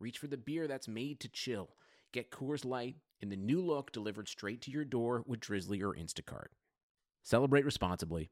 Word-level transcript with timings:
reach 0.00 0.18
for 0.18 0.26
the 0.26 0.36
beer 0.36 0.66
that's 0.66 0.88
made 0.88 1.20
to 1.20 1.28
chill. 1.28 1.76
Get 2.12 2.30
Coors 2.30 2.64
Light 2.64 2.96
in 3.20 3.28
the 3.28 3.36
new 3.36 3.60
look 3.60 3.92
delivered 3.92 4.28
straight 4.28 4.62
to 4.62 4.70
your 4.70 4.84
door 4.84 5.22
with 5.26 5.40
Drizzly 5.40 5.82
or 5.82 5.94
Instacart. 5.94 6.48
Celebrate 7.22 7.64
responsibly. 7.64 8.30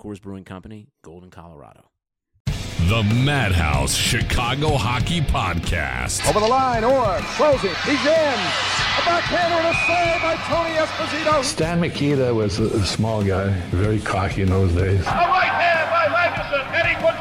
Coors 0.00 0.20
Brewing 0.20 0.44
Company, 0.44 0.88
Golden, 1.02 1.30
Colorado. 1.30 1.90
The 2.46 3.02
Madhouse 3.02 3.94
Chicago 3.94 4.76
Hockey 4.76 5.20
Podcast. 5.20 6.26
Over 6.28 6.40
the 6.40 6.46
line, 6.46 6.84
Orr, 6.84 7.18
closing, 7.36 7.74
he's 7.84 8.06
in. 8.06 8.38
A 8.98 9.02
backhander 9.04 9.56
and 9.60 9.68
a 9.68 9.76
save 9.86 10.22
by 10.22 10.36
Tony 10.48 10.74
Esposito. 10.76 11.44
Stan 11.44 11.80
Mikita 11.80 12.34
was 12.34 12.58
a 12.58 12.84
small 12.86 13.22
guy, 13.22 13.50
very 13.70 14.00
cocky 14.00 14.42
in 14.42 14.48
those 14.48 14.72
days. 14.72 15.00
A 15.00 15.04
right 15.04 15.52
hand 15.52 15.90
by 15.90 16.06
Magnuson, 16.06 16.64
and 16.74 16.88
he 16.88 16.94
puts 16.96 17.18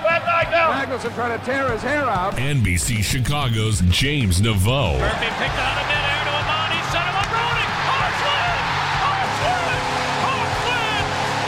Van 0.68 0.88
Dyke 0.88 0.90
down. 0.90 1.00
Magnuson 1.00 1.14
trying 1.16 1.40
to 1.40 1.46
tear 1.46 1.72
his 1.72 1.82
hair 1.82 2.06
out. 2.06 2.36
NBC 2.36 3.04
Chicago's 3.04 3.82
James 3.90 4.42
Naveau. 4.42 5.00
Murphy 5.00 5.32
picked 5.40 5.58
out 5.58 5.82
of 5.82 5.88
midair 5.88 6.24
to 6.26 6.32
Amonte! 6.32 6.80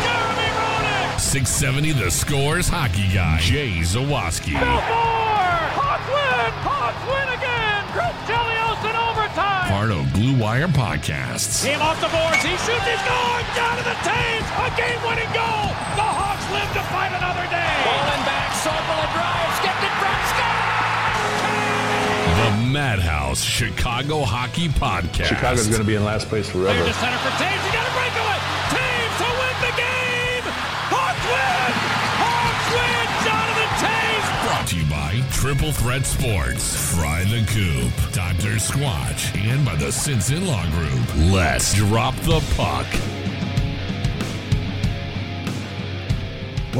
Jeremy 0.04 0.50
Roenick! 0.56 1.20
670 1.20 1.92
The 1.94 2.10
Scores 2.12 2.68
hockey 2.68 3.08
guy, 3.14 3.40
Jay 3.40 3.84
Zawaski. 3.84 4.56
Belfour! 4.56 5.40
Hawks 5.76 6.08
win! 6.08 6.52
Hawks 6.64 7.04
again! 7.36 7.84
Chris 7.94 8.16
Chelios 8.26 8.82
in 8.88 8.96
overtime! 8.96 9.68
Part 9.70 9.92
of 9.92 10.08
Blue 10.14 10.36
Wire 10.40 10.68
Podcasts. 10.68 11.64
Team 11.64 11.82
off 11.82 12.00
the 12.02 12.10
boards, 12.10 12.42
he 12.42 12.56
shoots, 12.66 12.86
he's 12.88 13.04
going! 13.06 13.46
Down 13.54 13.78
to 13.78 13.84
the 13.86 13.98
Toews! 14.02 14.48
A 14.66 14.68
game-winning 14.74 15.32
goal! 15.36 15.70
The 15.94 16.08
Hawks 16.08 16.46
live 16.50 16.72
to 16.74 16.84
fight 16.90 17.14
another 17.14 17.46
day! 17.54 17.74
Bowling 17.86 18.24
back, 18.26 18.50
Sorpel 18.58 18.89
Madhouse 22.70 23.42
Chicago 23.42 24.24
Hockey 24.24 24.68
Podcast. 24.70 25.26
Chicago's 25.26 25.68
going 25.68 25.82
to 25.82 25.88
be 25.88 25.96
in 25.96 26.04
last 26.04 26.28
place 26.30 26.50
Clear 26.52 26.66
forever. 26.66 26.86
to 26.88 26.94
center 26.94 27.18
for 27.18 27.30
Toews. 27.42 27.62
He 27.66 27.72
got 27.74 27.88
a 27.88 27.94
breakaway. 27.98 28.40
Toews 28.70 29.14
to 29.18 29.28
win 29.42 29.56
the 29.66 29.74
game. 29.76 30.44
Hawks 30.94 31.26
win. 31.26 31.72
Hawks 32.22 32.68
win. 32.78 33.06
Jonathan 33.26 33.72
Toews. 33.82 34.46
Brought 34.46 34.68
to 34.68 34.76
you 34.78 34.86
by 34.90 35.12
Triple 35.32 35.72
Threat 35.72 36.06
Sports, 36.06 36.96
Fry 36.96 37.24
the 37.26 37.44
Coop, 37.50 38.14
Dr. 38.14 38.56
Squatch, 38.62 39.36
and 39.36 39.66
by 39.66 39.76
the 39.76 39.88
Sinson 39.92 40.46
Law 40.48 40.66
Group. 40.72 41.32
Let's 41.34 41.74
drop 41.74 42.16
the 42.18 42.40
puck. 42.56 42.86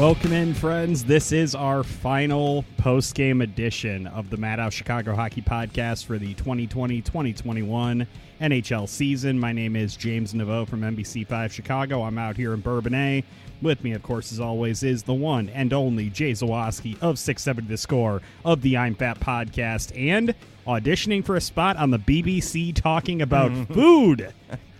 Welcome 0.00 0.32
in, 0.32 0.54
friends. 0.54 1.04
This 1.04 1.30
is 1.30 1.54
our 1.54 1.84
final 1.84 2.64
post 2.78 3.14
game 3.14 3.42
edition 3.42 4.06
of 4.06 4.30
the 4.30 4.38
Madhouse 4.38 4.72
Chicago 4.72 5.14
Hockey 5.14 5.42
Podcast 5.42 6.06
for 6.06 6.16
the 6.16 6.32
2020 6.32 7.02
2021 7.02 8.06
NHL 8.40 8.88
season. 8.88 9.38
My 9.38 9.52
name 9.52 9.76
is 9.76 9.96
James 9.96 10.32
Naveau 10.32 10.66
from 10.66 10.80
NBC5 10.80 11.50
Chicago. 11.50 12.02
I'm 12.02 12.16
out 12.16 12.38
here 12.38 12.54
in 12.54 12.62
Bourbonnais. 12.62 13.24
With 13.60 13.84
me, 13.84 13.92
of 13.92 14.02
course, 14.02 14.32
as 14.32 14.40
always, 14.40 14.82
is 14.82 15.02
the 15.02 15.12
one 15.12 15.50
and 15.50 15.70
only 15.74 16.08
Jay 16.08 16.32
Zawaski 16.32 16.94
of 17.02 17.18
670 17.18 17.68
The 17.68 17.76
Score 17.76 18.22
of 18.42 18.62
the 18.62 18.78
I'm 18.78 18.94
Fat 18.94 19.20
podcast 19.20 19.94
and 19.94 20.34
auditioning 20.78 21.24
for 21.24 21.36
a 21.36 21.40
spot 21.40 21.76
on 21.76 21.90
the 21.90 21.98
BBC 21.98 22.74
talking 22.74 23.20
about 23.22 23.50
food. 23.72 24.32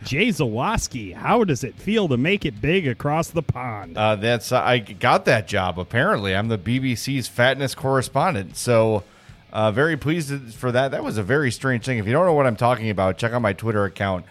Jay 0.04 0.28
Zawaski, 0.28 1.14
how 1.14 1.44
does 1.44 1.62
it 1.62 1.74
feel 1.74 2.08
to 2.08 2.16
make 2.16 2.46
it 2.46 2.60
big 2.60 2.88
across 2.88 3.28
the 3.28 3.42
pond? 3.42 3.98
Uh, 3.98 4.16
that's 4.16 4.50
I 4.50 4.78
got 4.78 5.26
that 5.26 5.46
job. 5.46 5.78
Apparently, 5.78 6.34
I'm 6.34 6.48
the 6.48 6.56
BBC's 6.58 7.28
fatness 7.28 7.74
correspondent. 7.74 8.56
So, 8.56 9.04
uh, 9.52 9.70
very 9.72 9.96
pleased 9.98 10.54
for 10.54 10.72
that. 10.72 10.92
That 10.92 11.04
was 11.04 11.18
a 11.18 11.22
very 11.22 11.50
strange 11.50 11.84
thing. 11.84 11.98
If 11.98 12.06
you 12.06 12.12
don't 12.12 12.24
know 12.24 12.32
what 12.32 12.46
I'm 12.46 12.56
talking 12.56 12.88
about, 12.88 13.18
check 13.18 13.32
out 13.32 13.42
my 13.42 13.52
Twitter 13.52 13.84
account 13.84 14.24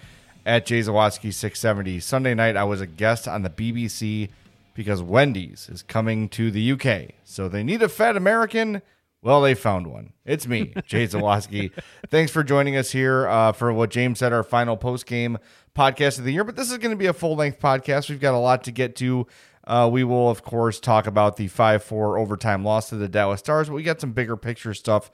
at 0.46 0.66
jzawaski670. 0.66 2.02
Sunday 2.02 2.34
night, 2.34 2.58
I 2.58 2.64
was 2.64 2.82
a 2.82 2.88
guest 2.88 3.28
on 3.28 3.44
the 3.44 3.50
BBC 3.50 4.30
because 4.74 5.02
Wendy's 5.04 5.70
is 5.70 5.84
coming 5.84 6.30
to 6.30 6.50
the 6.50 6.72
UK. 6.72 7.16
So 7.26 7.48
they 7.48 7.64
need 7.64 7.82
a 7.84 7.90
fat 7.90 8.18
American. 8.18 8.82
Well, 9.22 9.42
they 9.42 9.54
found 9.54 9.88
one. 9.88 10.14
It's 10.26 10.48
me, 10.48 10.74
Jay 10.86 11.06
Zawaski. 11.06 11.72
Thanks 12.10 12.32
for 12.32 12.42
joining 12.44 12.78
us 12.78 12.92
here 12.92 13.28
uh, 13.28 13.52
for 13.52 13.74
what 13.74 13.90
James 13.90 14.20
said, 14.20 14.32
our 14.32 14.44
final 14.44 14.78
post 14.78 15.06
game 15.06 15.38
podcast 15.76 16.20
of 16.20 16.26
the 16.26 16.32
year. 16.32 16.46
But 16.46 16.56
this 16.56 16.72
is 16.72 16.78
going 16.78 16.92
to 16.92 16.98
be 16.98 17.08
a 17.08 17.14
full 17.14 17.36
length 17.36 17.60
podcast. 17.60 18.10
We've 18.10 18.20
got 18.20 18.34
a 18.34 18.40
lot 18.40 18.64
to 18.64 18.72
get 18.72 18.96
to. 18.98 19.28
Uh, 19.68 19.90
we 19.92 20.06
will, 20.06 20.30
of 20.30 20.44
course, 20.44 20.80
talk 20.80 21.06
about 21.06 21.36
the 21.36 21.48
5 21.48 21.84
4 21.84 22.18
overtime 22.18 22.64
loss 22.64 22.90
to 22.90 22.96
the 22.96 23.10
Dallas 23.10 23.40
Stars, 23.40 23.68
but 23.68 23.76
we 23.76 23.84
got 23.84 24.00
some 24.00 24.14
bigger 24.14 24.38
picture 24.38 24.74
stuff 24.74 25.12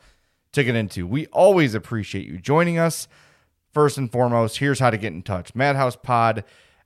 to 0.53 0.63
get 0.63 0.75
into. 0.75 1.07
We 1.07 1.25
always 1.27 1.73
appreciate 1.73 2.27
you 2.27 2.37
joining 2.37 2.77
us. 2.77 3.07
First 3.73 3.97
and 3.97 4.09
foremost, 4.09 4.59
here's 4.59 4.79
how 4.79 4.89
to 4.89 4.97
get 4.97 5.11
in 5.11 5.22
touch 5.23 5.53
madhousepod 5.53 6.43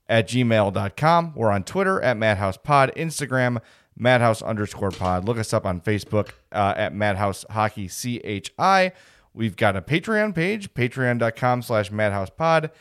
at 0.07 0.28
gmail.com. 0.28 1.34
We're 1.36 1.51
on 1.51 1.63
Twitter 1.63 2.01
at 2.01 2.18
madhousepod, 2.18 2.96
Instagram, 2.96 3.62
madhouse 4.00 4.42
underscore 4.42 4.92
pod. 4.92 5.26
Look 5.26 5.38
us 5.38 5.54
up 5.54 5.66
on 5.66 5.82
Facebook 5.82 6.30
uh, 6.52 6.74
at 6.76 6.96
madhouse 6.96 7.46
hockey 7.52 7.88
chi. 7.88 8.92
We've 9.34 9.56
got 9.56 9.76
a 9.76 9.82
Patreon 9.82 10.34
page, 10.34 10.74
patreon.com 10.74 11.62
slash 11.62 11.92
Madhouse 11.92 12.31
Pod. 12.31 12.72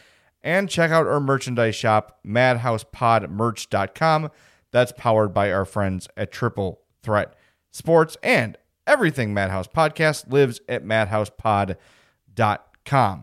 and 0.42 0.70
check 0.70 0.90
out 0.90 1.06
our 1.06 1.20
merchandise 1.20 1.74
shop, 1.74 2.20
madhousepodmerch.com. 2.26 4.30
That's 4.70 4.92
powered 4.92 5.34
by 5.34 5.50
our 5.52 5.64
friends 5.64 6.08
at 6.16 6.30
Triple 6.32 6.80
Threat 7.02 7.34
Sports 7.70 8.16
and 8.22 8.56
everything 8.86 9.34
Madhouse 9.34 9.68
Podcast 9.68 10.32
lives 10.32 10.60
at 10.68 10.84
madhousepod.com. 10.84 11.76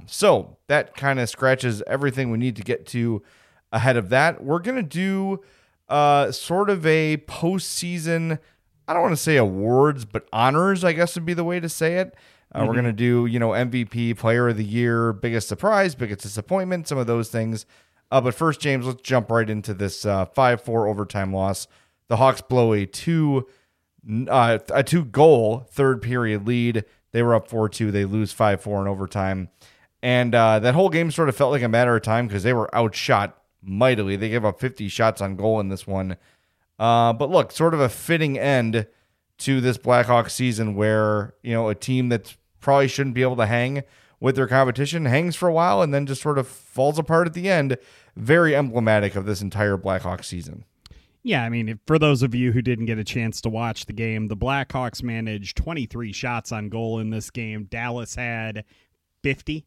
So 0.08 0.58
that 0.68 0.96
kind 0.96 1.20
of 1.20 1.30
scratches 1.30 1.82
everything 1.88 2.32
we 2.32 2.38
need 2.38 2.56
to 2.58 2.64
get 2.64 2.86
to 2.88 3.24
ahead 3.72 3.98
of 3.98 4.10
that. 4.10 4.44
We're 4.44 4.60
going 4.60 4.78
to 4.78 4.84
do 4.84 5.42
uh, 5.90 6.32
sort 6.32 6.70
of 6.70 6.86
a 6.86 7.18
postseason, 7.18 8.40
I 8.88 8.94
don't 8.94 9.02
want 9.02 9.14
to 9.14 9.22
say 9.22 9.38
awards, 9.38 10.06
but 10.06 10.28
honors, 10.34 10.84
I 10.84 10.94
guess 10.94 11.16
would 11.16 11.26
be 11.26 11.34
the 11.34 11.44
way 11.44 11.60
to 11.60 11.70
say 11.70 11.98
it. 11.98 12.16
Uh, 12.54 12.66
We're 12.66 12.74
going 12.74 12.86
to 12.86 12.94
do, 12.94 13.26
you 13.26 13.40
know, 13.40 13.50
MVP, 13.50 14.18
player 14.18 14.48
of 14.48 14.58
the 14.58 14.64
year, 14.64 15.12
biggest 15.12 15.48
surprise, 15.48 15.94
biggest 15.94 16.22
disappointment, 16.22 16.88
some 16.88 16.98
of 16.98 17.08
those 17.08 17.30
things. 17.30 17.66
Uh, 18.12 18.22
but 18.22 18.34
first, 18.34 18.60
James, 18.62 18.86
let's 18.86 19.02
jump 19.02 19.30
right 19.30 19.50
into 19.50 19.74
this 19.74 20.06
uh, 20.06 20.26
5 20.26 20.62
4 20.62 20.88
overtime 20.88 21.34
loss. 21.34 21.68
The 22.08 22.18
Hawks 22.18 22.42
blow 22.42 22.74
a 22.74 22.86
two, 22.86 23.48
uh, 24.30 24.60
a 24.72 24.84
two 24.84 25.06
goal 25.06 25.68
third 25.72 26.02
period 26.02 26.48
lead 26.48 26.86
They 27.12 27.24
were 27.24 27.34
up 27.34 27.48
4 27.48 27.68
2. 27.68 27.92
They 27.92 28.06
lose 28.06 28.32
5 28.32 28.62
4 28.62 28.82
in 28.84 28.88
overtime. 28.88 29.50
And 30.04 30.36
uh, 30.36 30.60
that 30.60 30.76
whole 30.76 30.90
game 30.90 31.10
sort 31.10 31.30
of 31.30 31.36
felt 31.36 31.52
like 31.52 31.64
a 31.64 31.68
matter 31.68 31.96
of 31.96 32.04
time 32.04 32.28
because 32.28 32.44
they 32.44 32.54
were 32.54 32.74
outshot 32.76 33.38
mightily. 33.66 34.16
They 34.16 34.30
gave 34.30 34.46
up 34.46 34.60
50 34.60 34.88
shots 34.88 35.22
on 35.22 35.36
goal 35.36 35.60
in 35.60 35.70
this 35.70 35.86
one. 35.88 36.18
Uh, 36.78 37.14
but 37.14 37.30
look, 37.30 37.52
sort 37.52 37.74
of 37.74 37.80
a 37.80 37.90
fitting 37.90 38.38
end 38.38 38.88
to 39.40 39.62
this 39.62 39.78
Blackhawks 39.78 40.32
season 40.32 40.76
where, 40.76 41.34
you 41.42 41.54
know, 41.54 41.70
a 41.70 41.76
team 41.76 42.10
that 42.10 42.36
probably 42.60 42.88
shouldn't 42.88 43.16
be 43.16 43.22
able 43.22 43.36
to 43.38 43.46
hang 43.46 43.84
with 44.20 44.36
their 44.36 44.48
competition 44.48 45.06
hangs 45.06 45.36
for 45.36 45.48
a 45.48 45.54
while 45.54 45.82
and 45.82 45.94
then 45.94 46.06
just 46.06 46.22
sort 46.22 46.38
of 46.38 46.48
falls 46.48 46.98
apart 46.98 47.28
at 47.28 47.34
the 47.34 47.50
end. 47.50 47.78
Very 48.16 48.56
emblematic 48.56 49.16
of 49.16 49.26
this 49.26 49.42
entire 49.42 49.78
Blackhawks 49.78 50.26
season. 50.26 50.66
Yeah, 51.22 51.44
I 51.44 51.50
mean, 51.50 51.80
for 51.88 51.98
those 51.98 52.22
of 52.22 52.36
you 52.36 52.52
who 52.52 52.62
didn't 52.62 52.86
get 52.86 53.00
a 53.00 53.04
chance 53.04 53.42
to 53.42 53.50
watch 53.50 53.88
the 53.88 53.94
game, 53.94 54.28
the 54.28 54.38
Blackhawks 54.38 55.02
managed 55.02 55.58
23 55.58 56.14
shots 56.14 56.52
on 56.52 56.70
goal 56.70 57.00
in 57.00 57.10
this 57.10 57.32
game. 57.32 57.66
Dallas 57.66 58.14
had 58.14 58.64
50. 59.24 59.66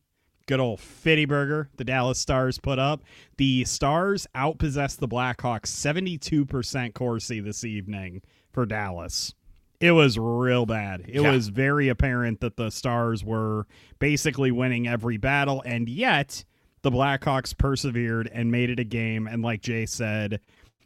Good 0.49 0.61
old 0.61 0.81
Fitty 0.81 1.27
Burger, 1.27 1.69
the 1.77 1.85
Dallas 1.85 2.19
Stars 2.19 2.59
put 2.59 2.79
up. 2.79 3.03
The 3.37 3.65
Stars 3.67 4.27
outpossessed 4.35 4.99
the 4.99 5.07
Blackhawks 5.07 5.67
72% 5.67 6.95
Corsi 6.95 7.41
this 7.41 7.65
evening 7.65 8.23
for 8.51 8.65
Dallas. 8.65 9.35
It 9.79 9.93
was 9.93 10.19
real 10.19 10.65
bad. 10.65 11.03
It 11.07 11.21
Yeah. 11.21 11.33
was 11.33 11.49
very 11.49 11.89
apparent 11.91 12.41
that 12.41 12.57
the 12.57 12.71
Stars 12.71 13.23
were 13.23 13.67
basically 13.99 14.51
winning 14.51 14.89
every 14.89 15.19
battle, 15.19 15.63
and 15.67 15.87
yet 15.87 16.47
the 16.81 16.91
Blackhawks 16.91 17.57
persevered 17.57 18.31
and 18.33 18.51
made 18.51 18.71
it 18.71 18.81
a 18.81 18.85
game. 18.85 19.27
And 19.27 19.43
like 19.43 19.61
Jay 19.61 19.85
said, 19.85 20.41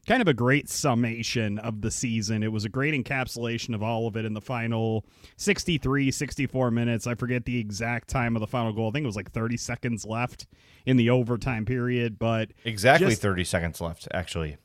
kind 0.06 0.20
of 0.20 0.28
a 0.28 0.34
great 0.34 0.69
summation 0.69 1.58
of 1.58 1.81
the 1.81 1.90
season. 1.90 2.43
It 2.43 2.50
was 2.52 2.64
a 2.64 2.69
great 2.69 2.93
encapsulation 2.94 3.75
of 3.75 3.82
all 3.82 4.06
of 4.06 4.16
it 4.16 4.25
in 4.25 4.34
the 4.34 4.40
final 4.40 5.04
63, 5.37 6.10
64 6.10 6.70
minutes. 6.70 7.06
I 7.06 7.14
forget 7.14 7.44
the 7.44 7.58
exact 7.58 8.08
time 8.08 8.34
of 8.37 8.40
the 8.40 8.46
final 8.46 8.72
goal. 8.72 8.88
I 8.88 8.93
think 8.93 9.04
it 9.04 9.06
was 9.06 9.16
like 9.16 9.31
30 9.31 9.56
seconds 9.56 10.04
left 10.04 10.46
in 10.87 10.96
the 10.96 11.10
overtime 11.10 11.64
period, 11.64 12.19
but 12.19 12.50
Exactly 12.64 13.08
Just- 13.10 13.22
30 13.22 13.44
seconds 13.44 13.81
left, 13.81 14.08
actually. 14.12 14.56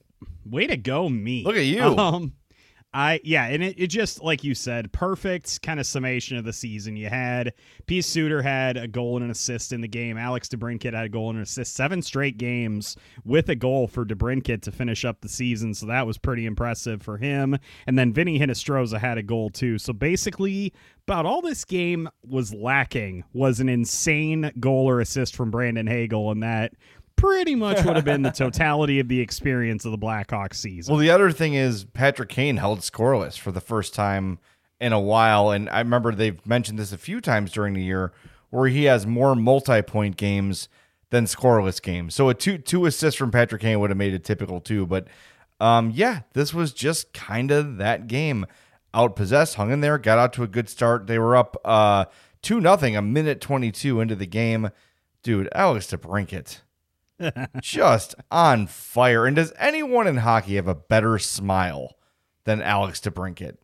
way 0.46 0.66
to 0.68 0.78
go, 0.78 1.08
me. 1.10 1.44
Look 1.44 1.56
at 1.58 1.66
you. 1.66 1.84
Um, 1.84 2.34
I 2.98 3.22
yeah, 3.24 3.46
and 3.46 3.64
it, 3.64 3.76
it 3.78 3.88
just 3.88 4.24
like 4.24 4.44
you 4.44 4.56
said, 4.56 4.92
perfect 4.92 5.62
kind 5.62 5.80
of 5.80 5.86
summation 5.86 6.36
of 6.36 6.46
the 6.46 6.52
season. 6.52 6.98
You 6.98 7.10
had 7.10 7.54
Pius 7.86 8.08
Suter 8.08 8.42
had 8.42 8.76
a 8.76 8.88
goal 8.88 9.18
and 9.18 9.26
an 9.26 9.30
assist 9.30 9.72
in 9.72 9.82
the 9.82 9.88
game. 9.88 10.18
Alex 10.18 10.50
DeBrincat 10.50 10.96
had 10.96 11.06
a 11.06 11.10
goal 11.10 11.30
and 11.30 11.38
an 11.38 11.44
assist. 11.44 11.76
Seven 11.76 12.02
straight 12.02 12.40
games 12.40 12.98
with 13.24 13.50
a 13.50 13.56
goal 13.56 13.88
for 13.88 14.04
DeBrincat 14.04 14.64
to 14.64 14.72
finish 14.72 15.06
up 15.06 15.22
the 15.22 15.30
season, 15.30 15.76
so 15.76 15.86
that 15.86 16.08
was 16.08 16.18
pretty 16.18 16.48
impressive 16.48 17.04
for 17.04 17.18
him. 17.18 17.60
And 17.86 18.00
then 18.00 18.14
Vinny 18.14 18.40
Hinostroza 18.40 19.00
had 19.00 19.20
a 19.20 19.24
goal 19.24 19.52
too. 19.52 19.78
So 19.78 19.94
basically, 19.94 20.74
about 21.08 21.28
all 21.28 21.44
this 21.44 21.66
game 21.66 22.10
was 22.28 22.52
lacking 22.52 23.26
was 23.32 23.60
an 23.60 23.70
insane 23.70 24.52
goal 24.60 24.90
or 24.90 25.02
assist 25.02 25.36
from 25.36 25.52
Brandon 25.52 25.86
Hagel, 25.86 26.32
and 26.32 26.42
that 26.42 26.74
pretty 27.18 27.56
much 27.56 27.84
would 27.84 27.98
have 27.98 28.06
been 28.06 28.22
the 28.22 28.32
totality 28.32 29.00
of 29.00 29.10
the 29.10 29.20
experience 29.20 29.84
of 29.84 29.92
the 29.92 29.98
Blackhawks 29.98 30.56
season. 30.56 30.94
Well, 30.94 31.02
the 31.02 31.10
other 31.10 31.32
thing 31.32 31.54
is 31.54 31.84
Patrick 31.84 32.30
Kane 32.30 32.58
held 32.58 32.80
scoreless 32.80 33.38
for 33.38 33.52
the 33.52 33.60
first 33.60 33.94
time 33.94 34.40
in 34.80 34.94
a 34.94 35.00
while. 35.00 35.52
And 35.52 35.70
I 35.70 35.80
remember 35.80 36.14
they've 36.14 36.46
mentioned 36.46 36.80
this 36.80 36.94
a 36.94 36.98
few 36.98 37.20
times 37.20 37.52
during 37.52 37.74
the 37.74 37.84
year 37.84 38.14
where 38.50 38.70
he 38.70 38.86
has 38.86 39.06
more 39.06 39.36
multi 39.36 39.82
point 39.82 40.16
games 40.18 40.70
than 41.10 41.26
scoreless 41.26 41.82
games. 41.82 42.16
So 42.16 42.30
a 42.30 42.34
two 42.34 42.58
two 42.58 42.86
assists 42.86 43.18
from 43.18 43.32
Patrick 43.32 43.62
Kane 43.62 43.80
would 43.80 43.90
have 43.90 43.98
made 43.98 44.14
it 44.14 44.24
typical 44.24 44.62
too. 44.62 44.86
But 44.86 45.08
um, 45.60 45.92
yeah, 45.94 46.22
this 46.34 46.54
was 46.54 46.72
just 46.74 47.14
kind 47.14 47.52
of 47.52 47.78
that 47.78 48.08
game. 48.08 48.46
Outpossessed, 48.94 49.56
hung 49.56 49.72
in 49.72 49.82
there, 49.82 49.98
got 49.98 50.18
out 50.18 50.34
to 50.34 50.44
a 50.44 50.48
good 50.48 50.70
start. 50.70 51.08
They 51.08 51.20
were 51.20 51.36
up 51.36 51.58
uh 51.66 52.06
two 52.42 52.62
nothing 52.62 52.96
a 52.96 53.02
minute 53.02 53.42
twenty 53.42 53.72
two 53.72 54.00
into 54.00 54.16
the 54.16 54.26
game. 54.26 54.70
Dude, 55.24 55.50
Alex 55.54 55.88
DeBrincat 55.88 56.62
just 57.62 58.16
on 58.32 58.68
fire. 58.68 59.26
And 59.26 59.36
does 59.36 59.54
anyone 59.58 60.08
in 60.08 60.18
hockey 60.18 60.56
have 60.56 60.68
a 60.68 60.76
better 60.76 61.20
smile 61.20 61.96
than 62.46 62.62
Alex 62.62 63.00
DeBrincat? 63.02 63.58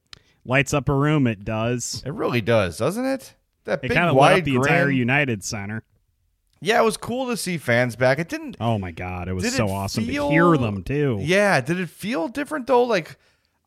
Lights 0.46 0.74
up 0.74 0.90
a 0.90 0.94
room, 0.94 1.26
it 1.28 1.46
does. 1.46 2.04
It 2.06 2.14
really 2.14 2.42
does, 2.42 2.78
doesn't 2.78 3.06
it? 3.06 3.34
That 3.66 3.80
It 3.80 3.82
big 3.84 3.92
kind 3.94 4.10
of 4.10 4.16
lit 4.16 4.20
wide 4.20 4.40
up 4.40 4.46
the 4.46 4.52
grin. 4.52 4.62
entire 4.64 4.90
United 4.90 5.44
Center. 5.44 5.84
Yeah, 6.60 6.82
it 6.82 6.86
was 6.86 6.98
cool 6.98 7.28
to 7.28 7.38
see 7.38 7.58
fans 7.58 7.96
back. 7.96 8.20
It 8.20 8.30
didn't. 8.30 8.58
Oh 8.60 8.78
my 8.78 8.92
god, 8.92 9.28
it 9.28 9.34
was 9.34 9.54
so 9.56 9.68
it 9.68 9.72
awesome 9.72 10.06
feel- 10.06 10.28
to 10.30 10.34
hear 10.34 10.58
them 10.58 10.84
too. 10.84 11.18
Yeah, 11.22 11.60
did 11.62 11.80
it 11.80 11.90
feel 11.90 12.28
different 12.30 12.68
though? 12.68 12.84
Like, 12.84 13.18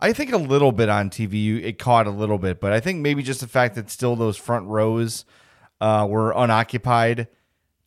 I 0.01 0.13
think 0.13 0.33
a 0.33 0.37
little 0.39 0.73
bit 0.73 0.89
on 0.91 1.09
TV, 1.11 1.63
it 1.65 1.79
caught 1.79 2.07
a 2.07 2.11
little 2.11 2.39
bit, 2.39 2.61
but 2.61 2.73
I 2.73 2.81
think 2.81 3.01
maybe 3.01 3.23
just 3.23 3.41
the 3.41 3.49
fact 3.49 3.75
that 3.77 3.91
still 3.91 4.17
those 4.17 4.37
front 4.37 4.67
rows 4.69 5.25
uh, 5.81 6.07
were 6.09 6.33
unoccupied 6.33 7.29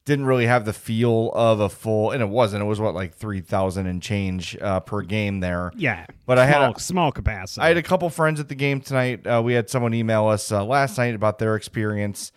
didn't 0.10 0.26
really 0.26 0.48
have 0.48 0.66
the 0.66 0.74
feel 0.74 1.32
of 1.36 1.60
a 1.60 1.70
full, 1.70 2.10
and 2.12 2.22
it 2.22 2.30
wasn't. 2.30 2.64
It 2.64 2.66
was 2.66 2.80
what 2.80 2.96
like 2.96 3.14
three 3.14 3.42
thousand 3.42 3.86
and 3.86 4.02
change 4.02 4.58
uh, 4.60 4.80
per 4.80 5.04
game 5.04 5.40
there. 5.40 5.72
Yeah, 5.78 6.08
But 6.26 6.40
I 6.40 6.46
had 6.48 6.56
small, 6.56 6.72
a- 6.76 6.80
small 6.80 7.12
capacity. 7.12 7.62
I 7.62 7.68
had 7.68 7.78
a 7.78 7.84
couple 7.84 8.10
friends 8.10 8.40
at 8.40 8.50
the 8.50 8.56
game 8.56 8.82
tonight. 8.82 9.26
Uh, 9.26 9.42
we 9.46 9.54
had 9.54 9.70
someone 9.70 9.94
email 9.94 10.28
us 10.28 10.52
uh, 10.52 10.66
last 10.66 10.98
night 10.98 11.14
about 11.14 11.38
their 11.38 11.56
experience. 11.56 12.32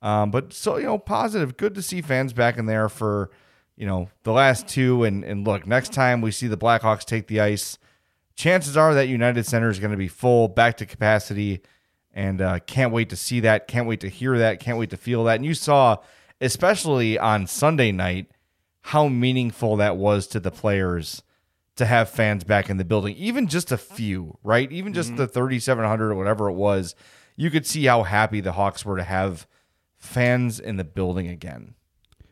Um, 0.00 0.30
but 0.30 0.52
so 0.52 0.76
you 0.76 0.84
know, 0.84 0.98
positive. 0.98 1.56
Good 1.56 1.74
to 1.74 1.82
see 1.82 2.00
fans 2.00 2.32
back 2.32 2.58
in 2.58 2.66
there 2.66 2.88
for 2.88 3.30
you 3.76 3.86
know 3.86 4.08
the 4.22 4.32
last 4.32 4.68
two. 4.68 5.02
And 5.02 5.24
and 5.24 5.44
look, 5.44 5.66
next 5.66 5.92
time 5.92 6.20
we 6.20 6.30
see 6.30 6.46
the 6.46 6.56
Blackhawks 6.56 7.04
take 7.04 7.26
the 7.26 7.40
ice, 7.40 7.76
chances 8.36 8.76
are 8.76 8.94
that 8.94 9.08
United 9.08 9.46
Center 9.46 9.68
is 9.68 9.80
going 9.80 9.90
to 9.90 9.96
be 9.96 10.06
full, 10.08 10.46
back 10.46 10.76
to 10.76 10.86
capacity, 10.86 11.60
and 12.12 12.40
uh, 12.40 12.60
can't 12.60 12.92
wait 12.92 13.08
to 13.10 13.16
see 13.16 13.40
that. 13.40 13.66
Can't 13.66 13.88
wait 13.88 14.00
to 14.00 14.08
hear 14.08 14.38
that. 14.38 14.60
Can't 14.60 14.78
wait 14.78 14.90
to 14.90 14.96
feel 14.96 15.24
that. 15.24 15.36
And 15.36 15.44
you 15.44 15.54
saw, 15.54 15.96
especially 16.40 17.18
on 17.18 17.46
Sunday 17.46 17.92
night, 17.92 18.30
how 18.82 19.08
meaningful 19.08 19.76
that 19.76 19.96
was 19.96 20.26
to 20.28 20.40
the 20.40 20.50
players 20.50 21.22
to 21.76 21.86
have 21.86 22.08
fans 22.08 22.44
back 22.44 22.70
in 22.70 22.76
the 22.76 22.84
building, 22.84 23.14
even 23.16 23.46
just 23.46 23.70
a 23.70 23.76
few, 23.76 24.38
right? 24.42 24.70
Even 24.72 24.94
just 24.94 25.10
mm-hmm. 25.10 25.18
the 25.18 25.28
3,700 25.28 26.10
or 26.10 26.14
whatever 26.14 26.48
it 26.48 26.54
was, 26.54 26.94
you 27.36 27.50
could 27.50 27.66
see 27.66 27.84
how 27.84 28.02
happy 28.02 28.40
the 28.40 28.52
Hawks 28.52 28.84
were 28.84 28.96
to 28.96 29.02
have 29.02 29.46
fans 29.98 30.58
in 30.58 30.76
the 30.76 30.84
building 30.84 31.28
again. 31.28 31.74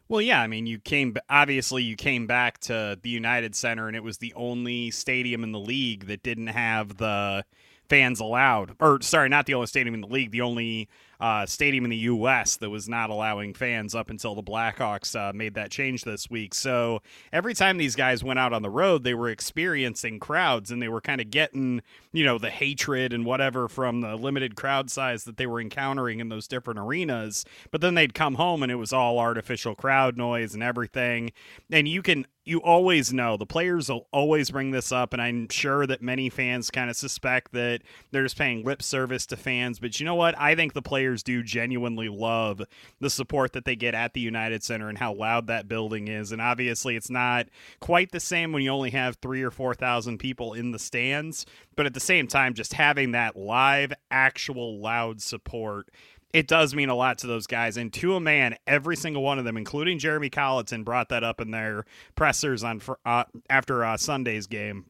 Well, 0.09 0.21
yeah, 0.21 0.41
I 0.41 0.47
mean, 0.47 0.67
you 0.67 0.79
came 0.79 1.17
obviously 1.31 1.83
you 1.83 1.97
came 1.97 2.27
back 2.27 2.59
to 2.61 2.99
the 3.03 3.09
United 3.09 3.55
Center, 3.55 3.89
and 3.89 3.97
it 3.97 4.03
was 4.05 4.19
the 4.19 4.35
only 4.35 4.91
stadium 4.91 5.43
in 5.43 5.53
the 5.53 5.59
league 5.59 6.07
that 6.07 6.23
didn't 6.23 6.49
have 6.49 6.99
the 6.99 7.45
fans 7.89 8.21
allowed. 8.21 8.77
Or 8.81 9.01
sorry, 9.01 9.29
not 9.29 9.47
the 9.47 9.55
only 9.55 9.67
stadium 9.67 9.95
in 9.95 10.03
the 10.03 10.07
league, 10.07 10.31
the 10.31 10.43
only 10.43 10.89
uh, 11.21 11.47
stadium 11.47 11.85
in 11.85 11.91
the 11.91 11.97
U.S. 11.97 12.57
that 12.57 12.71
was 12.71 12.89
not 12.89 13.11
allowing 13.11 13.55
fans 13.55 13.95
up 13.95 14.11
until 14.11 14.35
the 14.35 14.43
Blackhawks 14.43 15.15
uh, 15.19 15.33
made 15.33 15.55
that 15.55 15.71
change 15.71 16.05
this 16.05 16.29
week. 16.31 16.55
So 16.55 17.01
every 17.33 17.55
time 17.55 17.79
these 17.79 17.97
guys 17.97 18.25
went 18.25 18.39
out 18.39 18.53
on 18.53 18.63
the 18.63 18.71
road, 18.71 19.05
they 19.05 19.15
were 19.15 19.29
experiencing 19.29 20.19
crowds, 20.21 20.71
and 20.71 20.81
they 20.81 20.89
were 20.89 21.01
kind 21.01 21.21
of 21.21 21.31
getting 21.31 21.83
you 22.15 22.25
know 22.25 22.39
the 22.39 22.49
hatred 22.49 23.13
and 23.13 23.27
whatever 23.27 23.69
from 23.69 24.01
the 24.01 24.15
limited 24.15 24.55
crowd 24.55 24.89
size 24.89 25.25
that 25.25 25.37
they 25.37 25.47
were 25.47 25.61
encountering 25.61 26.21
in 26.21 26.29
those 26.29 26.47
different 26.47 26.79
arenas. 26.79 27.45
But 27.73 27.81
then 27.81 27.95
they'd 27.95 28.15
come 28.15 28.37
home, 28.37 28.63
and 28.63 28.71
it 28.71 28.77
was 28.77 28.93
all 28.93 29.19
artificial 29.19 29.75
crowd 29.75 30.17
noise 30.17 30.55
and 30.55 30.63
everything. 30.63 31.33
And 31.73 31.89
you 31.89 32.03
can 32.03 32.27
you 32.47 32.61
always 32.61 33.13
know 33.13 33.37
the 33.37 33.47
players 33.47 33.89
will 33.89 34.07
always 34.13 34.51
bring 34.51 34.71
this 34.71 34.93
up 34.93 35.13
and 35.13 35.23
i'm 35.23 35.49
sure 35.49 35.87
that 35.87 36.03
many 36.03 36.29
fans 36.29 36.71
kind 36.71 36.91
of 36.91 36.97
suspect 36.97 37.53
that 37.53 37.81
they're 38.11 38.23
just 38.23 38.37
paying 38.37 38.63
lip 38.65 38.83
service 38.83 39.25
to 39.27 39.37
fans 39.37 39.79
but 39.79 39.99
you 39.99 40.05
know 40.05 40.15
what 40.15 40.39
i 40.39 40.55
think 40.55 40.73
the 40.73 40.83
players 40.83 41.23
do 41.23 41.43
genuinely 41.43 42.09
love 42.09 42.63
the 43.01 43.11
support 43.11 43.53
that 43.53 43.65
they 43.65 43.75
get 43.75 43.95
at 43.95 44.13
the 44.13 44.21
united 44.21 44.63
center 44.63 44.89
and 44.89 44.99
how 44.99 45.13
loud 45.13 45.47
that 45.47 45.69
building 45.69 46.09
is 46.09 46.33
and 46.33 46.43
obviously 46.43 46.97
it's 46.97 47.11
not 47.11 47.47
quite 47.81 48.13
the 48.13 48.21
same 48.21 48.53
when 48.53 48.63
you 48.63 48.71
only 48.71 48.91
have 48.91 49.17
three 49.17 49.43
or 49.43 49.51
four 49.51 49.75
thousand 49.75 50.19
people 50.19 50.53
in 50.53 50.71
the 50.71 50.79
stands 50.79 51.47
but 51.77 51.87
at 51.87 51.95
the 51.95 52.01
same 52.01 52.27
time 52.27 52.55
just 52.55 52.73
having 52.73 53.13
that 53.13 53.37
live 53.37 53.93
actual 54.11 54.81
loud 54.81 55.21
support 55.21 55.89
it 56.35 56.49
does 56.49 56.75
mean 56.75 56.89
a 56.89 56.97
lot 56.97 57.19
to 57.19 57.29
those 57.29 57.47
guys. 57.47 57.77
And 57.77 57.93
to 57.93 58.17
a 58.17 58.21
man, 58.21 58.57
every 58.67 58.97
single 58.97 59.23
one 59.23 59.39
of 59.39 59.45
them, 59.45 59.57
including 59.57 60.01
Jeremy 60.01 60.31
Colliton, 60.31 60.83
brought 60.83 61.09
that 61.11 61.23
up 61.23 61.41
in 61.41 61.53
their 61.53 61.85
pressers 62.17 62.65
on 62.65 62.81
for, 62.81 62.99
uh, 63.07 63.23
after 63.49 63.85
uh, 63.85 63.97
Sunday's 63.97 64.49
game. 64.49 64.87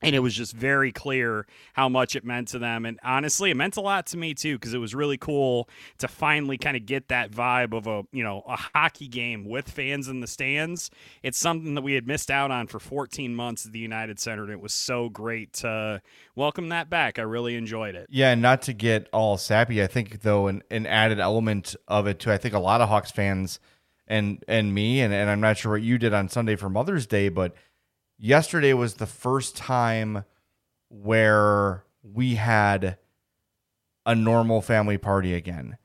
And 0.00 0.14
it 0.14 0.20
was 0.20 0.34
just 0.34 0.54
very 0.54 0.92
clear 0.92 1.46
how 1.72 1.88
much 1.88 2.14
it 2.14 2.24
meant 2.24 2.48
to 2.48 2.58
them. 2.58 2.86
And 2.86 3.00
honestly, 3.02 3.50
it 3.50 3.56
meant 3.56 3.76
a 3.76 3.80
lot 3.80 4.06
to 4.08 4.16
me 4.16 4.32
too, 4.32 4.56
because 4.56 4.72
it 4.72 4.78
was 4.78 4.94
really 4.94 5.18
cool 5.18 5.68
to 5.98 6.06
finally 6.06 6.56
kind 6.56 6.76
of 6.76 6.86
get 6.86 7.08
that 7.08 7.32
vibe 7.32 7.76
of 7.76 7.86
a, 7.86 8.04
you 8.12 8.22
know, 8.22 8.42
a 8.46 8.56
hockey 8.56 9.08
game 9.08 9.44
with 9.44 9.68
fans 9.68 10.06
in 10.06 10.20
the 10.20 10.26
stands. 10.26 10.90
It's 11.22 11.38
something 11.38 11.74
that 11.74 11.82
we 11.82 11.94
had 11.94 12.06
missed 12.06 12.30
out 12.30 12.50
on 12.50 12.68
for 12.68 12.78
14 12.78 13.34
months 13.34 13.66
at 13.66 13.72
the 13.72 13.78
United 13.80 14.20
Center. 14.20 14.44
And 14.44 14.52
it 14.52 14.60
was 14.60 14.72
so 14.72 15.08
great 15.08 15.52
to 15.54 16.00
welcome 16.36 16.68
that 16.68 16.88
back. 16.88 17.18
I 17.18 17.22
really 17.22 17.56
enjoyed 17.56 17.94
it. 17.94 18.06
Yeah, 18.08 18.30
and 18.30 18.40
not 18.40 18.62
to 18.62 18.72
get 18.72 19.08
all 19.12 19.36
sappy, 19.36 19.82
I 19.82 19.88
think 19.88 20.22
though 20.22 20.46
an, 20.46 20.62
an 20.70 20.86
added 20.86 21.18
element 21.18 21.74
of 21.88 22.06
it 22.06 22.20
too. 22.20 22.30
I 22.30 22.38
think 22.38 22.54
a 22.54 22.60
lot 22.60 22.80
of 22.80 22.88
Hawks 22.88 23.10
fans 23.10 23.58
and 24.06 24.42
and 24.48 24.74
me 24.74 25.00
and, 25.00 25.12
and 25.12 25.28
I'm 25.28 25.40
not 25.40 25.58
sure 25.58 25.72
what 25.72 25.82
you 25.82 25.98
did 25.98 26.14
on 26.14 26.28
Sunday 26.28 26.56
for 26.56 26.68
Mother's 26.68 27.06
Day, 27.06 27.28
but 27.28 27.54
yesterday 28.18 28.72
was 28.72 28.94
the 28.94 29.06
first 29.06 29.56
time 29.56 30.24
where 30.88 31.84
we 32.02 32.34
had 32.34 32.98
a 34.06 34.14
normal 34.14 34.60
family 34.62 34.98
party 34.98 35.34
again. 35.34 35.76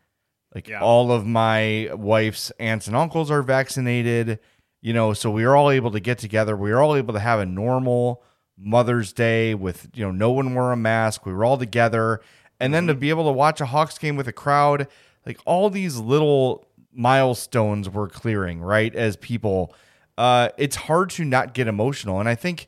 Like 0.54 0.68
Yeah. 0.68 0.82
all 0.82 1.12
of 1.12 1.26
my 1.26 1.90
wife's 1.94 2.52
aunts 2.60 2.88
and 2.88 2.96
uncles 2.96 3.32
are 3.32 3.42
vaccinated, 3.42 4.40
you 4.82 4.94
know, 4.94 5.14
so 5.14 5.32
we 5.32 5.46
were 5.46 5.56
all 5.56 5.72
able 5.72 5.92
to 5.92 6.00
get 6.00 6.20
together. 6.20 6.56
We 6.56 6.72
were 6.72 6.82
all 6.82 6.96
able 6.96 7.14
to 7.14 7.20
have 7.20 7.40
a 7.40 7.46
normal 7.46 8.24
Mother's 8.58 9.14
Day 9.14 9.56
with, 9.56 9.90
you 9.94 10.06
know, 10.06 10.12
no 10.12 10.32
one 10.32 10.54
wore 10.54 10.72
a 10.72 10.78
mask. 10.78 11.26
We 11.26 11.34
were 11.34 11.44
all 11.44 11.58
together. 11.58 12.22
And 12.60 12.74
then 12.74 12.88
to 12.88 12.94
mm-hmm. 12.94 13.00
be 13.00 13.10
able 13.10 13.26
to 13.26 13.32
watch 13.32 13.62
a 13.62 13.66
Hawks 13.66 13.98
game 13.98 14.16
with 14.16 14.28
a 14.28 14.34
crowd, 14.34 14.88
like 15.26 15.40
all 15.46 15.70
these 15.70 15.98
little 15.98 16.68
milestones 16.94 17.90
were 17.90 18.08
clearing, 18.08 18.62
right? 18.62 18.94
As 18.96 19.16
people, 19.18 19.74
uh, 20.18 20.50
it's 20.58 20.76
hard 20.76 21.10
to 21.12 21.26
not 21.26 21.54
get 21.54 21.68
emotional. 21.68 22.20
And 22.20 22.30
I 22.30 22.36
think, 22.36 22.68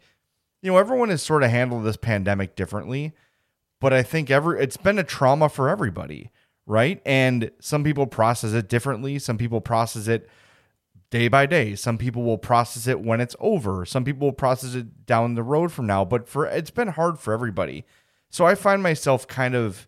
you 0.61 0.71
know, 0.71 0.77
everyone 0.77 1.09
has 1.09 1.21
sort 1.21 1.43
of 1.43 1.51
handled 1.51 1.83
this 1.83 1.97
pandemic 1.97 2.55
differently 2.55 3.13
but 3.85 3.93
I 3.93 4.03
think 4.03 4.31
every 4.31 4.59
it's 4.61 4.77
been 4.77 4.99
a 4.99 5.03
trauma 5.03 5.49
for 5.49 5.69
everybody, 5.69 6.31
right? 6.65 7.01
And 7.05 7.51
some 7.59 7.83
people 7.83 8.07
process 8.07 8.53
it 8.53 8.69
differently. 8.69 9.19
Some 9.19 9.37
people 9.37 9.61
process 9.61 10.07
it 10.07 10.29
day 11.09 11.27
by 11.27 11.45
day. 11.45 11.75
Some 11.75 11.97
people 11.97 12.23
will 12.23 12.37
process 12.37 12.87
it 12.87 13.01
when 13.01 13.21
it's 13.21 13.35
over. 13.39 13.85
Some 13.85 14.03
people 14.03 14.27
will 14.27 14.33
process 14.33 14.75
it 14.75 15.05
down 15.05 15.35
the 15.35 15.43
road 15.43 15.71
from 15.71 15.87
now. 15.87 16.05
But 16.05 16.27
for 16.27 16.45
it's 16.45 16.71
been 16.71 16.89
hard 16.89 17.19
for 17.19 17.33
everybody. 17.33 17.85
So 18.29 18.45
I 18.45 18.55
find 18.55 18.81
myself 18.81 19.27
kind 19.27 19.55
of 19.55 19.87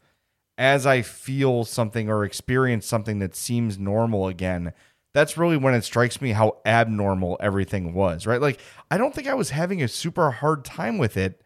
as 0.58 0.86
I 0.86 1.02
feel 1.02 1.64
something 1.64 2.10
or 2.10 2.24
experience 2.24 2.86
something 2.86 3.20
that 3.20 3.36
seems 3.36 3.78
normal 3.78 4.28
again, 4.28 4.74
that's 5.18 5.36
really 5.36 5.58
when 5.58 5.74
it 5.74 5.84
strikes 5.84 6.22
me 6.22 6.32
how 6.32 6.58
abnormal 6.64 7.38
everything 7.40 7.96
was, 7.96 8.28
right? 8.28 8.40
Like 8.40 8.60
I 8.92 9.00
don't 9.00 9.16
think 9.16 9.28
I 9.28 9.34
was 9.34 9.50
having 9.50 9.82
a 9.82 9.88
super 9.88 10.30
hard 10.30 10.64
time 10.64 11.00
with 11.00 11.18
it 11.18 11.42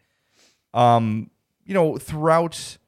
um 0.74 1.30
you 1.64 1.74
know 1.74 1.96
throughout 1.96 2.78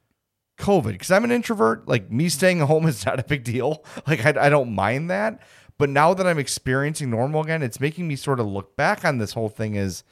covid. 0.57 0.91
Because 0.93 1.11
i'm 1.11 1.23
an 1.23 1.31
introvert 1.31 1.87
like 1.87 2.11
me 2.11 2.29
staying 2.29 2.59
home 2.71 2.85
is 2.85 3.05
not 3.05 3.19
a 3.19 3.23
big 3.23 3.43
deal. 3.43 3.83
Like 4.07 4.23
I, 4.25 4.45
I 4.45 4.49
don't 4.49 4.75
mind 4.75 5.09
that. 5.09 5.41
But 5.77 5.89
now 5.89 6.13
that 6.13 6.27
i'm 6.27 6.37
experiencing 6.37 7.09
normal 7.09 7.41
again 7.41 7.63
it's 7.63 7.79
making 7.79 8.07
me 8.07 8.15
sort 8.15 8.39
of 8.39 8.45
look 8.45 8.75
back 8.75 9.03
on 9.03 9.17
this 9.17 9.33
whole 9.33 9.49
thing 9.49 9.77
as 9.77 10.03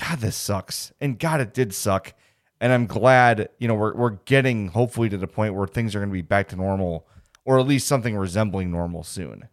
god 0.00 0.20
this 0.20 0.36
sucks. 0.36 0.92
And 0.98 1.18
god 1.18 1.40
it 1.40 1.52
did 1.52 1.74
suck. 1.74 2.14
And 2.58 2.72
i'm 2.72 2.86
glad 2.86 3.50
you 3.58 3.68
know 3.68 3.74
we're, 3.74 3.94
we're 3.94 4.18
getting 4.24 4.68
hopefully 4.68 5.10
to 5.10 5.18
the 5.18 5.28
point 5.28 5.54
where 5.54 5.66
things 5.66 5.94
are 5.94 5.98
going 5.98 6.08
to 6.08 6.14
be 6.14 6.22
back 6.22 6.48
to 6.48 6.56
normal 6.56 7.06
or 7.44 7.58
at 7.58 7.66
least 7.66 7.86
something 7.86 8.16
resembling 8.16 8.70
normal 8.70 9.02
soon 9.02 9.48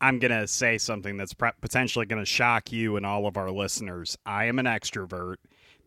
I'm 0.00 0.18
going 0.18 0.32
to 0.32 0.46
say 0.46 0.78
something 0.78 1.16
that's 1.16 1.34
pre- 1.34 1.50
potentially 1.60 2.06
going 2.06 2.22
to 2.22 2.26
shock 2.26 2.72
you 2.72 2.96
and 2.96 3.04
all 3.04 3.26
of 3.26 3.36
our 3.36 3.50
listeners. 3.50 4.16
I 4.24 4.46
am 4.46 4.58
an 4.58 4.66
extrovert. 4.66 5.36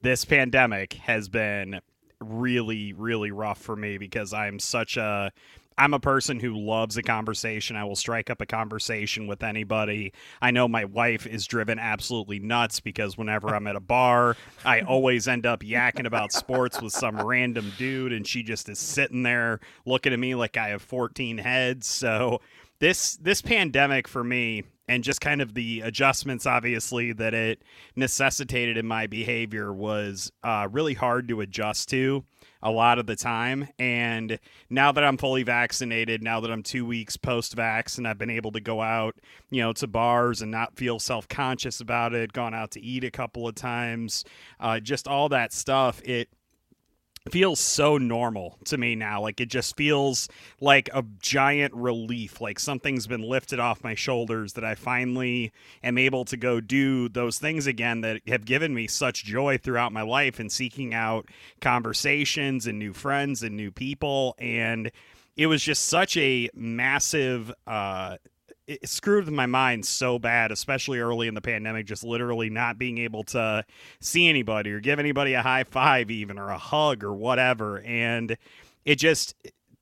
This 0.02 0.26
pandemic 0.26 0.94
has 0.94 1.30
been 1.30 1.80
really, 2.20 2.94
really 2.94 3.32
rough 3.32 3.60
for 3.60 3.76
me 3.76 3.98
because 3.98 4.34
I'm 4.34 4.60
such 4.60 4.98
a. 4.98 5.32
I'm 5.76 5.96
a 5.96 6.00
person 6.00 6.40
who 6.40 6.56
loves 6.56 6.98
a 6.98 7.02
conversation. 7.02 7.76
I 7.76 7.84
will 7.84 7.96
strike 7.96 8.30
up 8.30 8.42
a 8.42 8.46
conversation 8.46 9.26
with 9.26 9.42
anybody. 9.42 10.14
I 10.40 10.52
know 10.52 10.68
my 10.68 10.86
wife 10.86 11.26
is 11.26 11.48
driven 11.48 11.80
absolutely 11.80 12.38
nuts 12.38 12.80
because 12.80 13.18
whenever 13.18 13.48
I'm 13.56 13.66
at 13.66 13.76
a 13.76 13.80
bar, 13.80 14.38
I 14.64 14.82
always 14.82 15.28
end 15.28 15.48
up 15.48 15.62
yakking 15.62 16.06
about 16.06 16.32
sports 16.32 16.80
with 16.80 16.94
some 16.94 17.20
random 17.20 17.74
dude, 17.80 18.14
and 18.14 18.28
she 18.28 18.44
just 18.44 18.70
is 18.70 18.78
sitting 18.78 19.24
there 19.24 19.62
looking 19.88 20.14
at 20.14 20.20
me 20.20 20.36
like 20.36 20.58
I 20.58 20.68
have 20.68 20.84
14 20.84 21.40
heads. 21.40 21.88
So 21.88 22.40
this 22.84 23.16
this 23.16 23.42
pandemic 23.42 24.10
for 24.10 24.26
me 24.26 24.62
and 24.90 25.06
just 25.06 25.22
kind 25.22 25.42
of 25.42 25.54
the 25.54 25.80
adjustments 25.80 26.46
obviously 26.46 27.14
that 27.14 27.34
it 27.34 27.64
necessitated 27.96 28.76
in 28.76 28.86
my 28.86 29.08
behavior 29.08 29.72
was 29.72 30.34
uh, 30.44 30.68
really 30.70 30.94
hard 30.94 31.30
to 31.30 31.40
adjust 31.40 31.88
to 31.88 32.26
a 32.62 32.70
lot 32.70 33.00
of 33.00 33.06
the 33.06 33.16
time. 33.16 33.70
And 33.80 34.38
now 34.70 34.92
that 34.92 35.02
i'm 35.02 35.16
fully 35.16 35.44
vaccinated 35.44 36.22
now 36.22 36.42
that 36.42 36.52
i'm 36.52 36.62
two 36.62 36.86
weeks 36.86 37.16
post-vax 37.16 37.98
and 37.98 38.06
i've 38.06 38.18
been 38.18 38.30
able 38.30 38.52
to 38.52 38.60
go 38.60 38.82
out 38.82 39.16
you 39.50 39.62
know 39.62 39.72
to 39.72 39.88
bars 39.88 40.42
and 40.42 40.52
not 40.52 40.76
feel 40.76 41.00
self-conscious 41.00 41.80
about 41.80 42.14
it 42.14 42.34
gone 42.34 42.54
out 42.54 42.72
to 42.72 42.82
eat 42.82 43.06
a 43.06 43.12
couple 43.12 43.48
of 43.48 43.56
times 43.56 44.26
uh, 44.60 44.78
just 44.78 45.08
all 45.08 45.30
that 45.30 45.54
stuff 45.54 46.02
it 46.04 46.28
feels 47.30 47.60
so 47.60 47.98
normal 47.98 48.58
to 48.66 48.78
me 48.78 48.96
now. 48.96 49.22
Like 49.22 49.40
it 49.40 49.50
just 49.50 49.78
feels 49.78 50.28
like 50.60 50.90
a 50.94 51.04
giant 51.20 51.74
relief, 51.74 52.42
like 52.42 52.60
something's 52.60 53.08
been 53.08 53.22
lifted 53.22 53.60
off 53.60 53.84
my 53.84 53.96
shoulders 53.96 54.54
that 54.54 54.66
I 54.66 54.76
finally 54.76 55.52
am 55.82 55.98
able 55.98 56.26
to 56.26 56.38
go 56.38 56.60
do 56.60 57.08
those 57.08 57.40
things 57.40 57.66
again 57.66 58.02
that 58.02 58.22
have 58.28 58.46
given 58.46 58.74
me 58.74 58.88
such 58.88 59.24
joy 59.24 59.58
throughout 59.58 59.94
my 59.94 60.02
life 60.02 60.40
and 60.40 60.52
seeking 60.52 60.94
out 60.94 61.28
conversations 61.62 62.68
and 62.68 62.78
new 62.78 62.92
friends 62.92 63.42
and 63.42 63.56
new 63.56 63.72
people. 63.72 64.36
And 64.38 64.92
it 65.38 65.48
was 65.48 65.64
just 65.64 65.86
such 65.86 66.18
a 66.18 66.50
massive, 66.54 67.54
uh, 67.66 68.18
it 68.68 68.88
screwed 68.88 69.30
my 69.30 69.46
mind 69.46 69.86
so 69.86 70.18
bad, 70.20 70.52
especially 70.52 71.00
early 71.00 71.28
in 71.28 71.34
the 71.34 71.42
pandemic, 71.42 71.86
just 71.86 72.04
literally 72.04 72.50
not 72.50 72.78
being 72.78 72.98
able 72.98 73.24
to 73.24 73.66
see 74.00 74.28
anybody 74.30 74.72
or 74.72 74.80
give 74.80 75.00
anybody 75.00 75.34
a 75.34 75.42
high 75.42 75.64
five, 75.64 76.10
even 76.10 76.40
or 76.40 76.50
a 76.50 76.58
hug 76.58 77.04
or 77.04 77.14
whatever. 77.14 77.82
And 77.82 78.38
it 78.86 78.96
just, 78.96 79.36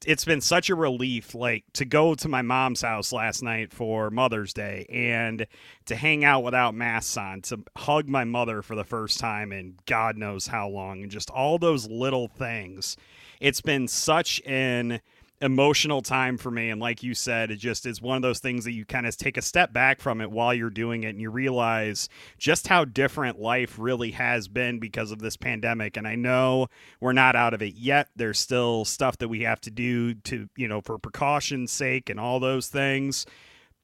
it's 0.06 0.26
been 0.26 0.42
such 0.42 0.70
a 0.70 0.76
relief, 0.76 1.36
like 1.36 1.64
to 1.74 1.86
go 1.86 2.16
to 2.16 2.28
my 2.28 2.42
mom's 2.42 2.82
house 2.82 3.14
last 3.14 3.44
night 3.44 3.72
for 3.72 4.10
Mother's 4.10 4.54
Day 4.54 4.88
and 4.90 5.46
to 5.86 5.96
hang 5.96 6.26
out 6.26 6.44
without 6.44 6.74
masks 6.74 7.18
on, 7.18 7.42
to 7.44 7.60
hug 7.78 8.10
my 8.10 8.24
mother 8.24 8.64
for 8.64 8.76
the 8.76 8.84
first 8.84 9.20
time 9.20 9.52
in 9.52 9.76
God 9.86 10.18
knows 10.18 10.48
how 10.48 10.68
long, 10.68 11.04
and 11.04 11.12
just 11.12 11.30
all 11.30 11.60
those 11.60 11.88
little 11.88 12.28
things. 12.28 12.98
It's 13.40 13.62
been 13.62 13.88
such 13.88 14.42
an 14.46 15.02
emotional 15.42 16.02
time 16.02 16.38
for 16.38 16.52
me. 16.52 16.70
And 16.70 16.80
like 16.80 17.02
you 17.02 17.14
said 17.14 17.50
it 17.50 17.58
just 17.58 17.86
is 17.86 18.02
one 18.02 18.16
of 18.16 18.22
those 18.22 18.40
things 18.40 18.64
that 18.66 18.74
you 18.74 18.86
kind 18.86 19.08
of 19.08 19.18
take 19.18 19.38
a 19.38 19.42
step 19.42 19.74
back 19.74 20.00
from 20.00 20.22
it 20.22 20.32
while 20.32 20.54
you're 20.54 20.70
doing 20.70 21.04
it 21.04 21.10
and 21.10 21.22
you 21.22 21.32
realize 21.32 22.08
just 22.38 22.68
how 22.68 22.86
different 22.86 23.40
life 23.40 23.78
really 23.80 24.12
has 24.12 24.48
been 24.48 24.80
because 24.80 25.12
of 25.12 25.20
this 25.20 25.38
pandemic. 25.38 25.98
And 25.98 26.08
I 26.08 26.16
know 26.16 26.68
we're 27.00 27.14
not 27.14 27.36
out 27.36 27.54
of 27.54 27.62
it 27.62 27.74
yet. 27.76 28.10
There's 28.16 28.40
still 28.40 28.86
stuff 28.86 29.18
that 29.18 29.30
we 29.30 29.42
have 29.42 29.60
to 29.62 29.72
do 29.72 30.14
to 30.14 30.48
you 30.56 30.68
know 30.68 30.82
for 30.82 30.98
precaution's 30.98 31.72
sake 31.72 32.10
and 32.10 32.20
all 32.20 32.40
those 32.40 32.68
things. 32.68 33.26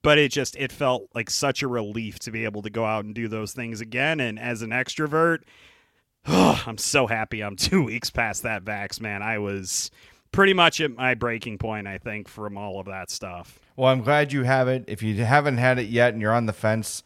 But 0.03 0.19
it 0.19 0.31
just 0.31 0.55
it 0.57 0.71
felt 0.71 1.09
like 1.15 1.29
such 1.29 1.63
a 1.63 1.67
relief 1.67 2.19
to 2.19 2.31
be 2.31 2.45
able 2.45 2.61
to 2.61 2.69
go 2.69 2.85
out 2.85 3.03
and 3.03 3.15
do 3.15 3.27
those 3.27 3.53
things 3.53 3.81
again. 3.81 4.19
And 4.19 4.37
as 4.39 4.61
an 4.61 4.69
extrovert 4.69 5.39
I'm 6.27 6.77
so 6.77 7.07
happy 7.07 7.41
I'm 7.41 7.55
2 7.57 7.83
weeks 7.83 8.09
past 8.11 8.43
that 8.43 8.63
vax 8.63 9.01
man. 9.01 9.23
I 9.23 9.39
was 9.39 9.89
pretty 10.37 10.53
much 10.53 10.79
at 10.81 10.95
my 10.95 11.15
breaking 11.15 11.57
point, 11.57 11.87
I 11.87 11.97
think, 11.97 12.27
from 12.27 12.59
all 12.59 12.79
of 12.79 12.85
that 12.85 13.09
stuff. 13.09 13.59
Well, 13.75 13.91
I'm 13.91 14.03
glad 14.03 14.31
you 14.31 14.43
have 14.43 14.67
it. 14.67 14.85
If 14.87 15.01
you 15.01 15.15
haven't 15.25 15.57
had 15.57 15.79
it 15.79 15.87
yet 15.87 16.13
and 16.13 16.21
you're 16.21 16.31
on 16.31 16.45
the 16.45 16.53
fence, 16.53 17.01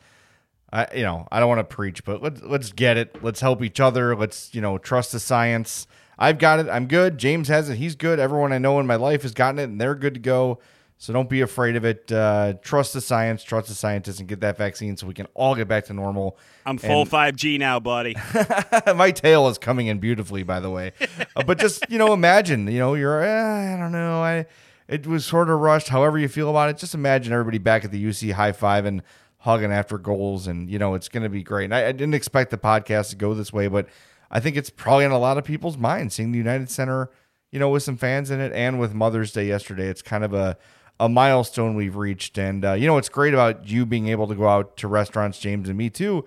I 0.73 0.85
you 0.93 1.03
know 1.03 1.29
I 1.31 1.39
don't 1.39 1.47
want 1.47 1.59
to 1.59 1.75
preach, 1.75 2.03
but 2.03 2.21
let's 2.21 2.41
let's 2.41 2.73
get 2.73 2.97
it. 2.97 3.23
Let's 3.23 3.39
help 3.39 3.63
each 3.63 3.79
other. 3.79 4.17
Let's 4.17 4.53
you 4.53 4.59
know 4.59 4.77
trust 4.77 5.13
the 5.13 5.19
science. 5.21 5.87
I've 6.19 6.39
got 6.39 6.59
it. 6.59 6.67
I'm 6.67 6.87
good. 6.87 7.17
James 7.17 7.47
has 7.47 7.69
it. 7.69 7.77
He's 7.77 7.95
good. 7.95 8.19
Everyone 8.19 8.51
I 8.51 8.57
know 8.57 8.81
in 8.81 8.85
my 8.85 8.97
life 8.97 9.21
has 9.21 9.33
gotten 9.33 9.59
it, 9.59 9.63
and 9.63 9.79
they're 9.79 9.95
good 9.95 10.15
to 10.15 10.19
go. 10.19 10.59
So 11.01 11.13
don't 11.13 11.27
be 11.27 11.41
afraid 11.41 11.75
of 11.77 11.83
it. 11.83 12.11
Uh, 12.11 12.53
trust 12.61 12.93
the 12.93 13.01
science, 13.01 13.41
trust 13.43 13.69
the 13.69 13.73
scientists, 13.73 14.19
and 14.19 14.29
get 14.29 14.41
that 14.41 14.55
vaccine 14.55 14.95
so 14.97 15.07
we 15.07 15.15
can 15.15 15.25
all 15.33 15.55
get 15.55 15.67
back 15.67 15.85
to 15.85 15.93
normal. 15.93 16.37
I'm 16.63 16.77
full 16.77 17.01
And- 17.01 17.09
5G 17.09 17.57
now, 17.57 17.79
buddy. 17.79 18.15
My 18.95 19.09
tail 19.09 19.47
is 19.47 19.57
coming 19.57 19.87
in 19.87 19.97
beautifully, 19.97 20.43
by 20.43 20.59
the 20.59 20.69
way. 20.69 20.91
Uh, 21.35 21.43
but 21.43 21.57
just 21.57 21.85
you 21.89 21.97
know, 21.97 22.11
imagine 22.13 22.67
you 22.67 22.77
know 22.77 22.93
you're 22.93 23.23
eh, 23.23 23.73
I 23.73 23.79
don't 23.79 23.93
know 23.93 24.21
I 24.21 24.45
it 24.89 25.07
was 25.07 25.25
sort 25.25 25.49
of 25.49 25.59
rushed. 25.59 25.87
However 25.87 26.19
you 26.19 26.27
feel 26.27 26.49
about 26.49 26.69
it, 26.69 26.77
just 26.77 26.93
imagine 26.93 27.31
everybody 27.31 27.57
back 27.57 27.85
at 27.85 27.91
the 27.91 28.03
UC 28.03 28.33
high 28.33 28.51
five 28.51 28.83
and 28.85 29.01
hugging 29.37 29.71
after 29.71 29.97
goals, 29.97 30.45
and 30.45 30.69
you 30.69 30.77
know 30.77 30.93
it's 30.93 31.07
going 31.07 31.23
to 31.23 31.29
be 31.29 31.41
great. 31.41 31.65
And 31.65 31.73
I, 31.75 31.87
I 31.87 31.91
didn't 31.93 32.15
expect 32.15 32.51
the 32.51 32.57
podcast 32.57 33.11
to 33.11 33.15
go 33.15 33.33
this 33.33 33.53
way, 33.53 33.67
but 33.69 33.87
I 34.29 34.41
think 34.41 34.57
it's 34.57 34.69
probably 34.69 35.05
in 35.05 35.11
a 35.11 35.17
lot 35.19 35.37
of 35.37 35.45
people's 35.45 35.77
minds. 35.77 36.15
Seeing 36.15 36.33
the 36.33 36.37
United 36.37 36.69
Center, 36.69 37.09
you 37.49 37.57
know, 37.59 37.69
with 37.69 37.83
some 37.83 37.95
fans 37.95 38.29
in 38.29 38.41
it, 38.41 38.51
and 38.51 38.77
with 38.77 38.93
Mother's 38.93 39.31
Day 39.31 39.47
yesterday, 39.47 39.87
it's 39.87 40.01
kind 40.01 40.25
of 40.25 40.33
a 40.33 40.57
a 41.01 41.09
milestone 41.09 41.75
we've 41.75 41.95
reached. 41.97 42.37
And 42.37 42.63
uh, 42.63 42.73
you 42.73 42.85
know 42.87 42.93
what's 42.93 43.09
great 43.09 43.33
about 43.33 43.67
you 43.67 43.85
being 43.85 44.07
able 44.07 44.27
to 44.27 44.35
go 44.35 44.47
out 44.47 44.77
to 44.77 44.87
restaurants, 44.87 45.39
James, 45.39 45.67
and 45.67 45.77
me 45.77 45.89
too, 45.89 46.25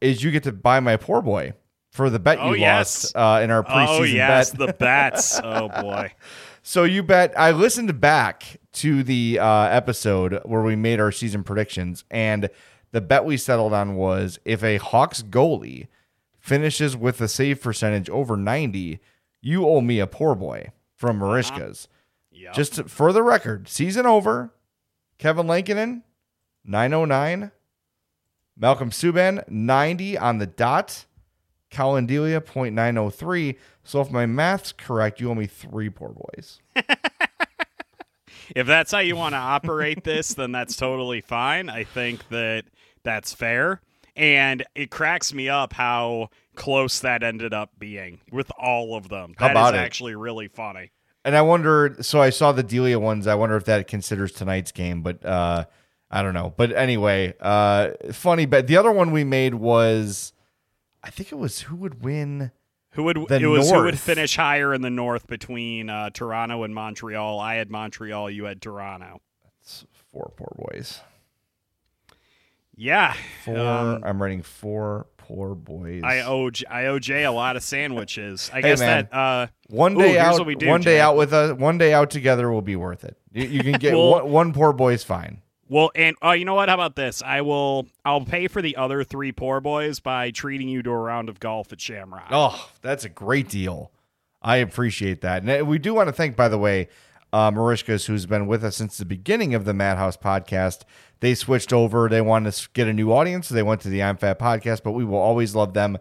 is 0.00 0.22
you 0.22 0.30
get 0.30 0.42
to 0.42 0.52
buy 0.52 0.80
my 0.80 0.96
poor 0.96 1.22
boy 1.22 1.54
for 1.92 2.10
the 2.10 2.18
bet 2.18 2.38
Oh, 2.40 2.52
you 2.52 2.60
yes. 2.60 3.14
lost 3.14 3.16
uh, 3.16 3.42
in 3.42 3.50
our 3.50 3.62
preseason 3.62 4.00
oh, 4.00 4.02
yes, 4.02 4.50
bet. 4.50 4.66
the 4.66 4.72
bats. 4.78 5.40
Oh, 5.42 5.68
boy. 5.68 6.12
So 6.62 6.82
you 6.84 7.02
bet. 7.04 7.32
I 7.38 7.52
listened 7.52 8.00
back 8.00 8.58
to 8.74 9.02
the 9.04 9.38
uh, 9.38 9.62
episode 9.68 10.40
where 10.44 10.62
we 10.62 10.74
made 10.76 10.98
our 11.00 11.12
season 11.12 11.44
predictions, 11.44 12.04
and 12.10 12.50
the 12.90 13.00
bet 13.00 13.24
we 13.24 13.36
settled 13.36 13.72
on 13.72 13.94
was 13.94 14.40
if 14.44 14.64
a 14.64 14.78
Hawks 14.78 15.22
goalie 15.22 15.86
finishes 16.40 16.96
with 16.96 17.20
a 17.20 17.28
save 17.28 17.62
percentage 17.62 18.10
over 18.10 18.36
90, 18.36 18.98
you 19.40 19.66
owe 19.66 19.80
me 19.80 20.00
a 20.00 20.06
poor 20.06 20.34
boy 20.34 20.72
from 20.96 21.20
Marishka's. 21.20 21.88
Yep. 22.36 22.54
Just 22.54 22.74
to- 22.74 22.84
for 22.84 23.12
the 23.12 23.22
record, 23.22 23.68
season 23.68 24.06
over. 24.06 24.52
Kevin 25.18 25.46
Lankinen, 25.46 26.02
909. 26.64 27.50
Malcolm 28.58 28.90
Subban, 28.90 29.46
90 29.48 30.18
on 30.18 30.38
the 30.38 30.46
dot. 30.46 31.06
Collin 31.70 32.06
Delia, 32.06 32.40
0.903. 32.40 33.56
So 33.84 34.00
if 34.00 34.10
my 34.10 34.24
math's 34.24 34.72
correct, 34.72 35.20
you 35.20 35.30
owe 35.30 35.34
me 35.34 35.46
three 35.46 35.90
poor 35.90 36.10
boys. 36.10 36.60
if 38.54 38.66
that's 38.66 38.92
how 38.92 39.00
you 39.00 39.16
want 39.16 39.34
to 39.34 39.38
operate 39.38 40.04
this, 40.04 40.34
then 40.34 40.52
that's 40.52 40.76
totally 40.76 41.20
fine. 41.20 41.68
I 41.68 41.84
think 41.84 42.28
that 42.28 42.64
that's 43.02 43.34
fair. 43.34 43.80
And 44.14 44.64
it 44.74 44.90
cracks 44.90 45.34
me 45.34 45.48
up 45.48 45.72
how 45.74 46.30
close 46.54 47.00
that 47.00 47.22
ended 47.22 47.52
up 47.52 47.70
being 47.78 48.20
with 48.32 48.50
all 48.58 48.96
of 48.96 49.08
them. 49.08 49.34
How 49.36 49.50
about 49.50 49.74
is 49.74 49.80
it? 49.80 49.84
actually 49.84 50.14
really 50.14 50.48
funny. 50.48 50.92
And 51.26 51.36
I 51.36 51.42
wonder. 51.42 51.96
So 52.00 52.22
I 52.22 52.30
saw 52.30 52.52
the 52.52 52.62
Delia 52.62 53.00
ones. 53.00 53.26
I 53.26 53.34
wonder 53.34 53.56
if 53.56 53.64
that 53.64 53.88
considers 53.88 54.30
tonight's 54.30 54.70
game, 54.70 55.02
but 55.02 55.24
uh, 55.24 55.64
I 56.08 56.22
don't 56.22 56.34
know. 56.34 56.54
But 56.56 56.72
anyway, 56.72 57.34
uh, 57.40 57.90
funny. 58.12 58.46
But 58.46 58.68
the 58.68 58.76
other 58.76 58.92
one 58.92 59.10
we 59.10 59.24
made 59.24 59.54
was, 59.54 60.32
I 61.02 61.10
think 61.10 61.32
it 61.32 61.34
was 61.34 61.62
who 61.62 61.74
would 61.76 62.04
win. 62.04 62.52
Who 62.90 63.02
would 63.02 63.26
The 63.28 63.40
it 63.40 63.46
was 63.46 63.70
who 63.70 63.82
would 63.82 63.98
finish 63.98 64.36
higher 64.36 64.72
in 64.72 64.82
the 64.82 64.88
north 64.88 65.26
between 65.26 65.90
uh, 65.90 66.10
Toronto 66.10 66.62
and 66.62 66.74
Montreal? 66.74 67.40
I 67.40 67.56
had 67.56 67.70
Montreal, 67.70 68.30
you 68.30 68.44
had 68.44 68.62
Toronto. 68.62 69.20
That's 69.60 69.84
Four 70.12 70.32
poor 70.36 70.54
boys. 70.56 71.00
Yeah. 72.74 73.14
Four. 73.44 73.58
Um, 73.58 74.02
I'm 74.02 74.22
writing 74.22 74.42
four 74.42 75.08
poor 75.26 75.54
boys. 75.54 76.02
I 76.04 76.20
owe 76.20 76.50
J- 76.50 76.66
I 76.70 76.86
owe 76.86 76.98
Jay 76.98 77.24
a 77.24 77.32
lot 77.32 77.56
of 77.56 77.62
sandwiches. 77.62 78.50
I 78.52 78.56
Hey, 78.56 78.62
guess 78.62 78.80
man. 78.80 79.08
that 79.10 79.16
uh 79.16 79.46
One 79.68 79.94
Ooh, 79.96 80.00
day 80.00 80.12
here's 80.12 80.40
out, 80.40 80.58
do, 80.58 80.68
one 80.68 80.80
day 80.80 81.00
out 81.00 81.16
with 81.16 81.32
us, 81.32 81.56
one 81.58 81.78
day 81.78 81.92
out 81.92 82.10
together 82.10 82.50
will 82.50 82.62
be 82.62 82.76
worth 82.76 83.04
it. 83.04 83.16
You, 83.32 83.44
you 83.48 83.60
can 83.62 83.72
get 83.72 83.94
Well- 83.96 84.10
one, 84.10 84.30
one 84.30 84.52
poor 84.52 84.72
boy's 84.72 85.02
fine. 85.04 85.42
Well, 85.68 85.90
and 85.96 86.14
uh, 86.24 86.30
you 86.30 86.44
know 86.44 86.54
what? 86.54 86.68
How 86.68 86.76
about 86.76 86.94
this? 86.94 87.22
I 87.22 87.40
will. 87.40 87.88
I'll 88.04 88.24
pay 88.24 88.46
for 88.46 88.62
the 88.62 88.76
other 88.76 89.02
three 89.02 89.32
poor 89.32 89.60
boys 89.60 89.98
by 89.98 90.30
treating 90.30 90.68
you 90.68 90.80
to 90.84 90.90
a 90.90 90.96
round 90.96 91.28
of 91.28 91.40
golf 91.40 91.72
at 91.72 91.80
Shamrock. 91.80 92.28
Oh, 92.30 92.70
that's 92.82 93.04
a 93.04 93.08
great 93.08 93.48
deal. 93.48 93.90
I 94.40 94.58
appreciate 94.58 95.22
that. 95.22 95.42
And 95.42 95.62
uh, 95.62 95.64
we 95.64 95.78
do 95.78 95.92
want 95.92 96.08
to 96.08 96.12
thank, 96.12 96.36
by 96.36 96.46
the 96.48 96.56
way, 96.58 96.88
uh, 97.32 97.50
Marishkas, 97.50 98.06
who's 98.06 98.26
been 98.26 98.46
with 98.46 98.64
us 98.64 98.76
since 98.76 98.96
the 98.96 99.04
beginning 99.04 99.54
of 99.54 99.64
the 99.64 99.74
Madhouse 99.74 100.16
podcast. 100.16 100.82
They 101.20 101.34
switched 101.34 101.72
over. 101.72 102.08
They 102.08 102.20
wanted 102.20 102.52
to 102.52 102.68
get 102.72 102.88
a 102.88 102.92
new 102.92 103.12
audience. 103.12 103.48
So 103.48 103.54
they 103.54 103.62
went 103.62 103.80
to 103.82 103.88
the 103.88 104.02
I'm 104.02 104.16
Fat 104.16 104.38
podcast, 104.38 104.82
but 104.82 104.92
we 104.92 105.04
will 105.04 105.18
always 105.18 105.54
love 105.54 105.74
them. 105.74 105.98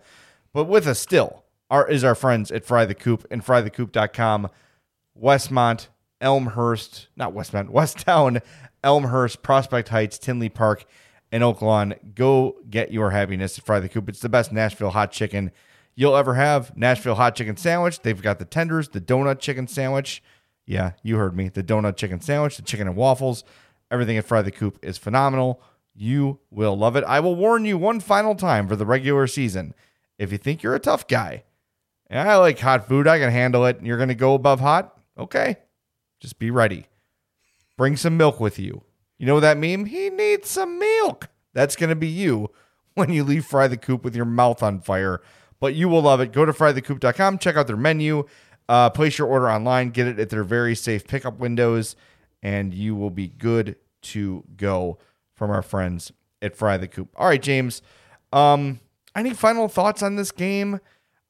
But 0.54 0.66
with 0.66 0.88
us 0.88 1.00
still 1.00 1.44
are, 1.70 1.90
is 1.90 2.04
our 2.04 2.16
friends 2.16 2.52
at 2.52 2.66
Fry 2.66 2.86
the 2.86 2.96
Coop 2.96 3.26
and 3.32 3.44
frythecoop.com. 3.44 4.50
Westmont, 5.22 5.88
Elmhurst, 6.22 7.08
not 7.16 7.34
Westmont, 7.34 7.70
Westtown, 7.72 8.42
Elmhurst, 8.84 9.42
Prospect 9.42 9.90
Heights, 9.90 10.18
Tinley 10.18 10.50
Park, 10.50 10.86
and 11.32 11.44
Oak 11.44 11.62
Lawn. 11.62 11.96
Go 12.14 12.58
get 12.70 12.92
your 12.92 13.12
happiness 13.12 13.58
at 13.58 13.66
Fry 13.66 13.80
the 13.80 13.90
Coop. 13.90 14.10
It's 14.10 14.20
the 14.20 14.30
best 14.30 14.52
Nashville 14.52 14.92
hot 14.92 15.12
chicken 15.12 15.52
you'll 15.96 16.16
ever 16.16 16.36
have. 16.36 16.76
Nashville 16.78 17.16
hot 17.16 17.36
chicken 17.36 17.58
sandwich. 17.58 18.02
They've 18.02 18.22
got 18.22 18.40
the 18.40 18.46
tenders, 18.46 18.90
the 18.90 19.02
donut 19.02 19.40
chicken 19.40 19.68
sandwich. 19.68 20.22
Yeah, 20.66 20.92
you 21.04 21.18
heard 21.18 21.36
me. 21.36 21.50
The 21.50 21.64
donut 21.64 21.96
chicken 21.96 22.22
sandwich, 22.22 22.58
the 22.58 22.64
chicken 22.64 22.88
and 22.88 22.96
waffles. 22.96 23.44
Everything 23.92 24.18
at 24.18 24.26
Fry 24.26 24.42
the 24.42 24.52
Coop 24.52 24.80
is 24.82 24.98
phenomenal. 24.98 25.62
You 25.94 26.40
will 26.50 26.78
love 26.78 26.96
it. 26.96 27.04
I 27.04 27.20
will 27.20 27.36
warn 27.36 27.66
you 27.66 27.78
one 27.78 28.00
final 28.00 28.36
time 28.36 28.68
for 28.68 28.76
the 28.76 28.86
regular 28.86 29.28
season. 29.28 29.74
If 30.18 30.32
you 30.32 30.38
think 30.38 30.64
you're 30.64 30.76
a 30.76 30.80
tough 30.80 31.08
guy, 31.08 31.44
and 32.10 32.28
I 32.28 32.38
like 32.38 32.60
hot 32.60 32.88
food, 32.88 33.08
I 33.08 33.20
can 33.20 33.32
handle 33.32 33.66
it, 33.66 33.78
and 33.78 33.88
you're 33.88 33.98
going 33.98 34.10
to 34.10 34.16
go 34.16 34.34
above 34.34 34.60
hot, 34.60 34.98
okay, 35.18 35.58
just 36.20 36.40
be 36.40 36.52
ready. 36.52 36.88
Bring 37.78 37.98
some 37.98 38.18
milk 38.18 38.40
with 38.40 38.58
you. 38.60 38.84
You 39.18 39.26
know 39.26 39.40
that 39.40 39.58
meme? 39.58 39.86
He 39.86 40.10
needs 40.10 40.50
some 40.50 40.80
milk. 40.80 41.30
That's 41.54 41.76
going 41.76 41.90
to 41.90 41.96
be 41.96 42.08
you 42.08 42.50
when 42.96 43.12
you 43.12 43.24
leave 43.24 43.46
Fry 43.46 43.68
the 43.68 43.78
Coop 43.78 44.04
with 44.04 44.16
your 44.16 44.26
mouth 44.26 44.62
on 44.64 44.82
fire. 44.82 45.22
But 45.60 45.76
you 45.76 45.88
will 45.88 46.02
love 46.02 46.20
it. 46.20 46.34
Go 46.34 46.46
to 46.46 46.54
frythecoop.com, 46.54 47.38
check 47.40 47.56
out 47.56 47.68
their 47.68 47.78
menu, 47.78 48.26
uh, 48.68 48.90
place 48.90 49.18
your 49.18 49.28
order 49.28 49.50
online, 49.50 49.90
get 49.90 50.08
it 50.08 50.20
at 50.20 50.30
their 50.30 50.44
very 50.44 50.76
safe 50.76 51.08
pickup 51.08 51.40
windows, 51.40 51.96
and 52.42 52.74
you 52.74 52.96
will 52.96 53.10
be 53.10 53.28
good 53.28 53.76
to 54.02 54.44
go 54.56 54.98
from 55.34 55.52
our 55.52 55.62
friends 55.62 56.12
at 56.42 56.56
Fry 56.56 56.78
the 56.78 56.88
Coop. 56.88 57.10
All 57.16 57.28
right, 57.28 57.42
James. 57.42 57.82
Um, 58.32 58.80
any 59.16 59.34
final 59.34 59.68
thoughts 59.68 60.04
on 60.04 60.16
this 60.16 60.32
game? 60.32 60.80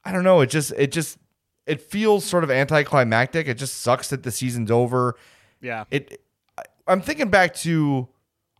I 0.03 0.11
don't 0.11 0.23
know. 0.23 0.41
It 0.41 0.49
just 0.49 0.71
it 0.77 0.91
just 0.91 1.17
it 1.65 1.81
feels 1.81 2.25
sort 2.25 2.43
of 2.43 2.51
anticlimactic. 2.51 3.47
It 3.47 3.55
just 3.55 3.81
sucks 3.81 4.09
that 4.09 4.23
the 4.23 4.31
season's 4.31 4.71
over. 4.71 5.15
Yeah. 5.61 5.85
It 5.91 6.21
I'm 6.87 7.01
thinking 7.01 7.29
back 7.29 7.53
to 7.55 8.07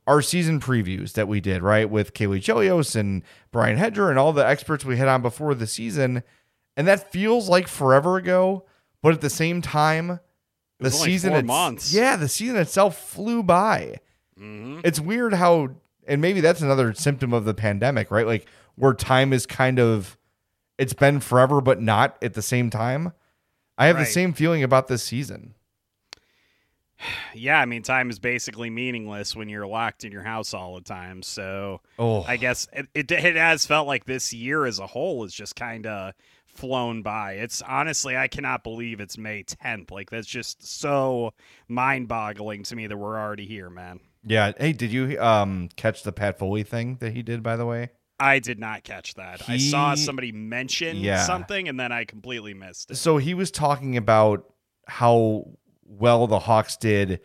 our 0.08 0.22
season 0.22 0.60
previews 0.60 1.14
that 1.14 1.28
we 1.28 1.40
did, 1.42 1.64
right? 1.64 1.90
With 1.90 2.14
Caley 2.14 2.40
Chelios 2.40 2.96
and 2.96 3.24
Brian 3.52 3.78
Hedger 3.78 4.10
and 4.10 4.20
all 4.20 4.34
the 4.34 4.48
experts 4.48 4.86
we 4.86 4.98
had 4.98 5.08
on 5.08 5.22
before 5.22 5.56
the 5.56 5.68
season. 5.68 6.24
And 6.78 6.88
that 6.88 7.12
feels 7.12 7.48
like 7.50 7.68
forever 7.68 8.18
ago, 8.18 8.66
but 9.02 9.14
at 9.14 9.22
the 9.22 9.30
same 9.30 9.62
time, 9.62 10.20
the 10.80 10.92
season 10.92 11.30
four 11.32 11.40
it's- 11.40 11.48
months. 11.48 11.94
Yeah, 11.94 12.16
the 12.18 12.28
season 12.28 12.58
itself 12.58 12.98
flew 12.98 13.44
by. 13.44 14.00
Mm-hmm. 14.40 14.82
It's 14.84 15.00
weird 15.00 15.34
how 15.34 15.70
and 16.08 16.22
maybe 16.22 16.42
that's 16.42 16.62
another 16.62 16.94
symptom 16.94 17.34
of 17.34 17.46
the 17.46 17.54
pandemic, 17.54 18.12
right? 18.12 18.28
Like 18.28 18.48
where 18.76 18.94
time 18.94 19.32
is 19.34 19.46
kind 19.46 19.80
of 19.80 20.18
it's 20.78 20.94
been 20.94 21.20
forever 21.22 21.62
but 21.62 21.82
not 21.82 22.18
at 22.22 22.34
the 22.34 22.42
same 22.42 22.70
time. 22.70 23.14
I 23.78 23.88
have 23.88 23.98
the 23.98 24.06
same 24.06 24.34
feeling 24.34 24.64
about 24.64 24.88
this 24.88 25.04
season. 25.04 25.54
Yeah, 27.34 27.60
I 27.60 27.66
mean, 27.66 27.84
time 27.84 28.10
is 28.10 28.20
basically 28.20 28.70
meaningless 28.70 29.36
when 29.36 29.50
you're 29.50 29.68
locked 29.68 30.06
in 30.06 30.14
your 30.14 30.24
house 30.24 30.54
all 30.54 30.76
the 30.76 30.82
time. 30.82 31.22
So 31.24 31.82
Oh. 32.00 32.24
I 32.24 32.38
guess 32.38 32.68
it, 32.72 32.88
it, 32.94 33.12
it 33.12 33.36
has 33.36 33.66
felt 33.66 33.86
like 33.88 34.06
this 34.06 34.32
year 34.34 34.66
as 34.66 34.80
a 34.80 34.88
whole 34.88 35.26
is 35.26 35.34
just 35.34 35.56
kind 35.58 35.86
of 35.86 36.14
flown 36.56 37.02
by. 37.02 37.34
It's 37.34 37.62
honestly, 37.62 38.16
I 38.18 38.28
cannot 38.28 38.64
believe 38.64 39.00
it's 39.00 39.18
May 39.18 39.44
10th. 39.44 39.92
Like, 39.92 40.10
that's 40.10 40.28
just 40.28 40.66
so 40.66 41.34
mind 41.68 42.08
boggling 42.08 42.64
to 42.64 42.76
me 42.76 42.88
that 42.88 42.98
we're 42.98 43.20
already 43.20 43.46
here, 43.46 43.70
man. 43.70 44.00
Yeah. 44.24 44.52
Hey, 44.58 44.74
did 44.74 44.92
you 44.92 45.20
um 45.22 45.70
catch 45.76 46.04
the 46.04 46.12
Pat 46.12 46.40
Foley 46.40 46.64
thing 46.64 46.98
that 47.00 47.14
he 47.14 47.22
did 47.22 47.44
by 47.44 47.56
the 47.56 47.66
way? 47.66 47.90
I 48.20 48.40
did 48.40 48.60
not 48.60 48.84
catch 48.84 49.16
that. 49.16 49.48
I 49.50 49.58
saw 49.58 49.94
somebody 49.94 50.32
mention 50.32 50.98
Yeah. 50.98 51.24
something 51.26 51.68
and 51.68 51.78
then 51.80 51.92
I 51.92 52.06
completely 52.06 52.54
missed 52.54 52.92
it. 52.92 52.96
So 52.96 53.18
he 53.18 53.34
was 53.34 53.52
talking 53.52 53.98
about 53.98 54.52
how 54.88 55.46
well 55.84 56.26
the 56.26 56.40
Hawks 56.40 56.78
did 56.78 57.20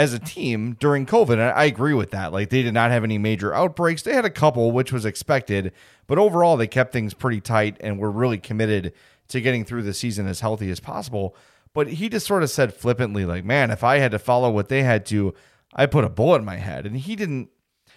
as 0.00 0.14
a 0.14 0.18
team 0.18 0.78
during 0.80 1.04
COVID. 1.04 1.32
And 1.34 1.42
I 1.42 1.64
agree 1.64 1.92
with 1.92 2.10
that. 2.12 2.32
Like 2.32 2.48
they 2.48 2.62
did 2.62 2.72
not 2.72 2.90
have 2.90 3.04
any 3.04 3.18
major 3.18 3.52
outbreaks. 3.52 4.00
They 4.00 4.14
had 4.14 4.24
a 4.24 4.30
couple, 4.30 4.72
which 4.72 4.94
was 4.94 5.04
expected, 5.04 5.72
but 6.06 6.16
overall 6.16 6.56
they 6.56 6.66
kept 6.66 6.90
things 6.90 7.12
pretty 7.12 7.42
tight 7.42 7.76
and 7.80 7.98
were 7.98 8.10
really 8.10 8.38
committed 8.38 8.94
to 9.28 9.42
getting 9.42 9.62
through 9.62 9.82
the 9.82 9.92
season 9.92 10.26
as 10.26 10.40
healthy 10.40 10.70
as 10.70 10.80
possible. 10.80 11.36
But 11.74 11.88
he 11.88 12.08
just 12.08 12.26
sort 12.26 12.42
of 12.42 12.48
said 12.48 12.72
flippantly, 12.72 13.26
like, 13.26 13.44
man, 13.44 13.70
if 13.70 13.84
I 13.84 13.98
had 13.98 14.10
to 14.12 14.18
follow 14.18 14.50
what 14.50 14.70
they 14.70 14.82
had 14.82 15.04
to, 15.06 15.34
I 15.74 15.84
put 15.84 16.04
a 16.04 16.08
bullet 16.08 16.38
in 16.38 16.46
my 16.46 16.56
head. 16.56 16.86
And 16.86 16.96
he 16.96 17.14
didn't 17.14 17.50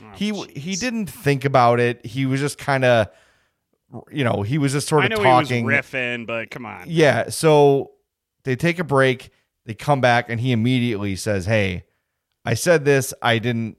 oh, 0.04 0.12
he 0.14 0.34
he 0.54 0.76
didn't 0.76 1.08
think 1.08 1.46
about 1.46 1.80
it. 1.80 2.06
He 2.06 2.26
was 2.26 2.42
just 2.42 2.58
kind 2.58 2.84
of 2.84 3.08
you 4.12 4.26
know, 4.26 4.42
he 4.42 4.58
was 4.58 4.74
just 4.74 4.90
sort 4.90 5.06
of 5.06 5.12
talking. 5.12 5.60
he 5.60 5.64
was 5.64 5.74
riffing, 5.74 6.28
but 6.28 6.52
come 6.52 6.66
on. 6.66 6.84
Yeah. 6.88 7.30
So 7.30 7.92
they 8.44 8.58
take 8.58 8.78
a 8.80 8.84
break. 8.84 9.30
They 9.66 9.74
come 9.74 10.02
back, 10.02 10.28
and 10.28 10.42
he 10.42 10.52
immediately 10.52 11.16
says, 11.16 11.46
"Hey, 11.46 11.86
I 12.46 12.54
said 12.54 12.86
this. 12.86 13.14
I 13.22 13.40
didn't 13.40 13.78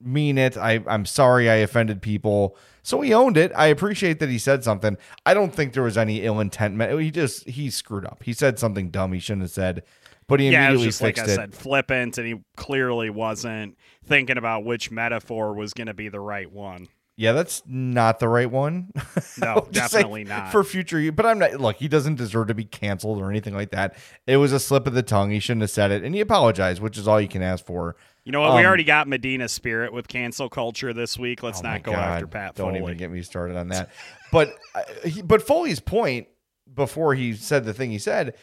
mean 0.00 0.38
it. 0.38 0.56
I, 0.56 0.82
I'm 0.86 1.06
sorry. 1.06 1.48
I 1.48 1.56
offended 1.56 2.02
people." 2.02 2.56
So 2.82 3.00
he 3.00 3.14
owned 3.14 3.36
it. 3.36 3.52
I 3.54 3.66
appreciate 3.66 4.18
that 4.18 4.28
he 4.28 4.38
said 4.38 4.64
something. 4.64 4.98
I 5.24 5.34
don't 5.34 5.54
think 5.54 5.72
there 5.72 5.84
was 5.84 5.96
any 5.96 6.22
ill 6.22 6.40
intent. 6.40 6.82
He 7.00 7.10
just 7.10 7.48
he 7.48 7.70
screwed 7.70 8.04
up. 8.04 8.22
He 8.24 8.32
said 8.32 8.58
something 8.58 8.90
dumb 8.90 9.12
he 9.12 9.20
shouldn't 9.20 9.42
have 9.42 9.50
said, 9.52 9.84
but 10.26 10.40
he 10.40 10.50
yeah, 10.50 10.70
it 10.70 10.72
was 10.72 10.82
just 10.82 11.00
like 11.02 11.18
I 11.18 11.24
it. 11.24 11.28
said, 11.28 11.54
flippant, 11.54 12.18
and 12.18 12.26
he 12.26 12.40
clearly 12.56 13.08
wasn't 13.08 13.78
thinking 14.04 14.36
about 14.36 14.64
which 14.64 14.90
metaphor 14.90 15.54
was 15.54 15.72
going 15.74 15.86
to 15.86 15.94
be 15.94 16.08
the 16.08 16.20
right 16.20 16.50
one. 16.50 16.88
Yeah, 17.22 17.32
that's 17.32 17.62
not 17.66 18.18
the 18.18 18.28
right 18.28 18.50
one. 18.50 18.90
No, 19.38 19.66
definitely 19.70 20.24
not. 20.24 20.50
for 20.52 20.62
future. 20.64 21.10
But 21.12 21.24
I'm 21.24 21.38
not. 21.38 21.54
Look, 21.60 21.76
he 21.76 21.86
doesn't 21.88 22.16
deserve 22.16 22.48
to 22.48 22.54
be 22.54 22.64
canceled 22.64 23.18
or 23.20 23.30
anything 23.30 23.54
like 23.54 23.70
that. 23.70 23.96
It 24.26 24.36
was 24.36 24.52
a 24.52 24.58
slip 24.60 24.86
of 24.86 24.94
the 24.94 25.02
tongue. 25.02 25.30
He 25.30 25.38
shouldn't 25.40 25.62
have 25.62 25.70
said 25.70 25.90
it, 25.90 26.02
and 26.02 26.14
he 26.14 26.20
apologized, 26.20 26.82
which 26.82 26.98
is 26.98 27.06
all 27.08 27.20
you 27.20 27.28
can 27.28 27.42
ask 27.42 27.64
for. 27.64 27.96
You 28.24 28.32
know 28.32 28.40
what? 28.40 28.54
we 28.54 28.60
Um, 28.60 28.66
already 28.66 28.84
got 28.84 29.08
Medina 29.08 29.48
Spirit 29.48 29.92
with 29.92 30.06
cancel 30.08 30.48
culture 30.48 30.92
this 30.92 31.18
week. 31.18 31.42
Let's 31.42 31.60
Oh 31.60 31.62
not 31.62 31.82
go 31.82 31.92
God, 31.92 32.00
after 32.00 32.26
Pat 32.26 32.54
Don't 32.56 32.72
Foley. 32.74 32.82
even 32.84 32.96
get 32.98 33.10
me 33.10 33.22
started 33.22 33.56
on 33.56 33.68
that. 33.68 33.90
But 34.32 34.54
uh, 34.74 34.82
but 35.24 35.42
Foley's 35.42 35.80
point 35.80 36.26
before 36.74 37.14
he 37.14 37.34
said 37.34 37.64
the 37.64 37.72
thing 37.74 37.90
he 37.90 37.98
said 37.98 38.34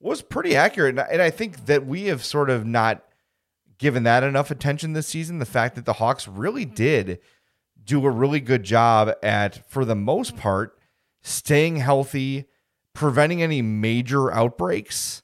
was 0.00 0.22
pretty 0.22 0.54
accurate, 0.56 0.90
and 0.90 1.00
I- 1.00 1.08
and 1.12 1.20
I 1.22 1.30
think 1.30 1.66
that 1.66 1.84
we 1.86 2.04
have 2.04 2.24
sort 2.24 2.50
of 2.50 2.64
not 2.64 3.02
given 3.78 4.04
that 4.04 4.22
enough 4.22 4.50
attention 4.50 4.92
this 4.92 5.06
season. 5.08 5.38
The 5.40 5.46
fact 5.46 5.74
that 5.74 5.84
the 5.84 5.94
Hawks 5.94 6.26
really 6.28 6.64
did 6.64 7.18
do 7.88 8.04
a 8.04 8.10
really 8.10 8.38
good 8.38 8.62
job 8.62 9.12
at, 9.22 9.68
for 9.70 9.84
the 9.84 9.96
most 9.96 10.36
part, 10.36 10.78
staying 11.22 11.76
healthy, 11.76 12.44
preventing 12.94 13.42
any 13.42 13.62
major 13.62 14.30
outbreaks. 14.32 15.22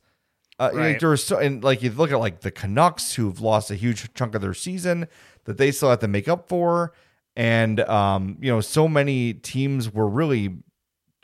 Uh, 0.58 0.70
Right. 0.72 1.00
there 1.00 1.10
was 1.10 1.24
so, 1.24 1.38
and 1.38 1.62
like 1.62 1.82
you 1.82 1.90
look 1.90 2.10
at 2.10 2.18
like 2.18 2.40
the 2.40 2.50
Canucks 2.50 3.14
who've 3.14 3.40
lost 3.40 3.70
a 3.70 3.74
huge 3.74 4.12
chunk 4.14 4.34
of 4.34 4.40
their 4.40 4.54
season 4.54 5.08
that 5.44 5.58
they 5.58 5.70
still 5.70 5.90
have 5.90 5.98
to 6.00 6.08
make 6.08 6.26
up 6.28 6.48
for, 6.48 6.92
and 7.36 7.80
um, 7.80 8.38
you 8.40 8.50
know, 8.50 8.60
so 8.60 8.88
many 8.88 9.34
teams 9.34 9.92
were 9.92 10.08
really, 10.08 10.56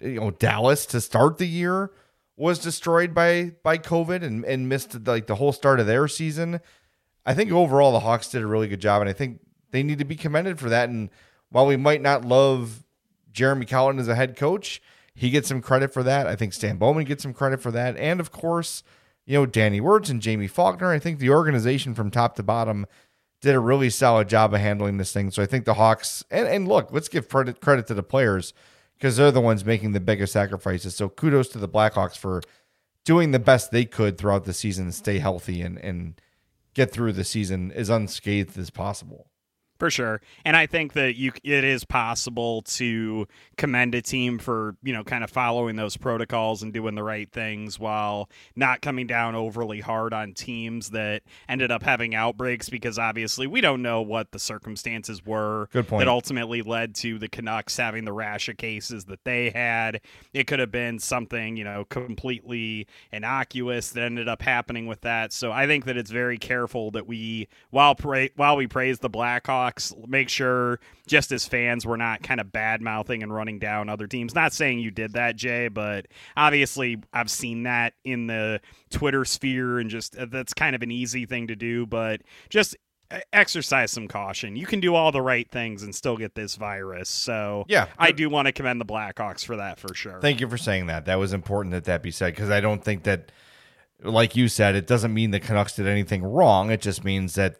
you 0.01 0.21
know, 0.21 0.33
Dallas 0.33 0.85
to 0.87 1.01
start 1.01 1.39
the 1.39 1.47
year 1.47 1.93
was 2.37 2.59
destroyed 2.59 3.15
by 3.15 3.53
by 3.63 3.79
COVID 3.79 4.23
and 4.23 4.45
and 4.45 4.69
missed 4.69 5.07
like 5.07 5.27
the 5.27 5.37
whole 5.37 5.53
start 5.53 5.79
of 5.81 5.87
their 5.87 6.09
season. 6.09 6.61
I 7.25 7.33
think 7.35 7.53
overall 7.53 7.93
the 7.93 8.01
Hawks 8.01 8.29
did 8.31 8.43
a 8.43 8.47
really 8.47 8.67
good 8.69 8.81
job, 8.81 9.01
and 9.01 9.09
I 9.09 9.13
think 9.13 9.41
they 9.71 9.85
need 9.85 9.99
to 10.01 10.05
be 10.05 10.17
commended 10.17 10.59
for 10.59 10.69
that. 10.71 10.89
And 10.89 11.09
while 11.51 11.67
we 11.67 11.77
might 11.77 12.03
not 12.03 12.25
love 12.25 12.85
Jeremy 13.33 13.67
Colliton 13.67 14.01
as 14.01 14.09
a 14.09 14.15
head 14.15 14.37
coach, 14.37 14.81
he 15.15 15.31
gets 15.31 15.49
some 15.49 15.61
credit 15.61 15.93
for 15.93 16.03
that. 16.03 16.27
I 16.27 16.37
think 16.37 16.53
Stan 16.53 16.77
Bowman 16.77 17.05
gets 17.05 17.23
some 17.23 17.35
credit 17.35 17.61
for 17.61 17.71
that, 17.71 17.97
and 17.97 18.21
of 18.21 18.33
course, 18.33 18.83
you 19.27 19.39
know 19.39 19.47
Danny 19.47 19.81
Wirtz 19.81 20.09
and 20.09 20.25
Jaime 20.25 20.47
Faulkner. 20.47 20.91
I 20.91 20.99
think 20.99 21.19
the 21.19 21.31
organization 21.31 21.95
from 21.95 22.11
top 22.11 22.37
to 22.37 22.43
bottom 22.43 22.87
did 23.41 23.55
a 23.55 23.61
really 23.61 23.91
solid 23.91 24.29
job 24.29 24.53
of 24.53 24.61
handling 24.61 24.97
this 24.97 25.13
thing. 25.13 25.31
So 25.31 25.43
I 25.43 25.47
think 25.47 25.65
the 25.65 25.75
Hawks 25.75 26.25
and, 26.31 26.47
and 26.47 26.69
look, 26.69 26.93
let's 26.93 27.09
give 27.09 27.29
credit 27.29 27.61
credit 27.61 27.87
to 27.89 27.95
the 27.95 28.03
players 28.03 28.53
because 28.99 29.17
they're 29.17 29.31
the 29.31 29.41
ones 29.41 29.65
making 29.65 29.93
the 29.93 30.01
biggest 30.01 30.33
sacrifices. 30.33 30.95
So 30.95 31.09
kudos 31.09 31.49
to 31.51 31.59
the 31.59 31.69
Blackhawks 31.69 32.17
for 32.17 32.43
doing 33.05 33.31
the 33.31 33.39
best 33.39 33.71
they 33.71 33.85
could 33.85 34.19
throughout 34.19 34.45
the 34.45 34.53
season 34.53 34.93
stay 34.93 35.19
healthy 35.19 35.63
and 35.63 35.79
and 35.79 36.21
get 36.75 36.91
through 36.91 37.13
the 37.13 37.25
season 37.25 37.73
as 37.73 37.89
unscathed 37.89 38.57
as 38.59 38.71
possible. 38.71 39.30
For 39.81 39.91
sure. 39.91 40.21
And 40.45 40.57
I 40.59 40.67
think 40.67 40.93
that 40.93 41.17
you 41.17 41.33
it 41.43 41.65
is 41.65 41.85
possible 41.87 42.61
to 42.63 43.27
commend 43.57 43.95
a 43.95 44.03
team 44.03 44.39
for, 44.39 44.77
you 44.83 44.93
know, 44.93 45.03
kind 45.03 45.25
of 45.25 45.31
following 45.31 45.77
those 45.77 45.97
protocols 45.97 46.63
and 46.63 46.71
doing 46.71 46.95
the 46.95 47.03
right 47.03 47.33
things 47.33 47.79
while 47.79 48.29
not 48.55 48.83
coming 48.83 49.07
down 49.07 49.35
overly 49.35 49.81
hard 49.81 50.13
on 50.13 50.35
teams 50.35 50.91
that 50.91 51.23
ended 51.49 51.71
up 51.73 51.83
having 51.83 52.15
outbreaks 52.15 52.69
because 52.69 52.99
obviously 52.99 53.47
we 53.47 53.63
don't 53.63 53.81
know 53.81 54.03
what 54.03 54.33
the 54.33 54.39
circumstances 54.39 55.25
were 55.25 55.69
Good 55.73 55.89
point. 55.89 56.01
that 56.01 56.09
ultimately 56.09 56.61
led 56.61 56.95
to 56.97 57.19
the 57.19 57.29
Canucks 57.29 57.79
having 57.79 58.05
the 58.05 58.13
rash 58.13 58.51
of 58.51 58.59
cases 58.59 59.07
that 59.07 59.25
they 59.25 59.49
had. 59.49 60.03
It 60.35 60.47
could 60.47 60.59
have 60.59 60.71
been 60.71 60.99
something, 60.99 61.57
you 61.57 61.65
know, 61.65 61.87
completely 61.87 62.87
innocuous 63.13 63.93
that 63.93 64.03
ended 64.03 64.29
up 64.29 64.43
happening 64.43 64.87
with 64.87 65.01
that. 65.01 65.33
So 65.33 65.53
I 65.53 65.67
think 65.67 65.87
that 65.87 65.97
it's 65.97 66.11
very 66.11 66.37
careful 66.37 66.91
that 66.91 67.07
we 67.07 67.49
while 67.71 67.95
pra- 67.95 68.29
while 68.37 68.57
we 68.57 68.67
praise 68.67 68.99
the 68.99 69.09
Blackhawks 69.09 69.70
make 70.07 70.29
sure 70.29 70.81
just 71.07 71.33
as 71.33 71.47
fans 71.47 71.87
we're 71.87 71.97
not 71.97 72.23
kind 72.23 72.41
of 72.41 72.53
bad 72.53 72.81
mouthing 72.81 73.23
and 73.23 73.33
running 73.35 73.59
down 73.59 73.89
other 73.89 74.07
teams. 74.07 74.35
Not 74.35 74.53
saying 74.53 74.79
you 74.81 74.91
did 74.91 75.13
that, 75.15 75.37
Jay, 75.37 75.69
but 75.69 76.07
obviously 76.37 76.99
I've 77.13 77.31
seen 77.31 77.65
that 77.65 77.95
in 78.05 78.27
the 78.27 78.61
Twitter 78.91 79.25
sphere 79.25 79.79
and 79.79 79.91
just 79.91 80.17
uh, 80.17 80.27
that's 80.31 80.55
kind 80.55 80.75
of 80.75 80.83
an 80.83 80.91
easy 80.91 81.27
thing 81.27 81.47
to 81.49 81.57
do, 81.57 81.87
but 81.87 82.23
just 82.49 82.77
uh, 83.11 83.19
exercise 83.33 83.91
some 83.91 84.07
caution. 84.09 84.57
You 84.57 84.67
can 84.67 84.81
do 84.81 84.95
all 84.95 85.11
the 85.13 85.23
right 85.23 85.51
things 85.51 85.83
and 85.83 85.95
still 85.95 86.17
get 86.17 86.35
this 86.35 86.57
virus. 86.57 87.09
So 87.09 87.65
Yeah. 87.69 87.87
I 87.99 88.13
do 88.13 88.31
want 88.31 88.47
to 88.47 88.53
commend 88.53 88.81
the 88.81 88.85
Blackhawks 88.85 89.45
for 89.45 89.57
that 89.57 89.79
for 89.79 89.95
sure. 89.95 90.21
Thank 90.21 90.41
you 90.41 90.49
for 90.49 90.59
saying 90.59 90.87
that. 90.87 91.07
That 91.07 91.19
was 91.19 91.33
important 91.33 91.73
that 91.73 91.85
that 91.85 92.03
be 92.03 92.11
said 92.11 92.35
because 92.35 92.51
I 92.51 92.61
don't 92.61 92.85
think 92.85 93.03
that, 93.05 93.33
like 94.03 94.37
you 94.37 94.49
said, 94.49 94.77
it 94.77 94.87
doesn't 94.87 95.13
mean 95.13 95.31
the 95.31 95.41
Canucks 95.41 95.75
did 95.77 95.87
anything 95.87 96.23
wrong. 96.23 96.71
It 96.71 96.81
just 96.81 97.05
means 97.05 97.35
that 97.35 97.57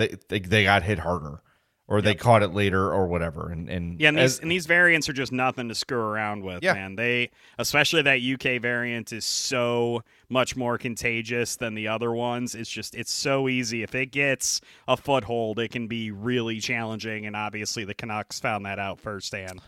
they 0.00 0.16
they, 0.28 0.38
they 0.40 0.64
got 0.64 0.82
hit 0.82 0.98
harder 0.98 1.40
or 1.86 2.00
they 2.00 2.14
caught 2.14 2.40
it 2.44 2.54
later 2.54 2.92
or 2.92 3.08
whatever. 3.08 3.50
And 3.50 3.68
and 3.68 4.00
Yeah, 4.00 4.08
and 4.10 4.16
these 4.18 4.24
as- 4.24 4.38
and 4.40 4.50
these 4.50 4.66
variants 4.66 5.08
are 5.08 5.12
just 5.12 5.32
nothing 5.32 5.68
to 5.68 5.74
screw 5.74 5.98
around 6.00 6.44
with, 6.44 6.62
Yeah. 6.62 6.74
man. 6.74 6.94
They 6.96 7.30
especially 7.58 8.02
that 8.02 8.20
UK 8.22 8.58
variant 8.60 9.12
is 9.12 9.24
so 9.24 10.02
much 10.28 10.54
more 10.54 10.78
contagious 10.78 11.56
than 11.56 11.74
the 11.74 11.88
other 11.88 12.12
ones. 12.12 12.54
It's 12.54 12.70
just 12.70 12.94
it's 12.94 13.12
so 13.12 13.48
easy. 13.48 13.82
If 13.82 13.94
it 13.96 14.06
gets 14.12 14.60
a 14.86 14.96
foothold, 14.96 15.58
it 15.58 15.72
can 15.72 15.88
be 15.88 16.10
really 16.12 16.60
challenging 16.60 17.26
and 17.26 17.34
obviously 17.34 17.84
the 17.84 17.94
Canucks 17.94 18.38
found 18.38 18.64
that 18.66 18.78
out 18.78 19.00
firsthand. 19.00 19.60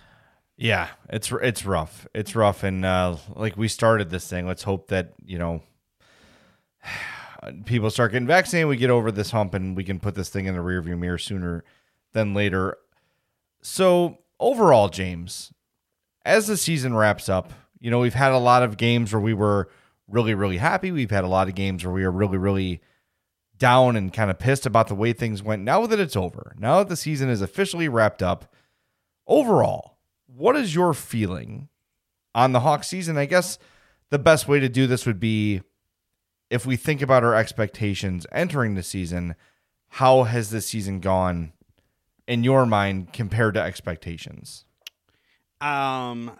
Yeah, 0.56 0.88
it's 1.08 1.32
it's 1.42 1.64
rough. 1.66 2.06
It's 2.14 2.36
rough, 2.36 2.62
and 2.62 2.84
uh, 2.84 3.16
like 3.34 3.56
we 3.56 3.66
started 3.66 4.10
this 4.10 4.28
thing. 4.28 4.46
Let's 4.46 4.62
hope 4.62 4.88
that 4.88 5.14
you 5.24 5.38
know 5.38 5.62
people 7.64 7.90
start 7.90 8.12
getting 8.12 8.26
vaccinated. 8.26 8.68
We 8.68 8.76
get 8.76 8.90
over 8.90 9.10
this 9.10 9.30
hump, 9.30 9.54
and 9.54 9.76
we 9.76 9.84
can 9.84 10.00
put 10.00 10.14
this 10.14 10.28
thing 10.28 10.46
in 10.46 10.54
the 10.54 10.60
rearview 10.60 10.98
mirror 10.98 11.18
sooner 11.18 11.64
than 12.12 12.34
later. 12.34 12.76
So 13.62 14.18
overall, 14.38 14.88
James, 14.88 15.52
as 16.24 16.46
the 16.46 16.56
season 16.56 16.94
wraps 16.94 17.28
up, 17.28 17.52
you 17.80 17.90
know 17.90 17.98
we've 17.98 18.14
had 18.14 18.32
a 18.32 18.38
lot 18.38 18.62
of 18.62 18.76
games 18.76 19.12
where 19.12 19.20
we 19.20 19.34
were 19.34 19.68
really 20.08 20.34
really 20.34 20.58
happy. 20.58 20.92
We've 20.92 21.10
had 21.10 21.24
a 21.24 21.28
lot 21.28 21.48
of 21.48 21.54
games 21.54 21.84
where 21.84 21.92
we 21.92 22.04
were 22.04 22.12
really 22.12 22.38
really 22.38 22.80
down 23.58 23.96
and 23.96 24.12
kind 24.12 24.30
of 24.30 24.38
pissed 24.38 24.66
about 24.66 24.88
the 24.88 24.94
way 24.94 25.12
things 25.12 25.42
went. 25.42 25.62
Now 25.62 25.86
that 25.86 26.00
it's 26.00 26.16
over, 26.16 26.54
now 26.58 26.78
that 26.78 26.88
the 26.88 26.96
season 26.96 27.28
is 27.28 27.42
officially 27.42 27.88
wrapped 27.88 28.22
up, 28.22 28.52
overall, 29.26 29.98
what 30.26 30.56
is 30.56 30.74
your 30.74 30.94
feeling 30.94 31.68
on 32.34 32.52
the 32.52 32.60
Hawk 32.60 32.84
season? 32.84 33.16
I 33.16 33.26
guess 33.26 33.58
the 34.10 34.18
best 34.18 34.48
way 34.48 34.60
to 34.60 34.68
do 34.68 34.86
this 34.86 35.06
would 35.06 35.20
be 35.20 35.62
if 36.52 36.66
we 36.66 36.76
think 36.76 37.00
about 37.00 37.24
our 37.24 37.34
expectations 37.34 38.26
entering 38.30 38.74
the 38.74 38.82
season, 38.82 39.34
how 39.88 40.24
has 40.24 40.50
this 40.50 40.66
season 40.66 41.00
gone 41.00 41.54
in 42.28 42.44
your 42.44 42.66
mind 42.66 43.10
compared 43.14 43.54
to 43.54 43.62
expectations? 43.62 44.66
Um, 45.62 46.30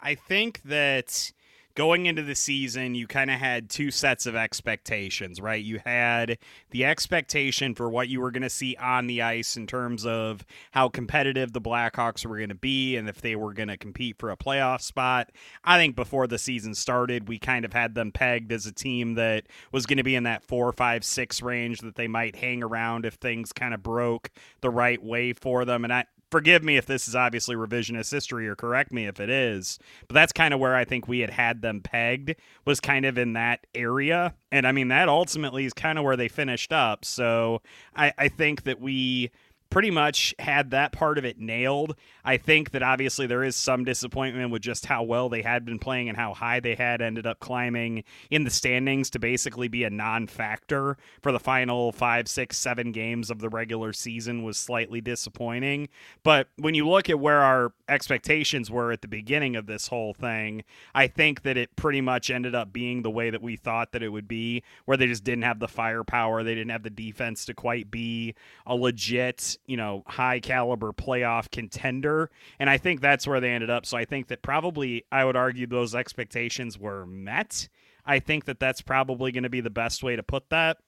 I 0.00 0.14
think 0.14 0.62
that 0.62 1.30
going 1.74 2.06
into 2.06 2.22
the 2.22 2.34
season, 2.34 2.94
you 2.94 3.06
kind 3.06 3.30
of 3.30 3.38
had 3.38 3.70
two 3.70 3.90
sets 3.90 4.26
of 4.26 4.34
expectations, 4.34 5.40
right? 5.40 5.62
You 5.62 5.80
had 5.84 6.38
the 6.70 6.84
expectation 6.84 7.74
for 7.74 7.88
what 7.88 8.08
you 8.08 8.20
were 8.20 8.30
going 8.30 8.42
to 8.42 8.50
see 8.50 8.76
on 8.76 9.06
the 9.06 9.22
ice 9.22 9.56
in 9.56 9.66
terms 9.66 10.04
of 10.04 10.44
how 10.72 10.88
competitive 10.88 11.52
the 11.52 11.60
Blackhawks 11.60 12.26
were 12.26 12.36
going 12.36 12.48
to 12.48 12.54
be 12.54 12.96
and 12.96 13.08
if 13.08 13.20
they 13.20 13.36
were 13.36 13.52
going 13.52 13.68
to 13.68 13.76
compete 13.76 14.18
for 14.18 14.30
a 14.30 14.36
playoff 14.36 14.80
spot. 14.82 15.30
I 15.64 15.78
think 15.78 15.96
before 15.96 16.26
the 16.26 16.38
season 16.38 16.74
started, 16.74 17.28
we 17.28 17.38
kind 17.38 17.64
of 17.64 17.72
had 17.72 17.94
them 17.94 18.12
pegged 18.12 18.52
as 18.52 18.66
a 18.66 18.72
team 18.72 19.14
that 19.14 19.44
was 19.72 19.86
going 19.86 19.98
to 19.98 20.02
be 20.02 20.16
in 20.16 20.24
that 20.24 20.44
four, 20.44 20.72
five, 20.72 21.04
six 21.04 21.42
range 21.42 21.80
that 21.80 21.96
they 21.96 22.08
might 22.08 22.36
hang 22.36 22.62
around 22.62 23.06
if 23.06 23.14
things 23.14 23.52
kind 23.52 23.74
of 23.74 23.82
broke 23.82 24.30
the 24.60 24.70
right 24.70 25.02
way 25.02 25.32
for 25.32 25.64
them. 25.64 25.84
And 25.84 25.92
I, 25.92 26.04
forgive 26.30 26.62
me 26.62 26.76
if 26.76 26.86
this 26.86 27.08
is 27.08 27.14
obviously 27.14 27.56
revisionist 27.56 28.10
history 28.10 28.46
or 28.48 28.54
correct 28.54 28.92
me 28.92 29.06
if 29.06 29.20
it 29.20 29.30
is 29.30 29.78
but 30.08 30.14
that's 30.14 30.32
kind 30.32 30.54
of 30.54 30.60
where 30.60 30.76
i 30.76 30.84
think 30.84 31.08
we 31.08 31.20
had 31.20 31.30
had 31.30 31.62
them 31.62 31.80
pegged 31.80 32.34
was 32.64 32.80
kind 32.80 33.04
of 33.04 33.18
in 33.18 33.32
that 33.34 33.66
area. 33.74 34.34
And 34.52 34.66
i 34.66 34.72
mean 34.72 34.88
that 34.88 35.08
ultimately 35.08 35.64
is 35.64 35.72
kind 35.72 35.98
of 35.98 36.04
where 36.04 36.16
they 36.16 36.28
finished 36.28 36.72
up. 36.72 37.04
So 37.04 37.62
i, 37.94 38.12
I 38.18 38.28
think 38.28 38.64
that 38.64 38.80
we 38.80 39.30
pretty 39.70 39.90
much 39.90 40.34
had 40.38 40.72
that 40.72 40.92
part 40.92 41.16
of 41.16 41.24
it 41.24 41.38
nailed. 41.38 41.94
I 42.24 42.36
think 42.36 42.72
that 42.72 42.82
obviously 42.82 43.26
there 43.26 43.44
is 43.44 43.54
some 43.54 43.84
disappointment 43.84 44.50
with 44.50 44.62
just 44.62 44.86
how 44.86 45.04
well 45.04 45.28
they 45.28 45.42
had 45.42 45.64
been 45.64 45.78
playing 45.78 46.08
and 46.08 46.18
how 46.18 46.34
high 46.34 46.60
they 46.60 46.74
had 46.74 47.00
ended 47.00 47.26
up 47.26 47.38
climbing 47.38 48.04
in 48.30 48.44
the 48.44 48.50
standings 48.50 49.10
to 49.10 49.18
basically 49.18 49.68
be 49.68 49.84
a 49.84 49.90
non 49.90 50.26
factor 50.26 50.96
for 51.22 51.30
the 51.30 51.38
final 51.38 51.92
five, 51.92 52.28
six, 52.28 52.58
seven 52.58 52.90
games 52.92 53.30
of 53.30 53.40
the 53.40 53.48
regular 53.48 53.92
season 53.92 54.42
was 54.42 54.58
slightly 54.58 55.00
disappointing. 55.00 55.88
But 56.22 56.48
when 56.56 56.74
you 56.74 56.88
look 56.88 57.08
at 57.08 57.20
where 57.20 57.40
our 57.40 57.72
expectations 57.88 58.70
were 58.70 58.90
at 58.90 59.02
the 59.02 59.08
beginning 59.08 59.54
of 59.54 59.66
this 59.66 59.86
whole 59.86 60.14
thing, 60.14 60.64
I 60.94 61.06
think 61.06 61.42
that 61.42 61.56
it 61.56 61.76
pretty 61.76 62.00
much 62.00 62.28
ended 62.28 62.54
up 62.54 62.72
being 62.72 63.02
the 63.02 63.10
way 63.10 63.30
that 63.30 63.42
we 63.42 63.56
thought 63.56 63.92
that 63.92 64.02
it 64.02 64.08
would 64.08 64.28
be, 64.28 64.64
where 64.84 64.96
they 64.96 65.06
just 65.06 65.24
didn't 65.24 65.44
have 65.44 65.60
the 65.60 65.68
firepower, 65.68 66.42
they 66.42 66.54
didn't 66.54 66.70
have 66.70 66.82
the 66.82 66.90
defense 66.90 67.44
to 67.46 67.54
quite 67.54 67.90
be 67.90 68.34
a 68.66 68.74
legit 68.74 69.56
you 69.66 69.76
know, 69.76 70.02
high 70.06 70.40
caliber 70.40 70.92
playoff 70.92 71.50
contender. 71.50 72.30
And 72.58 72.68
I 72.68 72.78
think 72.78 73.00
that's 73.00 73.26
where 73.26 73.40
they 73.40 73.50
ended 73.50 73.70
up. 73.70 73.86
So 73.86 73.96
I 73.96 74.04
think 74.04 74.28
that 74.28 74.42
probably 74.42 75.04
I 75.12 75.24
would 75.24 75.36
argue 75.36 75.66
those 75.66 75.94
expectations 75.94 76.78
were 76.78 77.06
met. 77.06 77.68
I 78.04 78.18
think 78.18 78.46
that 78.46 78.58
that's 78.58 78.82
probably 78.82 79.32
going 79.32 79.44
to 79.44 79.50
be 79.50 79.60
the 79.60 79.70
best 79.70 80.02
way 80.02 80.16
to 80.16 80.22
put 80.22 80.50
that. 80.50 80.78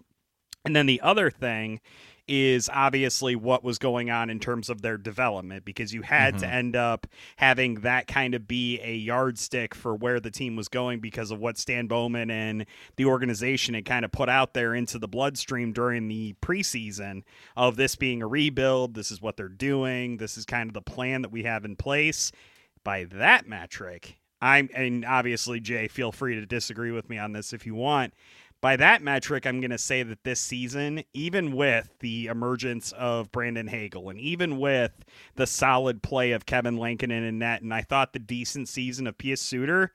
And 0.65 0.75
then 0.77 0.87
the 0.87 1.01
other 1.01 1.31
thing 1.31 1.81
is 2.35 2.71
obviously 2.73 3.37
what 3.37 3.63
was 3.63 3.77
going 3.77 4.09
on 4.09 4.31
in 4.31 4.41
terms 4.41 4.71
of 4.71 4.81
their 4.81 4.97
development 4.97 5.67
because 5.67 5.93
you 5.93 6.01
had 6.01 6.39
to 6.39 6.47
mm-hmm. 6.47 6.55
end 6.55 6.77
up 6.77 7.07
having 7.37 7.75
that 7.75 8.07
kind 8.07 8.35
of 8.35 8.49
be 8.49 8.81
a 8.81 8.95
yardstick 8.95 9.75
for 9.75 9.95
where 9.95 10.19
the 10.19 10.31
team 10.31 10.57
was 10.57 10.67
going 10.67 10.99
because 10.99 11.31
of 11.31 11.39
what 11.39 11.59
Stan 11.59 11.87
Bowman 11.89 12.31
and 12.31 12.65
the 12.97 13.05
organization 13.05 13.75
had 13.75 13.85
kind 13.85 14.03
of 14.03 14.13
put 14.13 14.31
out 14.31 14.55
there 14.55 14.75
into 14.75 14.99
the 14.99 15.07
bloodstream 15.07 15.75
during 15.75 16.09
the 16.09 16.35
preseason 16.41 17.23
of 17.55 17.77
this 17.77 17.97
being 17.97 18.23
a 18.23 18.27
rebuild. 18.27 18.95
This 18.95 19.11
is 19.11 19.21
what 19.21 19.37
they're 19.37 19.51
doing. 19.51 20.17
This 20.17 20.39
is 20.39 20.47
kind 20.47 20.71
of 20.71 20.73
the 20.73 20.81
plan 20.81 21.21
that 21.21 21.33
we 21.33 21.43
have 21.43 21.67
in 21.67 21.77
place. 21.77 22.33
By 22.83 23.05
that 23.13 23.47
metric, 23.47 24.17
I'm, 24.41 24.71
and 24.75 25.05
obviously, 25.05 25.61
Jay, 25.61 25.87
feel 25.87 26.13
free 26.13 26.37
to 26.37 26.47
disagree 26.47 26.93
with 26.93 27.11
me 27.11 27.19
on 27.19 27.33
this 27.33 27.53
if 27.53 27.67
you 27.67 27.75
want 27.75 28.15
by 28.63 28.77
that 28.77 29.03
metric, 29.03 29.45
I'm 29.45 29.61
going 29.61 29.73
to 29.73 29.77
say 29.79 30.05
that 30.05 30.23
this 30.23 30.41
season, 30.41 31.03
even 31.13 31.53
with 31.53 31.91
the 31.99 32.29
emergence 32.29 32.93
of 32.93 33.33
Brandon 33.33 33.67
Hagel 33.67 34.09
and 34.09 34.19
even 34.19 34.59
with 34.59 34.93
the 35.35 35.49
solid 35.49 36.01
play 36.03 36.31
of 36.31 36.47
Kevin 36.47 36.77
Lankinen 36.77 37.25
in 37.25 37.41
net, 37.41 37.61
and 37.61 37.75
I 37.75 37.83
thought 37.83 38.13
the 38.13 38.21
decent 38.21 38.69
season 38.69 39.09
of 39.09 39.19
Pius 39.19 39.41
Suter, 39.41 39.93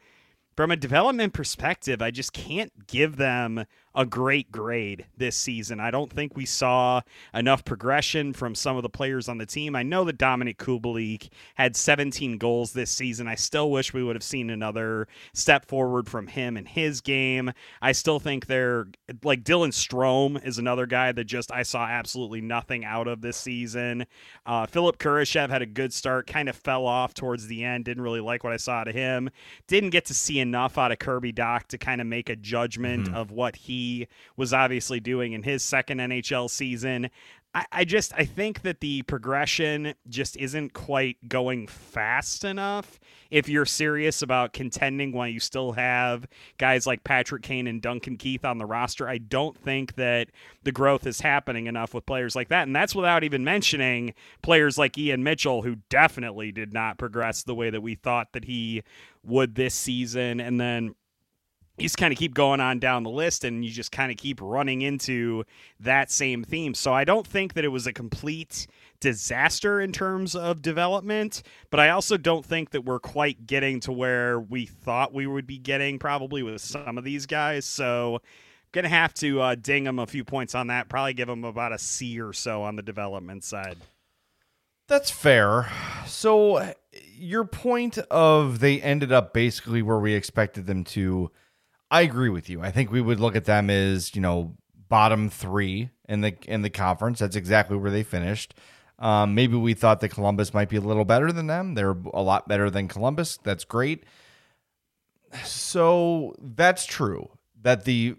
from 0.58 0.70
a 0.70 0.76
development 0.76 1.34
perspective, 1.34 2.02
I 2.02 2.12
just 2.12 2.34
can't 2.34 2.88
give 2.88 3.16
them 3.16 3.66
a 3.98 4.06
great 4.06 4.52
grade 4.52 5.08
this 5.18 5.36
season. 5.36 5.80
I 5.80 5.90
don't 5.90 6.14
think 6.14 6.38
we 6.38 6.46
saw 6.46 7.02
enough 7.34 7.66
progression 7.66 8.32
from 8.32 8.54
some 8.54 8.78
of 8.78 8.84
the 8.84 8.90
players 8.90 9.28
on 9.28 9.40
the 9.40 9.46
team. 9.48 9.76
I 9.76 9.82
know 9.82 10.04
that 10.04 10.20
Dominik 10.20 10.58
Kubalik 10.58 11.30
had 11.56 11.76
17 11.76 12.38
goals 12.38 12.74
this 12.74 12.92
season. 12.92 13.28
I 13.28 13.34
still 13.34 13.72
wish 13.72 13.94
we 13.94 14.04
would 14.04 14.16
have 14.16 14.24
seen 14.24 14.52
another 14.52 15.08
step 15.34 15.66
forward 15.66 16.08
from 16.08 16.28
him 16.28 16.58
in 16.58 16.66
his 16.66 17.02
game. 17.02 17.52
I 17.82 17.92
still 17.92 18.20
think 18.20 18.46
they're 18.46 18.86
like 19.24 19.44
Dylan 19.44 19.70
Strome 19.70 20.46
is 20.46 20.60
another 20.60 20.86
guy 20.86 21.12
that 21.12 21.24
just 21.24 21.52
I 21.52 21.64
saw 21.64 21.88
absolutely 21.88 22.42
nothing 22.42 22.86
out 22.86 23.08
of 23.08 23.22
this 23.22 23.38
season. 23.38 24.06
Uh, 24.46 24.68
Philipp 24.68 25.00
Kurashev 25.00 25.50
had 25.50 25.64
a 25.64 25.66
good 25.66 25.92
start, 25.92 26.28
kind 26.28 26.50
of 26.50 26.56
fell 26.56 26.86
off 26.86 27.16
towards 27.16 27.48
the 27.48 27.64
end. 27.64 27.86
Didn't 27.86 28.04
really 28.04 28.22
like 28.22 28.44
what 28.44 28.54
I 28.54 28.58
saw 28.58 28.74
out 28.74 28.88
of 28.88 28.94
him. 28.94 29.32
Didn't 29.68 29.90
get 29.90 30.06
to 30.06 30.14
see 30.14 30.40
enough 30.40 30.78
out 30.78 30.92
of 30.92 31.00
Kirby 31.00 31.34
Dach 31.34 31.66
to 31.70 31.80
kind 31.80 32.00
of 32.00 32.06
make 32.06 32.30
a 32.30 32.36
judgment 32.36 33.08
mm-hmm. 33.08 33.16
of 33.16 33.32
what 33.32 33.56
he 33.56 33.87
was 34.36 34.54
obviously 34.54 35.00
doing 35.00 35.34
in 35.34 35.44
his 35.44 35.64
second 35.64 36.00
NHL 36.00 36.50
season. 36.50 37.10
I, 37.54 37.66
I 37.72 37.86
just 37.86 38.14
I 38.14 38.24
think 38.24 38.62
that 38.62 38.82
the 38.82 39.02
progression 39.04 39.96
just 40.08 40.38
isn't 40.38 40.74
quite 40.74 41.18
going 41.28 41.66
fast 41.66 42.44
enough. 42.44 43.00
If 43.32 43.50
you're 43.50 43.66
serious 43.66 44.22
about 44.22 44.54
contending 44.54 45.12
while 45.12 45.28
you 45.28 45.40
still 45.40 45.72
have 45.72 46.28
guys 46.60 46.86
like 46.86 47.04
Patrick 47.04 47.42
Kane 47.42 47.66
and 47.68 47.82
Duncan 47.82 48.18
Keith 48.18 48.46
on 48.46 48.60
the 48.60 48.66
roster, 48.66 49.10
I 49.10 49.18
don't 49.18 49.58
think 49.58 49.96
that 49.96 50.30
the 50.64 50.72
growth 50.72 51.08
is 51.08 51.22
happening 51.22 51.66
enough 51.66 51.96
with 51.96 52.06
players 52.06 52.36
like 52.36 52.50
that. 52.50 52.68
And 52.68 52.76
that's 52.76 52.96
without 52.96 53.24
even 53.24 53.44
mentioning 53.44 54.14
players 54.44 54.78
like 54.78 54.98
Ian 54.98 55.24
Mitchell, 55.24 55.64
who 55.64 55.78
definitely 55.90 56.52
did 56.52 56.74
not 56.74 57.00
progress 57.00 57.44
the 57.44 57.56
way 57.56 57.70
that 57.70 57.82
we 57.82 57.96
thought 57.96 58.34
that 58.34 58.46
he 58.46 58.84
would 59.24 59.56
this 59.56 59.74
season. 59.74 60.40
And 60.40 60.60
then 60.60 60.94
you 61.78 61.84
just 61.84 61.98
kind 61.98 62.12
of 62.12 62.18
keep 62.18 62.34
going 62.34 62.60
on 62.60 62.80
down 62.80 63.04
the 63.04 63.10
list 63.10 63.44
and 63.44 63.64
you 63.64 63.72
just 63.72 63.92
kind 63.92 64.12
of 64.12 64.18
keep 64.18 64.40
running 64.42 64.82
into 64.82 65.44
that 65.80 66.12
same 66.12 66.44
theme. 66.44 66.74
So 66.74 66.92
I 66.92 67.04
don't 67.04 67.26
think 67.26 67.54
that 67.54 67.64
it 67.64 67.70
was 67.70 67.86
a 67.86 67.94
complete 67.94 68.66
disaster 69.00 69.80
in 69.80 69.92
terms 69.92 70.36
of 70.36 70.64
development, 70.64 71.44
but 71.70 71.80
I 71.80 71.90
also 71.90 72.18
don't 72.18 72.44
think 72.44 72.72
that 72.72 72.84
we're 72.84 73.00
quite 73.00 73.46
getting 73.46 73.80
to 73.82 73.92
where 73.92 74.40
we 74.40 74.66
thought 74.66 75.14
we 75.14 75.28
would 75.28 75.46
be 75.46 75.60
getting 75.60 76.00
probably 76.00 76.42
with 76.42 76.62
some 76.62 76.98
of 76.98 77.04
these 77.04 77.28
guys. 77.28 77.66
So 77.66 78.22
gonna 78.72 78.90
have 78.90 79.14
to 79.16 79.42
uh, 79.42 79.56
ding 79.56 79.84
them 79.84 80.00
a 80.00 80.08
few 80.08 80.24
points 80.24 80.56
on 80.56 80.68
that. 80.68 80.90
Probably 80.90 81.14
give 81.14 81.28
them 81.28 81.44
about 81.44 81.74
a 81.74 81.80
C 81.80 82.20
or 82.20 82.34
so 82.34 82.64
on 82.64 82.76
the 82.76 82.82
development 82.82 83.44
side. 83.44 83.78
That's 84.88 85.12
fair. 85.12 85.70
So 86.08 86.74
your 87.16 87.46
point 87.46 87.98
of 88.10 88.60
they 88.60 88.82
ended 88.82 89.12
up 89.12 89.34
basically 89.34 89.82
where 89.82 90.00
we 90.00 90.14
expected 90.14 90.66
them 90.66 90.84
to 90.86 91.30
I 91.90 92.02
agree 92.02 92.30
with 92.30 92.50
you. 92.50 92.62
I 92.62 92.72
think 92.72 92.92
we 92.92 93.02
would 93.02 93.20
look 93.20 93.36
at 93.36 93.46
them 93.46 93.70
as 93.70 94.14
you 94.16 94.22
know 94.22 94.56
bottom 94.90 95.30
three 95.30 95.90
in 96.08 96.22
the 96.22 96.36
in 96.46 96.62
the 96.62 96.70
conference. 96.70 97.20
That's 97.20 97.36
exactly 97.36 97.78
where 97.78 97.92
they 97.92 98.04
finished. 98.04 98.54
Um, 99.00 99.36
maybe 99.36 99.56
we 99.56 99.74
thought 99.74 100.00
that 100.02 100.10
Columbus 100.10 100.54
might 100.54 100.70
be 100.70 100.78
a 100.78 100.82
little 100.82 101.06
better 101.06 101.32
than 101.32 101.48
them. 101.48 101.76
They're 101.76 101.96
a 102.14 102.22
lot 102.22 102.48
better 102.48 102.70
than 102.70 102.88
Columbus. 102.88 103.38
That's 103.44 103.64
great. 103.64 104.04
So 105.44 106.34
that's 106.40 106.86
true. 106.86 107.30
That 107.62 107.86
the 107.86 108.16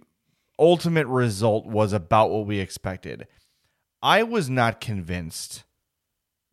ultimate 0.59 1.07
result 1.07 1.66
was 1.66 1.92
about 1.92 2.31
what 2.31 2.46
we 2.46 2.61
expected. 2.61 3.26
I 4.02 4.22
was 4.22 4.48
not 4.48 4.81
convinced 4.81 5.64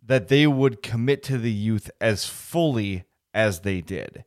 that 0.03 0.27
they 0.27 0.47
would 0.47 0.81
commit 0.81 1.21
to 1.23 1.37
the 1.37 1.51
youth 1.51 1.91
as 2.01 2.25
fully 2.25 3.03
as 3.33 3.61
they 3.61 3.81
did 3.81 4.23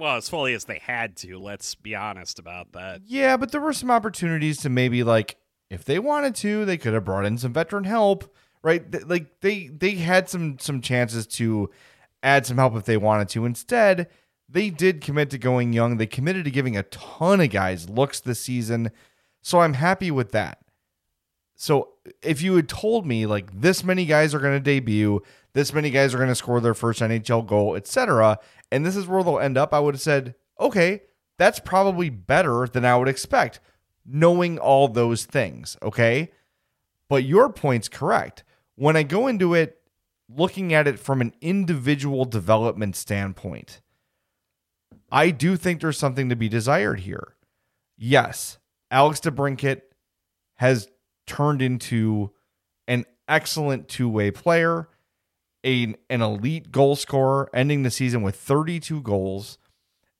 well, 0.00 0.16
as 0.16 0.28
fully 0.28 0.54
as 0.54 0.64
they 0.64 0.78
had 0.78 1.14
to. 1.18 1.38
Let's 1.38 1.74
be 1.74 1.94
honest 1.94 2.38
about 2.38 2.72
that. 2.72 3.02
Yeah, 3.06 3.36
but 3.36 3.52
there 3.52 3.60
were 3.60 3.74
some 3.74 3.90
opportunities 3.90 4.58
to 4.62 4.70
maybe 4.70 5.04
like 5.04 5.36
if 5.68 5.84
they 5.84 5.98
wanted 5.98 6.34
to, 6.36 6.64
they 6.64 6.78
could 6.78 6.94
have 6.94 7.04
brought 7.04 7.26
in 7.26 7.38
some 7.38 7.52
veteran 7.52 7.84
help, 7.84 8.34
right? 8.62 9.06
Like 9.06 9.40
they 9.40 9.66
they 9.68 9.92
had 9.92 10.28
some 10.28 10.58
some 10.58 10.80
chances 10.80 11.26
to 11.28 11.70
add 12.22 12.46
some 12.46 12.56
help 12.56 12.74
if 12.74 12.86
they 12.86 12.96
wanted 12.96 13.28
to. 13.30 13.44
Instead, 13.44 14.08
they 14.48 14.70
did 14.70 15.02
commit 15.02 15.30
to 15.30 15.38
going 15.38 15.72
young. 15.72 15.98
They 15.98 16.06
committed 16.06 16.44
to 16.46 16.50
giving 16.50 16.76
a 16.76 16.82
ton 16.84 17.40
of 17.40 17.50
guys 17.50 17.88
looks 17.88 18.20
this 18.20 18.40
season. 18.40 18.90
So 19.42 19.60
I'm 19.60 19.74
happy 19.74 20.10
with 20.10 20.32
that. 20.32 20.58
So 21.56 21.90
if 22.22 22.40
you 22.40 22.56
had 22.56 22.70
told 22.70 23.06
me 23.06 23.26
like 23.26 23.60
this 23.60 23.84
many 23.84 24.06
guys 24.06 24.34
are 24.34 24.40
going 24.40 24.54
to 24.56 24.60
debut, 24.60 25.22
this 25.52 25.74
many 25.74 25.90
guys 25.90 26.14
are 26.14 26.18
going 26.18 26.30
to 26.30 26.34
score 26.34 26.60
their 26.60 26.74
first 26.74 27.00
NHL 27.00 27.46
goal, 27.46 27.76
etc., 27.76 28.38
and 28.70 28.84
this 28.84 28.96
is 28.96 29.06
where 29.06 29.22
they'll 29.22 29.38
end 29.38 29.58
up, 29.58 29.74
I 29.74 29.80
would 29.80 29.94
have 29.94 30.02
said, 30.02 30.34
okay, 30.58 31.02
that's 31.38 31.58
probably 31.58 32.10
better 32.10 32.66
than 32.66 32.84
I 32.84 32.96
would 32.96 33.08
expect, 33.08 33.60
knowing 34.04 34.58
all 34.58 34.88
those 34.88 35.24
things. 35.24 35.76
Okay. 35.82 36.30
But 37.08 37.24
your 37.24 37.50
point's 37.50 37.88
correct. 37.88 38.44
When 38.76 38.96
I 38.96 39.02
go 39.02 39.26
into 39.26 39.54
it, 39.54 39.80
looking 40.28 40.72
at 40.72 40.86
it 40.86 40.98
from 40.98 41.20
an 41.20 41.34
individual 41.40 42.24
development 42.24 42.94
standpoint, 42.94 43.80
I 45.10 45.30
do 45.30 45.56
think 45.56 45.80
there's 45.80 45.98
something 45.98 46.28
to 46.28 46.36
be 46.36 46.48
desired 46.48 47.00
here. 47.00 47.34
Yes, 47.96 48.58
Alex 48.90 49.20
DeBrincat 49.20 49.82
has 50.56 50.88
turned 51.26 51.62
into 51.62 52.30
an 52.86 53.04
excellent 53.28 53.88
two 53.88 54.08
way 54.08 54.30
player 54.30 54.88
a, 55.64 55.94
an 56.08 56.22
elite 56.22 56.72
goal 56.72 56.96
scorer, 56.96 57.50
ending 57.52 57.82
the 57.82 57.90
season 57.90 58.22
with 58.22 58.36
32 58.36 59.02
goals. 59.02 59.58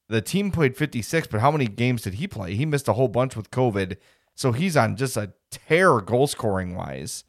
The 0.09 0.21
team 0.21 0.51
played 0.51 0.77
56, 0.77 1.29
but 1.29 1.41
how 1.41 1.51
many 1.51 1.67
games 1.67 2.03
did 2.03 2.15
he 2.15 2.27
play? 2.27 2.55
He 2.55 2.67
missed 2.67 2.89
a 2.89 2.95
whole 2.95 3.09
bunch 3.09 3.37
with 3.37 3.51
COVID. 3.51 3.97
So 4.35 4.53
he's 4.53 4.77
on 4.77 4.97
just 4.97 5.17
a 5.17 5.33
tear 5.51 6.01
goal 6.01 6.27
scoring 6.27 6.75
wise. 6.75 7.25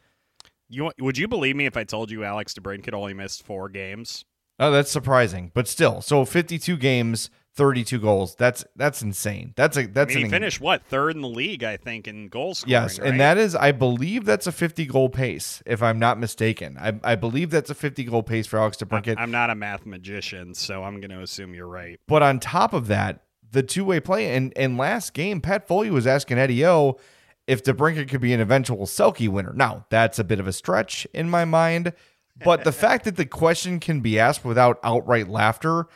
You 0.69 0.91
would 0.99 1.17
you 1.17 1.27
believe 1.27 1.55
me 1.55 1.65
if 1.65 1.75
I 1.75 1.83
told 1.83 2.09
you 2.09 2.23
Alex 2.23 2.53
DeBrincat 2.53 2.93
only 2.93 3.13
missed 3.13 3.43
four 3.43 3.67
games? 3.67 4.23
Oh, 4.57 4.71
that's 4.71 4.91
surprising, 4.91 5.51
but 5.53 5.67
still. 5.67 6.01
So 6.01 6.23
52 6.23 6.77
games, 6.77 7.29
32 7.55 7.99
goals. 7.99 8.35
That's 8.35 8.63
that's 8.75 9.01
insane. 9.01 9.53
That's 9.55 9.77
a 9.77 9.85
that's 9.85 10.13
I 10.13 10.15
mean, 10.15 10.25
he 10.25 10.31
finished 10.31 10.61
what 10.61 10.83
third 10.85 11.15
in 11.15 11.21
the 11.21 11.27
league, 11.27 11.63
I 11.63 11.77
think, 11.77 12.07
in 12.07 12.29
goal 12.29 12.55
scoring. 12.55 12.71
Yes, 12.71 12.99
right? 12.99 13.09
and 13.09 13.19
that 13.19 13.37
is, 13.37 13.55
I 13.55 13.71
believe 13.71 14.25
that's 14.25 14.47
a 14.47 14.51
50 14.51 14.85
goal 14.85 15.09
pace, 15.09 15.61
if 15.65 15.83
I'm 15.83 15.99
not 15.99 16.19
mistaken. 16.19 16.77
I, 16.79 16.93
I 17.03 17.15
believe 17.15 17.49
that's 17.49 17.69
a 17.69 17.75
50 17.75 18.05
goal 18.05 18.23
pace 18.23 18.47
for 18.47 18.57
Alex 18.57 18.77
DeBrincat. 18.77 19.15
I'm 19.17 19.31
not 19.31 19.49
a 19.49 19.55
math 19.55 19.85
magician, 19.85 20.53
so 20.53 20.83
I'm 20.83 21.01
going 21.01 21.11
to 21.11 21.21
assume 21.21 21.53
you're 21.53 21.67
right. 21.67 21.99
But 22.07 22.23
on 22.23 22.39
top 22.39 22.73
of 22.73 22.87
that, 22.87 23.23
the 23.51 23.63
two 23.63 23.83
way 23.83 23.99
play, 23.99 24.33
and 24.33 24.53
and 24.55 24.77
last 24.77 25.13
game, 25.13 25.41
Pat 25.41 25.67
Foley 25.67 25.91
was 25.91 26.07
asking 26.07 26.37
Eddie 26.37 26.65
O 26.65 26.97
if 27.47 27.63
DeBrincat 27.63 28.07
could 28.07 28.21
be 28.21 28.33
an 28.33 28.39
eventual 28.39 28.85
Selke 28.85 29.27
winner. 29.27 29.51
Now 29.53 29.85
that's 29.89 30.19
a 30.19 30.23
bit 30.23 30.39
of 30.39 30.47
a 30.47 30.53
stretch 30.53 31.05
in 31.13 31.29
my 31.29 31.43
mind, 31.43 31.91
but 32.45 32.63
the 32.63 32.71
fact 32.71 33.03
that 33.03 33.17
the 33.17 33.25
question 33.25 33.81
can 33.81 33.99
be 33.99 34.17
asked 34.17 34.45
without 34.45 34.79
outright 34.83 35.27
laughter 35.27 35.87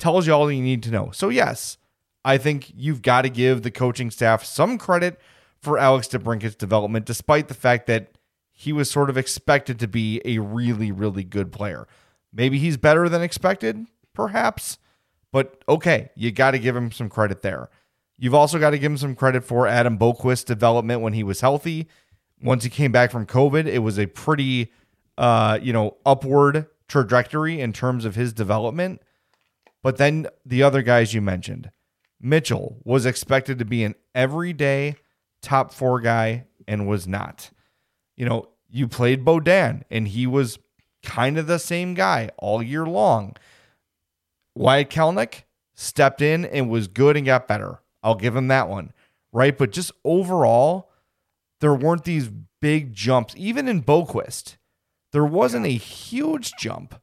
tells 0.00 0.26
you 0.26 0.32
all 0.32 0.50
you 0.50 0.62
need 0.62 0.82
to 0.84 0.90
know. 0.90 1.10
So, 1.12 1.28
yes, 1.28 1.78
I 2.24 2.38
think 2.38 2.72
you've 2.74 3.02
got 3.02 3.22
to 3.22 3.28
give 3.30 3.62
the 3.62 3.70
coaching 3.70 4.10
staff 4.10 4.44
some 4.44 4.78
credit 4.78 5.20
for 5.60 5.78
Alex 5.78 6.08
DeBrincat's 6.08 6.56
development, 6.56 7.06
despite 7.06 7.48
the 7.48 7.54
fact 7.54 7.86
that 7.86 8.12
he 8.50 8.72
was 8.72 8.90
sort 8.90 9.08
of 9.08 9.16
expected 9.16 9.78
to 9.78 9.88
be 9.88 10.20
a 10.24 10.38
really, 10.38 10.92
really 10.92 11.24
good 11.24 11.52
player. 11.52 11.86
Maybe 12.32 12.58
he's 12.58 12.76
better 12.76 13.08
than 13.08 13.22
expected, 13.22 13.86
perhaps, 14.12 14.78
but 15.32 15.62
okay, 15.68 16.10
you 16.14 16.30
got 16.30 16.52
to 16.52 16.58
give 16.58 16.76
him 16.76 16.92
some 16.92 17.08
credit 17.08 17.42
there. 17.42 17.70
You've 18.18 18.34
also 18.34 18.58
got 18.58 18.70
to 18.70 18.78
give 18.78 18.92
him 18.92 18.98
some 18.98 19.14
credit 19.14 19.44
for 19.44 19.66
Adam 19.66 19.98
Boqvist's 19.98 20.44
development 20.44 21.00
when 21.00 21.14
he 21.14 21.22
was 21.22 21.40
healthy. 21.40 21.88
Once 22.42 22.64
he 22.64 22.70
came 22.70 22.92
back 22.92 23.10
from 23.10 23.24
COVID, 23.24 23.66
it 23.66 23.78
was 23.78 23.98
a 23.98 24.06
pretty, 24.06 24.70
uh, 25.16 25.58
you 25.62 25.72
know, 25.72 25.96
upward 26.04 26.66
trajectory 26.86 27.60
in 27.60 27.72
terms 27.72 28.04
of 28.04 28.14
his 28.14 28.34
development. 28.34 29.00
But 29.82 29.96
then 29.96 30.26
the 30.44 30.62
other 30.62 30.82
guys 30.82 31.14
you 31.14 31.22
mentioned, 31.22 31.70
Mitchell 32.20 32.78
was 32.84 33.06
expected 33.06 33.58
to 33.58 33.64
be 33.64 33.82
an 33.84 33.94
everyday 34.14 34.96
top 35.42 35.72
four 35.72 36.00
guy 36.00 36.46
and 36.68 36.86
was 36.86 37.06
not. 37.06 37.50
You 38.16 38.26
know, 38.26 38.48
you 38.68 38.88
played 38.88 39.24
Beaudin 39.24 39.82
and 39.90 40.08
he 40.08 40.26
was 40.26 40.58
kind 41.02 41.38
of 41.38 41.46
the 41.46 41.58
same 41.58 41.94
guy 41.94 42.30
all 42.36 42.62
year 42.62 42.84
long. 42.84 43.36
Wyatt 44.54 44.90
Kalynuk 44.90 45.44
stepped 45.74 46.20
in 46.20 46.44
and 46.44 46.68
was 46.68 46.88
good 46.88 47.16
and 47.16 47.24
got 47.24 47.48
better. 47.48 47.80
I'll 48.02 48.14
give 48.14 48.36
him 48.36 48.48
that 48.48 48.68
one. 48.68 48.92
Right. 49.32 49.56
But 49.56 49.72
just 49.72 49.92
overall, 50.04 50.90
there 51.60 51.74
weren't 51.74 52.04
these 52.04 52.30
big 52.60 52.92
jumps. 52.92 53.34
Even 53.36 53.68
in 53.68 53.82
Boqvist, 53.82 54.56
there 55.12 55.24
wasn't 55.24 55.66
a 55.66 55.70
huge 55.70 56.52
jump 56.58 57.00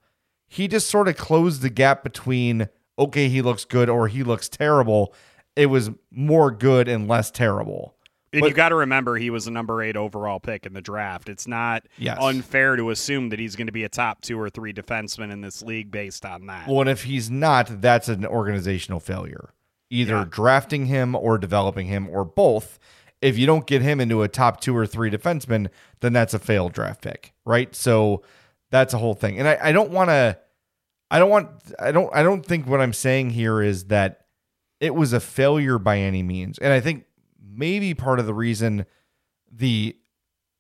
he 0.48 0.68
just 0.68 0.90
sort 0.90 1.08
of 1.08 1.18
closed 1.18 1.62
the 1.62 1.70
gap 1.70 2.04
between 2.04 2.70
okay, 3.00 3.30
he 3.30 3.42
looks 3.42 3.66
good 3.66 3.90
or 3.90 4.08
he 4.08 4.24
looks 4.24 4.50
terrible. 4.50 5.14
It 5.56 5.68
was 5.68 5.92
more 6.12 6.52
good 6.52 6.88
and 6.88 7.08
less 7.08 7.32
terrible. 7.32 7.96
And 8.34 8.42
but, 8.42 8.50
you 8.50 8.54
got 8.54 8.70
to 8.70 8.76
remember 8.76 9.16
he 9.16 9.30
was 9.30 9.48
a 9.48 9.52
number 9.52 9.82
eight 9.82 9.96
overall 9.96 10.40
pick 10.40 10.66
in 10.66 10.74
the 10.74 10.82
draft. 10.82 11.30
It's 11.30 11.48
not 11.48 11.88
yes. 11.98 12.18
unfair 12.20 12.76
to 12.76 12.90
assume 12.90 13.30
that 13.30 13.40
he's 13.40 13.56
going 13.56 13.68
to 13.68 13.74
be 13.74 13.84
a 13.84 13.90
top 13.90 14.22
two 14.22 14.40
or 14.40 14.50
three 14.50 14.74
defenseman 14.74 15.32
in 15.32 15.42
this 15.42 15.62
league 15.62 15.92
based 15.92 16.26
on 16.26 16.48
that. 16.48 16.68
Well, 16.68 16.82
and 16.82 16.90
if 16.90 17.04
he's 17.04 17.32
not, 17.32 17.82
that's 17.82 18.10
an 18.10 18.26
organizational 18.26 19.00
failure. 19.00 19.54
Either 19.90 20.18
yeah. 20.18 20.26
drafting 20.30 20.88
him 20.88 21.16
or 21.16 21.38
developing 21.38 21.88
him 21.88 22.10
or 22.10 22.26
both. 22.26 22.80
If 23.22 23.38
you 23.38 23.48
don't 23.48 23.66
get 23.66 23.82
him 23.82 24.00
into 24.00 24.22
a 24.22 24.28
top 24.28 24.60
two 24.60 24.76
or 24.76 24.86
three 24.86 25.10
defenseman, 25.10 25.70
then 26.02 26.14
that's 26.14 26.34
a 26.34 26.40
failed 26.40 26.74
draft 26.74 27.02
pick, 27.02 27.34
right? 27.46 27.74
So 27.74 28.22
that's 28.70 28.94
a 28.94 28.98
whole 28.98 29.14
thing. 29.14 29.40
And 29.40 29.48
I, 29.48 29.58
I 29.62 29.72
don't 29.72 29.92
want 29.92 30.10
to, 30.10 30.38
I 31.10 31.20
don't 31.20 31.30
want, 31.30 31.50
I 31.80 31.92
don't, 31.92 32.14
I 32.14 32.24
don't 32.24 32.46
think 32.46 32.68
what 32.68 32.82
I'm 32.82 32.94
saying 32.94 33.30
here 33.32 33.62
is 33.62 33.86
that 33.86 34.26
it 34.80 34.94
was 34.94 35.14
a 35.14 35.20
failure 35.20 35.80
by 35.80 36.00
any 36.00 36.22
means. 36.24 36.58
And 36.60 36.72
I 36.74 36.80
think 36.80 37.06
maybe 37.42 37.94
part 37.94 38.20
of 38.20 38.26
the 38.26 38.34
reason 38.34 38.86
the 39.52 39.96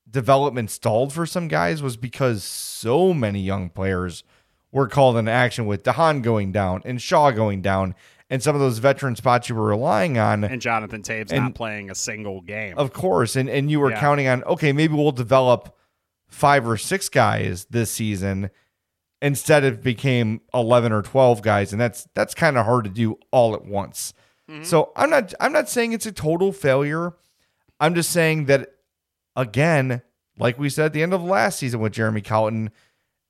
development 0.09 0.71
stalled 0.71 1.11
for 1.13 1.25
some 1.25 1.47
guys 1.47 1.81
was 1.83 1.97
because 1.97 2.43
so 2.43 3.13
many 3.13 3.41
young 3.41 3.69
players 3.69 4.23
were 4.71 4.87
called 4.87 5.17
into 5.17 5.31
action 5.31 5.65
with 5.65 5.83
Dahan 5.83 6.21
going 6.23 6.51
down 6.51 6.81
and 6.85 7.01
Shaw 7.01 7.31
going 7.31 7.61
down 7.61 7.93
and 8.29 8.41
some 8.43 8.55
of 8.55 8.61
those 8.61 8.77
veteran 8.79 9.15
spots 9.15 9.47
you 9.47 9.55
were 9.55 9.67
relying 9.67 10.17
on. 10.17 10.43
And 10.43 10.61
Jonathan 10.61 11.01
Toews 11.01 11.31
And- 11.31 11.43
not 11.45 11.55
playing 11.55 11.89
a 11.89 11.95
single 11.95 12.41
game. 12.41 12.77
Of 12.77 12.91
course. 12.93 13.35
And 13.35 13.49
and 13.49 13.69
you 13.71 13.79
were 13.79 13.91
Yeah. 13.91 13.99
counting 13.99 14.27
on, 14.27 14.43
okay, 14.43 14.73
maybe 14.73 14.93
we'll 14.95 15.11
develop 15.11 15.76
five 16.27 16.67
or 16.67 16.77
six 16.77 17.09
guys 17.09 17.65
this 17.69 17.91
season. 17.91 18.49
Instead 19.21 19.63
it 19.63 19.81
became 19.81 20.41
eleven 20.53 20.91
or 20.91 21.01
twelve 21.01 21.41
guys, 21.41 21.71
and 21.71 21.81
that's 21.81 22.07
that's 22.13 22.35
kind 22.35 22.57
of 22.57 22.65
hard 22.65 22.83
to 22.83 22.89
do 22.89 23.17
all 23.31 23.55
at 23.55 23.65
once. 23.65 24.13
So 24.63 24.91
I'm 24.95 25.09
not 25.09 25.33
I'm 25.39 25.51
not 25.51 25.67
saying 25.67 25.91
it's 25.93 26.05
a 26.05 26.11
total 26.11 26.53
failure. 26.53 27.13
I'm 27.79 27.95
just 27.95 28.11
saying 28.11 28.45
that 28.45 28.69
again, 29.35 30.01
like 30.39 30.57
we 30.57 30.69
said 30.69 30.85
at 30.85 30.93
the 30.93 31.03
end 31.03 31.13
of 31.13 31.23
last 31.23 31.59
season 31.59 31.79
with 31.81 31.93
Jeremy 31.93 32.21
Colliton, 32.21 32.69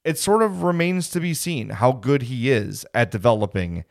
it 0.04 0.20
sort 0.20 0.44
of 0.44 0.62
remains 0.64 1.10
to 1.10 1.20
be 1.20 1.34
seen 1.34 1.70
how 1.70 1.92
good 1.92 2.24
he 2.24 2.52
is 2.52 2.86
at 2.94 3.10
developing 3.10 3.84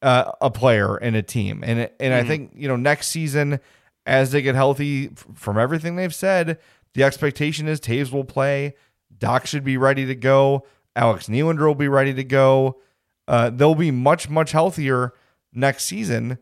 uh, 0.00 0.32
a 0.40 0.50
player 0.50 0.96
and 0.96 1.14
a 1.14 1.22
team. 1.22 1.62
And 1.64 1.90
and 2.00 2.14
I 2.14 2.22
think 2.24 2.52
you 2.54 2.68
know 2.68 2.76
next 2.76 3.08
season, 3.08 3.60
as 4.06 4.32
they 4.32 4.42
get 4.42 4.54
healthy, 4.54 5.10
from 5.34 5.58
everything 5.58 5.96
they've 5.96 6.14
said, 6.14 6.58
the 6.94 7.02
expectation 7.02 7.68
is 7.68 7.80
Toews 7.80 8.12
will 8.12 8.24
play. 8.24 8.74
Doc 9.16 9.46
should 9.46 9.64
be 9.64 9.76
ready 9.76 10.06
to 10.06 10.14
go. 10.14 10.66
Alex 10.94 11.28
Nylander 11.28 11.66
will 11.66 11.74
be 11.74 11.88
ready 11.88 12.12
to 12.14 12.24
go. 12.24 12.80
Uh, 13.26 13.50
they'll 13.50 13.74
be 13.74 13.90
much 13.90 14.28
much 14.28 14.52
healthier 14.52 15.12
next 15.52 15.84
season. 15.86 16.38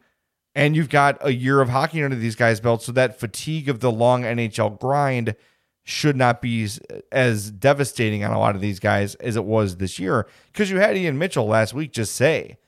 And 0.54 0.74
you've 0.74 0.88
got 0.88 1.18
a 1.24 1.32
year 1.32 1.60
of 1.60 1.68
hockey 1.68 2.02
under 2.02 2.16
these 2.16 2.34
guys' 2.34 2.58
belts, 2.58 2.86
so 2.86 2.92
that 2.92 3.20
fatigue 3.20 3.68
of 3.68 3.80
the 3.80 3.90
long 3.90 4.22
NHL 4.22 4.80
grind 4.80 5.36
should 5.84 6.16
not 6.16 6.42
be 6.42 6.68
as 7.12 7.50
devastating 7.52 8.24
on 8.24 8.32
a 8.32 8.38
lot 8.38 8.54
of 8.54 8.60
these 8.60 8.80
guys 8.80 9.14
as 9.16 9.36
it 9.36 9.44
was 9.44 9.76
this 9.76 9.98
year. 9.98 10.26
Because 10.52 10.70
you 10.70 10.78
had 10.78 10.96
Ian 10.96 11.18
Mitchell 11.18 11.46
last 11.46 11.72
week 11.72 11.92
just 11.92 12.14
say, 12.14 12.58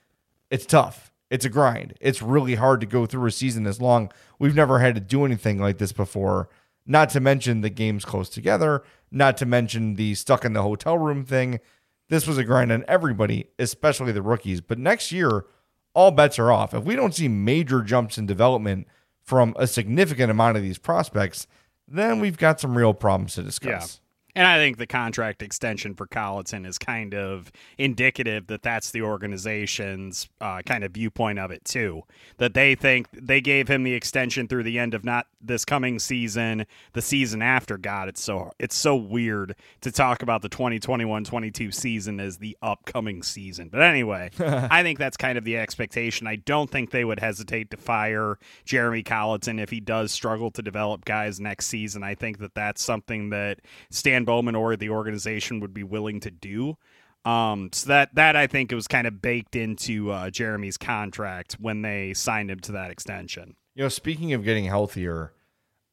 it's 0.51 0.66
tough. 0.66 1.12
It's 1.31 1.45
a 1.45 1.49
grind. 1.49 1.95
It's 2.01 2.23
really 2.23 2.55
hard 2.55 2.81
to 2.83 2.87
go 2.87 3.07
through 3.07 3.27
a 3.27 3.31
season 3.31 3.64
this 3.64 3.81
long. 3.81 4.12
We've 4.38 4.55
never 4.55 4.79
had 4.79 4.95
to 4.95 5.01
do 5.01 5.25
anything 5.25 5.59
like 5.59 5.79
this 5.79 5.92
before. 5.92 6.49
Not 6.85 7.11
to 7.11 7.21
mention 7.21 7.61
the 7.61 7.71
games 7.71 8.05
close 8.05 8.29
together, 8.29 8.83
not 9.11 9.37
to 9.37 9.47
mention 9.47 9.95
the 9.95 10.14
stuck 10.14 10.45
in 10.45 10.53
the 10.53 10.62
hotel 10.62 10.99
room 10.99 11.25
thing. 11.25 11.61
This 12.09 12.27
was 12.27 12.38
a 12.38 12.45
grind 12.45 12.73
on 12.73 12.85
everybody, 12.88 13.47
especially 13.59 14.12
the 14.12 14.23
rookies. 14.23 14.61
But 14.61 14.79
next 14.79 15.12
year, 15.12 15.47
all 15.95 16.11
bets 16.11 16.38
are 16.38 16.51
off. 16.51 16.75
If 16.75 16.85
we 16.85 16.97
don't 16.97 17.14
see 17.14 17.29
major 17.29 17.83
jumps 17.83 18.18
in 18.18 18.27
development 18.27 18.87
from 19.23 19.55
a 19.59 19.66
significant 19.66 20.31
amount 20.31 20.57
of 20.57 20.62
these 20.62 20.79
prospects, 20.79 21.47
then 21.87 22.21
we've 22.21 22.38
got 22.38 22.61
some 22.61 22.77
real 22.77 22.95
problems 22.95 23.35
to 23.35 23.42
discuss. 23.42 24.01
And 24.35 24.47
I 24.47 24.57
think 24.57 24.79
the 24.79 24.87
contract 24.87 25.42
extension 25.42 25.95
for 25.95 26.07
Colliton 26.07 26.64
is 26.64 26.79
kind 26.79 27.14
of 27.14 27.53
indicative 27.77 28.47
that 28.47 28.62
that's 28.62 28.90
the 28.90 29.03
organization's 29.03 30.29
uh, 30.40 30.62
kind 30.64 30.85
of 30.85 30.92
viewpoint 30.92 31.38
of 31.38 31.51
it 31.51 31.64
too. 31.66 32.03
That 32.38 32.55
they 32.55 32.75
think 32.75 33.09
they 33.12 33.42
gave 33.42 33.68
him 33.68 33.83
the 33.83 33.92
extension 33.92 34.49
through 34.49 34.62
the 34.62 34.79
end 34.79 34.95
of 34.95 35.05
not 35.05 35.27
this 35.42 35.66
coming 35.66 35.99
season, 35.99 36.66
the 36.95 37.03
season 37.03 37.42
after. 37.42 37.77
God, 37.77 38.09
it's 38.09 38.23
so 38.23 38.53
it's 38.59 38.75
so 38.75 38.97
weird 38.97 39.55
to 39.83 39.92
talk 39.92 40.23
about 40.23 40.40
the 40.40 40.49
2021-22 40.49 41.75
season 41.75 42.18
as 42.18 42.38
the 42.38 42.57
upcoming 42.62 43.23
season. 43.23 43.68
But 43.68 43.83
anyway, 43.83 44.31
I 44.38 44.83
think 44.83 44.99
that's 44.99 45.18
kind 45.18 45.37
of 45.37 45.45
the 45.45 45.59
expectation. 45.59 46.27
I 46.27 46.37
don't 46.37 46.71
think 46.71 46.90
they 46.90 47.05
would 47.05 47.21
hesitate 47.21 47.71
to 47.73 47.77
fire 47.77 48.38
Jeremy 48.64 49.03
Colliton 49.03 49.59
if 49.59 49.68
he 49.68 49.81
does 49.81 50.11
struggle 50.11 50.51
to 50.53 50.62
develop 50.62 51.05
guys 51.05 51.38
next 51.38 51.66
season. 51.66 52.03
I 52.03 52.14
think 52.14 52.38
that 52.38 52.55
that's 52.55 52.83
something 52.83 53.29
that 53.31 53.61
Stan 53.90 54.21
Bowman 54.24 54.54
or 54.54 54.76
the 54.76 54.90
organization 54.90 55.61
would 55.61 55.74
be 55.74 55.85
willing 55.85 56.20
to 56.20 56.30
do. 56.30 56.76
Um, 57.24 57.70
so 57.72 57.88
that 57.88 58.14
that 58.16 58.35
I 58.35 58.46
think 58.46 58.72
it 58.72 58.74
was 58.74 58.88
kind 58.88 59.06
of 59.06 59.22
baked 59.22 59.54
into 59.54 60.11
uh, 60.11 60.30
Jeremy's 60.30 60.76
contract 60.76 61.56
when 61.61 61.82
they 61.82 62.14
signed 62.14 62.50
him 62.50 62.61
to 62.61 62.72
that 62.72 62.90
extension. 62.90 63.54
You 63.74 63.85
know, 63.85 63.88
speaking 63.88 64.32
of 64.32 64.44
getting 64.44 64.64
healthier, 64.64 65.32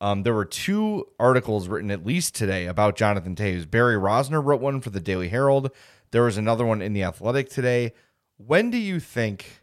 um, 0.01 0.23
there 0.23 0.33
were 0.33 0.45
two 0.45 1.05
articles 1.19 1.67
written 1.67 1.91
at 1.91 2.05
least 2.05 2.33
today 2.33 2.65
about 2.65 2.95
Jonathan 2.95 3.35
Toews. 3.35 3.69
Barry 3.69 3.95
Rozner 3.95 4.43
wrote 4.43 4.61
one 4.61 4.81
for 4.81 4.89
the 4.89 4.99
Daily 4.99 5.29
Herald. 5.29 5.71
There 6.11 6.23
was 6.23 6.37
another 6.37 6.65
one 6.65 6.81
in 6.81 6.93
the 6.93 7.03
Athletic 7.03 7.49
today. 7.49 7.93
When 8.37 8.71
do 8.71 8.77
you 8.77 8.99
think 8.99 9.61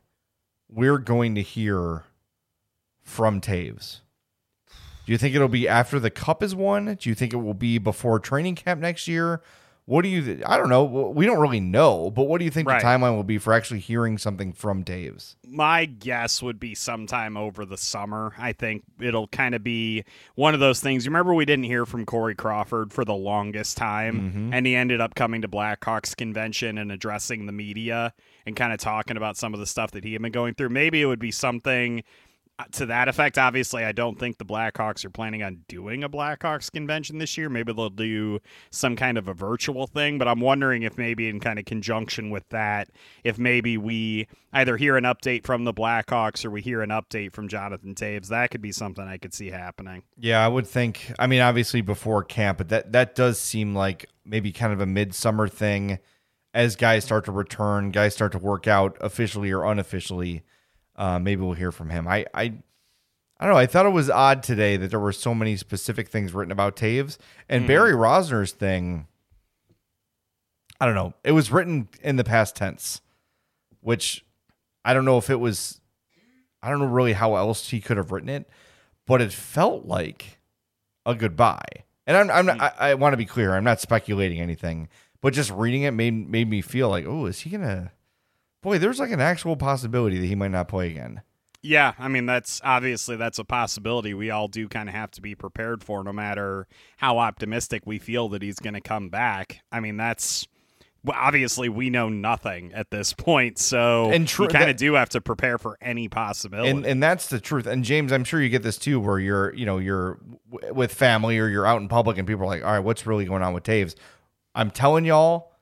we're 0.68 0.98
going 0.98 1.34
to 1.34 1.42
hear 1.42 2.04
from 3.02 3.40
Toews? 3.40 4.00
Do 5.06 5.12
you 5.12 5.18
think 5.18 5.34
it'll 5.36 5.48
be 5.48 5.68
after 5.68 6.00
the 6.00 6.10
cup 6.10 6.42
is 6.42 6.54
won? 6.54 6.96
Do 7.00 7.08
you 7.08 7.14
think 7.14 7.32
it 7.32 7.36
will 7.36 7.54
be 7.54 7.78
before 7.78 8.18
training 8.18 8.56
camp 8.56 8.80
next 8.80 9.06
year? 9.06 9.40
What 9.84 10.02
do 10.02 10.08
you? 10.08 10.42
I 10.44 10.56
don't 10.56 10.68
know. 10.68 10.82
We 10.82 11.26
don't 11.26 11.38
really 11.38 11.60
know, 11.60 12.10
but 12.10 12.24
what 12.24 12.38
do 12.40 12.44
you 12.44 12.50
think 12.50 12.66
Right. 12.66 12.80
the 12.80 12.84
timeline 12.84 13.14
will 13.14 13.22
be 13.22 13.38
for 13.38 13.52
actually 13.52 13.78
hearing 13.78 14.18
something 14.18 14.52
from 14.52 14.82
Toews? 14.82 15.36
My 15.46 15.84
guess 15.84 16.42
would 16.42 16.58
be 16.58 16.74
sometime 16.74 17.36
over 17.36 17.64
the 17.64 17.76
summer. 17.76 18.34
I 18.36 18.52
think 18.52 18.82
it'll 18.98 19.28
kind 19.28 19.54
of 19.54 19.62
be 19.62 20.02
one 20.34 20.54
of 20.54 20.60
those 20.60 20.80
things. 20.80 21.06
You 21.06 21.10
remember 21.10 21.34
we 21.34 21.44
didn't 21.44 21.66
hear 21.66 21.86
from 21.86 22.04
Corey 22.04 22.34
Crawford 22.34 22.92
for 22.92 23.04
the 23.04 23.14
longest 23.14 23.76
time, 23.76 24.20
mm-hmm. 24.20 24.52
and 24.52 24.66
he 24.66 24.74
ended 24.74 25.00
up 25.00 25.14
coming 25.14 25.40
to 25.42 25.48
Blackhawks 25.48 26.16
convention 26.16 26.78
and 26.78 26.90
addressing 26.90 27.46
the 27.46 27.52
media 27.52 28.12
and 28.44 28.56
kind 28.56 28.72
of 28.72 28.80
talking 28.80 29.16
about 29.16 29.36
some 29.36 29.54
of 29.54 29.60
the 29.60 29.66
stuff 29.66 29.92
that 29.92 30.02
he 30.02 30.14
had 30.14 30.22
been 30.22 30.32
going 30.32 30.54
through. 30.54 30.70
Maybe 30.70 31.00
it 31.00 31.06
would 31.06 31.20
be 31.20 31.30
something 31.30 32.02
to 32.72 32.86
that 32.86 33.08
effect. 33.08 33.36
Obviously, 33.38 33.84
I 33.84 33.92
don't 33.92 34.18
think 34.18 34.38
the 34.38 34.44
Blackhawks 34.44 35.04
are 35.04 35.10
planning 35.10 35.42
on 35.42 35.64
doing 35.68 36.02
a 36.02 36.08
Blackhawks 36.08 36.72
convention 36.72 37.18
this 37.18 37.36
year. 37.36 37.48
Maybe 37.48 37.72
they'll 37.72 37.90
do 37.90 38.40
some 38.70 38.96
kind 38.96 39.18
of 39.18 39.28
a 39.28 39.34
virtual 39.34 39.86
thing, 39.86 40.18
but 40.18 40.26
I'm 40.26 40.40
wondering 40.40 40.82
if 40.82 40.96
maybe 40.96 41.28
in 41.28 41.38
kind 41.40 41.58
of 41.58 41.66
conjunction 41.66 42.30
with 42.30 42.48
that, 42.48 42.88
if 43.24 43.38
maybe 43.38 43.76
we 43.76 44.26
either 44.52 44.76
hear 44.76 44.96
an 44.96 45.04
update 45.04 45.44
from 45.44 45.64
the 45.64 45.74
Blackhawks 45.74 46.44
or 46.44 46.50
we 46.50 46.62
hear 46.62 46.80
an 46.80 46.90
update 46.90 47.32
from 47.32 47.48
Jonathan 47.48 47.94
Toews. 47.94 48.28
That 48.28 48.50
could 48.50 48.62
be 48.62 48.72
something 48.72 49.04
I 49.04 49.18
could 49.18 49.34
see 49.34 49.50
happening. 49.50 50.02
Yeah, 50.16 50.44
I 50.44 50.48
would 50.48 50.66
think. 50.66 51.12
I 51.18 51.26
mean, 51.26 51.42
obviously 51.42 51.82
before 51.82 52.24
camp, 52.24 52.58
but 52.58 52.70
that 52.70 52.92
that 52.92 53.14
does 53.14 53.38
seem 53.38 53.74
like 53.74 54.06
maybe 54.24 54.50
kind 54.50 54.72
of 54.72 54.80
a 54.80 54.86
midsummer 54.86 55.46
thing 55.46 55.98
as 56.54 56.74
guys 56.74 57.04
start 57.04 57.26
to 57.26 57.32
return, 57.32 57.90
guys 57.90 58.14
start 58.14 58.32
to 58.32 58.38
work 58.38 58.66
out 58.66 58.96
officially 59.02 59.52
or 59.52 59.64
unofficially. 59.70 60.42
Uh, 60.96 61.18
maybe 61.18 61.42
we'll 61.42 61.52
hear 61.52 61.72
from 61.72 61.90
him. 61.90 62.08
I, 62.08 62.26
I 62.32 62.54
I 63.38 63.44
don't 63.44 63.54
know. 63.54 63.60
I 63.60 63.66
thought 63.66 63.84
it 63.84 63.90
was 63.90 64.08
odd 64.08 64.42
today 64.42 64.78
that 64.78 64.90
there 64.90 65.00
were 65.00 65.12
so 65.12 65.34
many 65.34 65.56
specific 65.56 66.08
things 66.08 66.32
written 66.32 66.52
about 66.52 66.74
Toews 66.74 67.18
and 67.50 67.66
Barry 67.66 67.92
Rozner's 67.92 68.52
thing. 68.52 69.06
I 70.80 70.86
don't 70.86 70.94
know. 70.94 71.12
It 71.22 71.32
was 71.32 71.52
written 71.52 71.88
in 72.02 72.16
the 72.16 72.24
past 72.24 72.56
tense, 72.56 73.02
which 73.80 74.24
I 74.86 74.94
don't 74.94 75.04
know 75.04 75.18
if 75.18 75.28
it 75.28 75.38
was. 75.38 75.80
I 76.62 76.70
don't 76.70 76.78
know 76.78 76.86
really 76.86 77.12
how 77.12 77.36
else 77.36 77.68
he 77.68 77.80
could 77.80 77.98
have 77.98 78.10
written 78.10 78.30
it, 78.30 78.48
but 79.06 79.20
it 79.20 79.32
felt 79.32 79.84
like 79.84 80.38
a 81.04 81.14
goodbye. 81.14 81.84
And 82.06 82.16
I'm, 82.16 82.30
I'm 82.30 82.46
not, 82.46 82.60
I, 82.60 82.90
I 82.90 82.94
want 82.94 83.12
to 83.12 83.18
be 83.18 83.26
clear. 83.26 83.54
I'm 83.54 83.64
not 83.64 83.80
speculating 83.80 84.40
anything, 84.40 84.88
but 85.20 85.34
just 85.34 85.50
reading 85.50 85.82
it 85.82 85.90
made 85.90 86.28
made 86.28 86.48
me 86.48 86.62
feel 86.62 86.88
like, 86.88 87.04
oh, 87.06 87.26
is 87.26 87.40
he 87.40 87.50
gonna? 87.50 87.92
Boy, 88.66 88.78
there's 88.78 88.98
like 88.98 89.12
an 89.12 89.20
actual 89.20 89.56
possibility 89.56 90.18
that 90.18 90.26
he 90.26 90.34
might 90.34 90.50
not 90.50 90.66
play 90.66 90.88
again. 90.88 91.22
Yeah, 91.62 91.92
I 92.00 92.08
mean 92.08 92.26
that's 92.26 92.60
obviously 92.64 93.14
that's 93.14 93.38
a 93.38 93.44
possibility. 93.44 94.12
We 94.12 94.30
all 94.30 94.48
do 94.48 94.66
kind 94.66 94.88
of 94.88 94.94
have 94.96 95.12
to 95.12 95.22
be 95.22 95.36
prepared 95.36 95.84
for, 95.84 96.02
no 96.02 96.12
matter 96.12 96.66
how 96.96 97.18
optimistic 97.18 97.84
we 97.86 98.00
feel 98.00 98.28
that 98.30 98.42
he's 98.42 98.58
going 98.58 98.74
to 98.74 98.80
come 98.80 99.08
back. 99.08 99.60
I 99.70 99.78
mean 99.78 99.96
that's 99.96 100.48
obviously 101.08 101.68
we 101.68 101.90
know 101.90 102.08
nothing 102.08 102.72
at 102.72 102.90
this 102.90 103.12
point, 103.12 103.58
so 103.58 104.10
And 104.10 104.26
tru- 104.26 104.46
you 104.46 104.48
kind 104.50 104.68
of 104.68 104.76
do 104.76 104.94
have 104.94 105.10
to 105.10 105.20
prepare 105.20 105.58
for 105.58 105.78
any 105.80 106.08
possibility. 106.08 106.70
And 106.70 106.84
and 106.84 107.00
that's 107.00 107.28
the 107.28 107.38
truth. 107.38 107.68
And 107.68 107.84
James, 107.84 108.10
I'm 108.12 108.24
sure 108.24 108.42
you 108.42 108.48
get 108.48 108.64
this 108.64 108.78
too, 108.78 108.98
where 108.98 109.20
you're 109.20 109.54
you 109.54 109.64
know 109.64 109.78
you're 109.78 110.18
w- 110.50 110.74
with 110.74 110.92
family 110.92 111.38
or 111.38 111.46
you're 111.46 111.66
out 111.66 111.80
in 111.80 111.86
public 111.86 112.18
and 112.18 112.26
people 112.26 112.42
are 112.42 112.48
like, 112.48 112.64
all 112.64 112.72
right, 112.72 112.80
what's 112.80 113.06
really 113.06 113.26
going 113.26 113.44
on 113.44 113.54
with 113.54 113.62
Toews? 113.62 113.94
I'm 114.56 114.72
telling 114.72 115.04
y'all, 115.04 115.52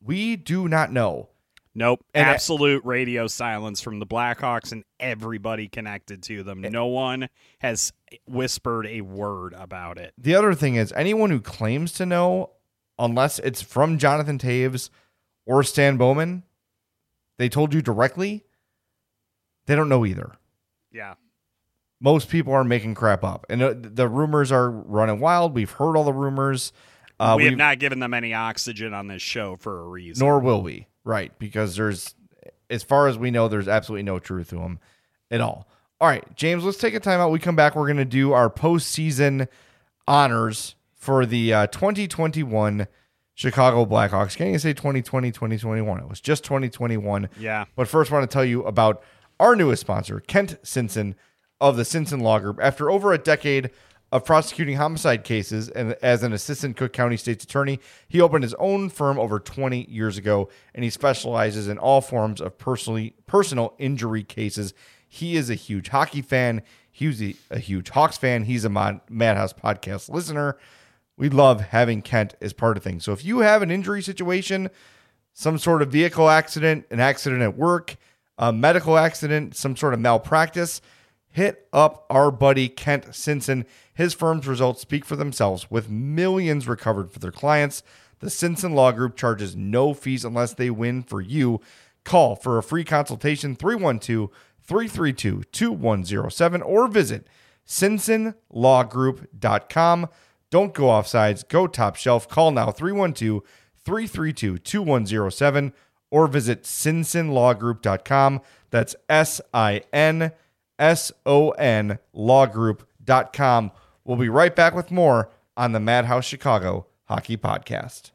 we 0.00 0.36
do 0.36 0.68
not 0.68 0.90
know. 0.90 1.28
Nope, 1.78 2.04
and 2.14 2.26
I- 2.28 2.32
absolute 2.32 2.82
radio 2.84 3.26
silence 3.26 3.80
from 3.82 3.98
the 4.00 4.06
Blackhawks 4.06 4.72
and 4.72 4.82
everybody 4.98 5.68
connected 5.68 6.22
to 6.24 6.42
them. 6.42 6.62
No 6.62 6.86
one 6.86 7.28
has 7.58 7.92
whispered 8.26 8.86
a 8.86 9.02
word 9.02 9.52
about 9.56 9.98
it. 9.98 10.14
The 10.16 10.34
other 10.34 10.54
thing 10.54 10.76
is 10.76 10.90
anyone 10.92 11.30
who 11.30 11.40
claims 11.40 11.92
to 11.94 12.06
know, 12.06 12.50
unless 12.98 13.38
it's 13.40 13.60
from 13.60 13.98
Jonathan 13.98 14.38
Toews 14.38 14.88
or 15.44 15.62
Stan 15.62 15.96
Bowman, 15.98 16.44
they 17.38 17.48
told 17.50 17.74
you 17.74 17.82
directly, 17.82 18.44
they 19.66 19.76
don't 19.76 19.88
know 19.90 20.06
either. 20.06 20.32
Yeah. 20.90 21.14
most 22.00 22.28
people 22.30 22.52
are 22.54 22.64
making 22.64 22.94
crap 22.94 23.22
up, 23.24 23.44
and 23.50 23.62
uh, 23.62 23.74
the 23.76 24.08
rumors 24.08 24.50
are 24.52 24.70
running 24.70 25.18
wild. 25.20 25.54
We've 25.54 25.70
heard 25.70 25.96
all 25.96 26.04
the 26.04 26.12
rumors. 26.12 26.72
Uh, 27.20 27.34
we've- 27.36 27.54
not 27.54 27.78
given 27.78 28.00
them 28.00 28.14
any 28.14 28.32
oxygen 28.34 28.92
on 28.94 29.06
this 29.08 29.20
show 29.22 29.56
for 29.56 29.80
a 29.80 29.84
reason. 29.88 30.24
nor 30.24 30.38
will 30.38 30.62
we, 30.62 30.86
right? 31.06 31.32
Because 31.38 31.76
there's, 31.76 32.14
as 32.68 32.82
far 32.82 33.08
as 33.08 33.16
we 33.16 33.30
know, 33.30 33.48
there's 33.48 33.68
absolutely 33.68 34.02
no 34.02 34.18
truth 34.18 34.50
to 34.50 34.56
them 34.56 34.80
at 35.30 35.40
all. 35.40 35.66
All 35.98 36.08
right, 36.08 36.24
James, 36.36 36.64
let's 36.64 36.76
take 36.76 36.94
a 36.94 37.00
timeout. 37.00 37.30
We 37.30 37.38
come 37.38 37.56
back. 37.56 37.74
We're 37.74 37.86
going 37.86 37.96
to 37.96 38.04
do 38.04 38.32
our 38.32 38.50
postseason 38.50 39.48
honors 40.06 40.74
for 40.94 41.24
the 41.24 41.54
uh, 41.54 41.66
2021 41.68 42.86
Chicago 43.34 43.86
Blackhawks. 43.86 44.36
Can't 44.36 44.48
even 44.48 44.60
say 44.60 44.74
2020, 44.74 45.30
2021. 45.30 46.00
It 46.00 46.08
was 46.08 46.20
just 46.20 46.44
2021. 46.44 47.30
Yeah. 47.38 47.64
But 47.76 47.88
first, 47.88 48.10
I 48.10 48.16
want 48.16 48.30
to 48.30 48.34
tell 48.34 48.44
you 48.44 48.64
about 48.64 49.02
our 49.40 49.56
newest 49.56 49.80
sponsor, 49.80 50.20
Kent 50.20 50.58
Sinson 50.62 51.14
of 51.60 51.76
the 51.76 51.84
Sinson 51.84 52.20
Law 52.20 52.40
Group. 52.40 52.58
After 52.60 52.90
over 52.90 53.12
a 53.12 53.18
decade 53.18 53.70
of 54.12 54.24
prosecuting 54.24 54.76
homicide 54.76 55.24
cases 55.24 55.68
and 55.68 55.96
as 56.02 56.22
an 56.22 56.32
assistant 56.32 56.76
Cook 56.76 56.92
County 56.92 57.16
State's 57.16 57.44
attorney, 57.44 57.80
he 58.08 58.20
opened 58.20 58.44
his 58.44 58.54
own 58.54 58.88
firm 58.88 59.18
over 59.18 59.40
20 59.40 59.86
years 59.90 60.16
ago, 60.16 60.48
and 60.74 60.84
he 60.84 60.90
specializes 60.90 61.66
in 61.68 61.78
all 61.78 62.00
forms 62.00 62.40
of 62.40 62.56
personally 62.56 63.14
personal 63.26 63.74
injury 63.78 64.22
cases. 64.22 64.74
He 65.08 65.36
is 65.36 65.50
a 65.50 65.54
huge 65.54 65.88
hockey 65.88 66.22
fan. 66.22 66.62
He's 66.90 67.22
a, 67.22 67.34
a 67.50 67.58
huge 67.58 67.90
Hawks 67.90 68.16
fan. 68.16 68.44
He's 68.44 68.64
a 68.64 68.70
Madhouse 68.70 69.52
podcast 69.52 70.08
listener. 70.08 70.56
We 71.16 71.28
love 71.28 71.60
having 71.60 72.02
Kent 72.02 72.36
as 72.40 72.52
part 72.52 72.76
of 72.76 72.82
things. 72.82 73.04
So 73.04 73.12
if 73.12 73.24
you 73.24 73.40
have 73.40 73.62
an 73.62 73.70
injury 73.70 74.02
situation, 74.02 74.70
some 75.32 75.58
sort 75.58 75.82
of 75.82 75.90
vehicle 75.90 76.30
accident, 76.30 76.86
an 76.90 77.00
accident 77.00 77.42
at 77.42 77.56
work, 77.56 77.96
a 78.38 78.52
medical 78.52 78.96
accident, 78.96 79.56
some 79.56 79.76
sort 79.76 79.94
of 79.94 80.00
malpractice, 80.00 80.80
hit 81.36 81.68
up 81.70 82.06
our 82.08 82.30
buddy 82.30 82.66
Kent 82.66 83.08
Sinson. 83.08 83.66
His 83.92 84.14
firm's 84.14 84.46
results 84.46 84.80
speak 84.80 85.04
for 85.04 85.16
themselves 85.16 85.70
with 85.70 85.90
millions 85.90 86.66
recovered 86.66 87.12
for 87.12 87.18
their 87.18 87.30
clients. 87.30 87.82
The 88.20 88.28
Sinson 88.28 88.72
Law 88.72 88.90
Group 88.90 89.16
charges 89.16 89.54
no 89.54 89.92
fees 89.92 90.24
unless 90.24 90.54
they 90.54 90.70
win 90.70 91.02
for 91.02 91.20
you. 91.20 91.60
Call 92.04 92.36
for 92.36 92.56
a 92.56 92.62
free 92.62 92.84
consultation 92.84 93.54
312 93.54 94.30
332 94.62 95.42
2107 95.52 96.62
or 96.62 96.88
visit 96.88 97.28
sinsonlawgroup.com. 97.66 100.08
Don't 100.48 100.72
go 100.72 100.88
off 100.88 101.06
sides, 101.06 101.42
go 101.42 101.66
top 101.66 101.96
shelf. 101.96 102.26
Call 102.26 102.50
now 102.50 102.70
312 102.70 103.42
332 103.84 104.56
2107 104.56 105.74
or 106.10 106.28
visit 106.28 106.62
sinsonlawgroup.com. 106.62 108.40
That's 108.70 108.96
S 109.10 109.42
I 109.52 109.82
N 109.92 110.32
S 110.78 111.12
O 111.24 111.50
N 111.50 111.98
lawgroup.com. 112.14 113.72
We'll 114.04 114.16
be 114.16 114.28
right 114.28 114.54
back 114.54 114.74
with 114.74 114.90
more 114.90 115.30
on 115.56 115.72
the 115.72 115.80
Madhouse 115.80 116.24
Chicago 116.24 116.86
Hockey 117.04 117.36
Podcast. 117.36 118.10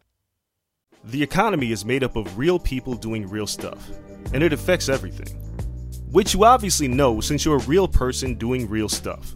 The 1.04 1.24
economy 1.24 1.72
is 1.72 1.84
made 1.84 2.04
up 2.04 2.16
of 2.16 2.38
real 2.38 2.60
people 2.60 2.94
doing 2.94 3.28
real 3.28 3.48
stuff, 3.48 3.90
and 4.34 4.44
it 4.44 4.54
affects 4.54 4.90
everything. 4.90 5.36
Which 6.12 6.34
you 6.34 6.44
obviously 6.44 6.88
know 6.88 7.22
since 7.22 7.44
you're 7.44 7.58
a 7.58 7.66
real 7.66 7.88
person 7.88 8.36
doing 8.36 8.70
real 8.70 8.90
stuff. 8.90 9.34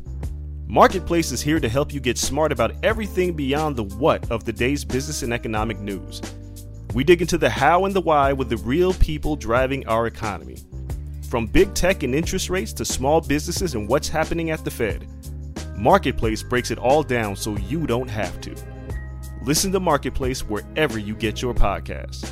Marketplace 0.67 1.31
is 1.31 1.41
here 1.41 1.59
to 1.59 1.69
help 1.69 1.93
you 1.93 1.99
get 1.99 2.17
smart 2.17 2.51
about 2.51 2.73
everything 2.83 3.33
beyond 3.33 3.75
the 3.75 3.83
what 3.83 4.29
of 4.29 4.43
the 4.43 4.53
day's 4.53 4.83
business 4.83 5.23
and 5.23 5.33
economic 5.33 5.79
news. 5.79 6.21
We 6.93 7.03
dig 7.03 7.21
into 7.21 7.37
the 7.37 7.49
how 7.49 7.85
and 7.85 7.93
the 7.93 8.01
why 8.01 8.33
with 8.33 8.49
the 8.49 8.57
real 8.57 8.93
people 8.93 9.35
driving 9.35 9.87
our 9.87 10.07
economy. 10.07 10.57
From 11.29 11.47
big 11.47 11.73
tech 11.73 12.03
and 12.03 12.13
interest 12.13 12.49
rates 12.49 12.71
to 12.73 12.85
small 12.85 13.19
businesses 13.19 13.75
and 13.75 13.87
what's 13.87 14.07
happening 14.07 14.51
at 14.51 14.63
the 14.63 14.71
Fed. 14.71 15.07
Marketplace 15.75 16.43
breaks 16.43 16.71
it 16.71 16.77
all 16.77 17.03
down 17.03 17.35
so 17.35 17.57
you 17.57 17.85
don't 17.87 18.09
have 18.09 18.39
to. 18.41 18.55
Listen 19.41 19.71
to 19.71 19.79
Marketplace 19.79 20.41
wherever 20.41 20.97
you 20.97 21.15
get 21.15 21.41
your 21.41 21.53
podcasts. 21.53 22.31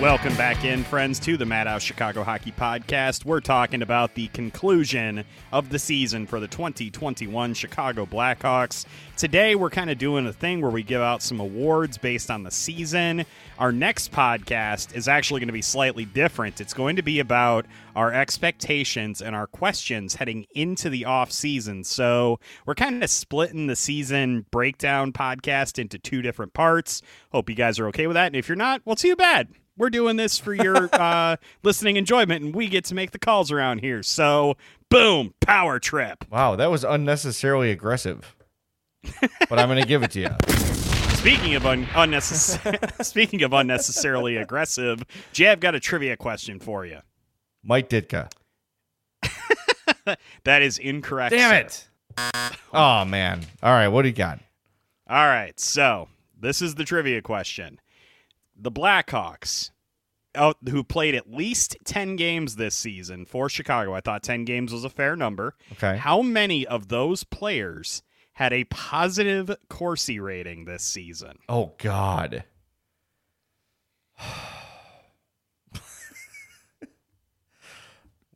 Welcome 0.00 0.36
back 0.36 0.64
in, 0.64 0.84
friends, 0.84 1.18
to 1.18 1.36
the 1.36 1.44
Madhouse 1.44 1.82
Chicago 1.82 2.22
Hockey 2.22 2.52
Podcast. 2.52 3.24
We're 3.24 3.40
talking 3.40 3.82
about 3.82 4.14
the 4.14 4.28
conclusion 4.28 5.24
of 5.50 5.70
the 5.70 5.78
season 5.80 6.24
for 6.24 6.38
the 6.38 6.46
2021 6.46 7.52
Chicago 7.54 8.06
Blackhawks. 8.06 8.86
Today, 9.16 9.56
we're 9.56 9.70
kind 9.70 9.90
of 9.90 9.98
doing 9.98 10.24
a 10.28 10.32
thing 10.32 10.60
where 10.60 10.70
we 10.70 10.84
give 10.84 11.00
out 11.00 11.20
some 11.20 11.40
awards 11.40 11.98
based 11.98 12.30
on 12.30 12.44
the 12.44 12.50
season. 12.52 13.26
Our 13.58 13.72
next 13.72 14.12
podcast 14.12 14.94
is 14.94 15.08
actually 15.08 15.40
going 15.40 15.48
to 15.48 15.52
be 15.52 15.62
slightly 15.62 16.04
different. 16.04 16.60
It's 16.60 16.74
going 16.74 16.94
to 16.94 17.02
be 17.02 17.18
about 17.18 17.66
our 17.96 18.12
expectations 18.12 19.20
and 19.20 19.34
our 19.34 19.48
questions 19.48 20.14
heading 20.14 20.46
into 20.54 20.90
the 20.90 21.06
off 21.06 21.32
season. 21.32 21.82
So, 21.82 22.38
we're 22.66 22.76
kind 22.76 23.02
of 23.02 23.10
splitting 23.10 23.66
the 23.66 23.74
season 23.74 24.46
breakdown 24.52 25.12
podcast 25.12 25.76
into 25.76 25.98
two 25.98 26.22
different 26.22 26.54
parts. 26.54 27.02
Hope 27.32 27.50
you 27.50 27.56
guys 27.56 27.80
are 27.80 27.88
okay 27.88 28.06
with 28.06 28.14
that. 28.14 28.26
And 28.26 28.36
if 28.36 28.48
you're 28.48 28.54
not, 28.54 28.82
well, 28.84 28.94
too 28.94 29.16
bad 29.16 29.48
we're 29.78 29.90
doing 29.90 30.16
this 30.16 30.38
for 30.38 30.52
your 30.52 30.88
uh, 30.92 31.36
listening 31.62 31.96
enjoyment, 31.96 32.44
and 32.44 32.54
we 32.54 32.68
get 32.68 32.84
to 32.86 32.94
make 32.94 33.12
the 33.12 33.18
calls 33.18 33.50
around 33.50 33.78
here. 33.78 34.02
So, 34.02 34.56
boom, 34.90 35.32
power 35.40 35.78
trip. 35.78 36.24
Wow, 36.30 36.56
that 36.56 36.70
was 36.70 36.84
unnecessarily 36.84 37.70
aggressive. 37.70 38.34
but 39.48 39.58
I'm 39.58 39.68
going 39.68 39.80
to 39.80 39.86
give 39.88 40.02
it 40.02 40.10
to 40.12 40.20
you. 40.20 40.30
Speaking 41.18 41.54
of 41.54 41.66
un- 41.66 41.88
unnecessary, 41.94 42.78
speaking 43.02 43.42
of 43.42 43.52
unnecessarily 43.52 44.36
aggressive, 44.36 45.02
Jay, 45.32 45.48
I've 45.48 45.58
got 45.60 45.74
a 45.74 45.80
trivia 45.80 46.16
question 46.16 46.60
for 46.60 46.86
you. 46.86 47.00
Mike 47.64 47.88
Ditka. 47.88 48.30
That 50.44 50.62
is 50.62 50.78
incorrect. 50.78 51.32
Damn 51.34 51.50
sir. 51.50 51.66
it. 52.16 52.54
Oh, 52.72 53.04
man. 53.04 53.44
All 53.62 53.72
right, 53.72 53.88
what 53.88 54.02
do 54.02 54.08
you 54.08 54.14
got? 54.14 54.38
All 55.08 55.26
right, 55.26 55.58
so 55.58 56.08
this 56.40 56.62
is 56.62 56.76
the 56.76 56.84
trivia 56.84 57.20
question. 57.20 57.80
The 58.58 58.72
Blackhawks, 58.72 59.70
out, 60.34 60.56
who 60.68 60.82
played 60.82 61.14
at 61.14 61.30
least 61.30 61.76
10 61.84 62.16
games 62.16 62.56
this 62.56 62.74
season 62.74 63.24
for 63.24 63.48
Chicago, 63.48 63.94
I 63.94 64.00
thought 64.00 64.24
10 64.24 64.44
games 64.44 64.72
was 64.72 64.82
a 64.84 64.90
fair 64.90 65.14
number. 65.14 65.54
Okay. 65.72 65.96
How 65.96 66.22
many 66.22 66.66
of 66.66 66.88
those 66.88 67.22
players 67.24 68.02
had 68.32 68.52
a 68.52 68.64
positive 68.64 69.56
Corsi 69.68 70.18
rating 70.18 70.64
this 70.64 70.82
season? 70.82 71.38
Oh, 71.48 71.74
God. 71.78 72.44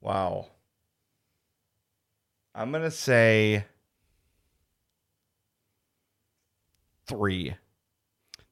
wow. 0.00 0.46
I'm 2.54 2.70
going 2.70 2.84
to 2.84 2.90
say 2.90 3.64
three. 7.06 7.56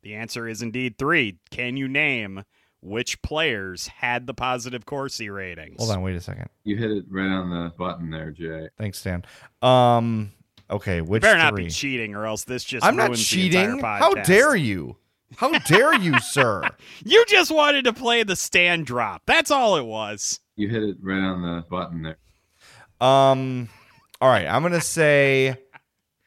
The 0.03 0.15
answer 0.15 0.49
is 0.49 0.63
indeed 0.63 0.97
three. 0.99 1.39
Can 1.51 1.77
you 1.77 1.87
name 1.89 2.45
which 2.81 3.21
players 3.23 3.89
had 3.89 4.27
the 4.27 4.33
positive 4.35 4.87
Corsi 4.87 5.29
ratings? 5.29 5.77
Hold 5.79 5.91
on, 5.97 6.03
wait 6.03 6.17
a 6.17 6.21
second. 6.21 6.49
You 6.65 6.77
hit 6.77 6.91
it 6.91 7.05
right 7.11 7.29
on 7.29 7.51
the 7.51 7.73
button 7.77 8.11
there, 8.11 8.31
Jay. 8.31 8.69
Thanks, 8.79 8.99
Stan. 8.99 9.25
Um, 9.61 10.33
okay, 10.71 10.97
You 10.97 11.05
which 11.05 11.21
better 11.23 11.37
not 11.39 11.55
three? 11.55 11.65
be 11.65 11.71
cheating, 11.71 12.15
or 12.15 12.25
else 12.27 12.45
this 12.45 12.65
just 12.65 12.85
I'm 12.87 12.97
not 12.97 13.09
ruins 13.09 13.21
the 13.21 13.25
cheating. 13.37 13.71
entire 13.73 13.99
How 13.99 14.15
dare 14.15 14.57
you? 14.57 14.97
How 15.37 15.51
dare 15.61 15.95
you, 15.95 16.19
sir? 16.21 16.63
You 17.05 17.25
just 17.29 17.51
wanted 17.51 17.85
to 17.85 17.93
play 17.93 18.23
the 18.23 18.37
stand 18.37 18.87
drop. 18.87 19.23
That's 19.27 19.51
all 19.51 19.77
it 19.77 19.85
was. 19.85 20.41
You 20.57 20.69
hit 20.69 20.83
it 20.83 20.97
right 21.03 21.21
on 21.21 21.43
the 21.43 21.65
button 21.71 22.03
there. 22.03 22.17
Um, 23.07 23.69
all 24.21 24.29
right, 24.31 24.47
I'm 24.47 24.63
gonna 24.63 24.81
say 24.81 25.57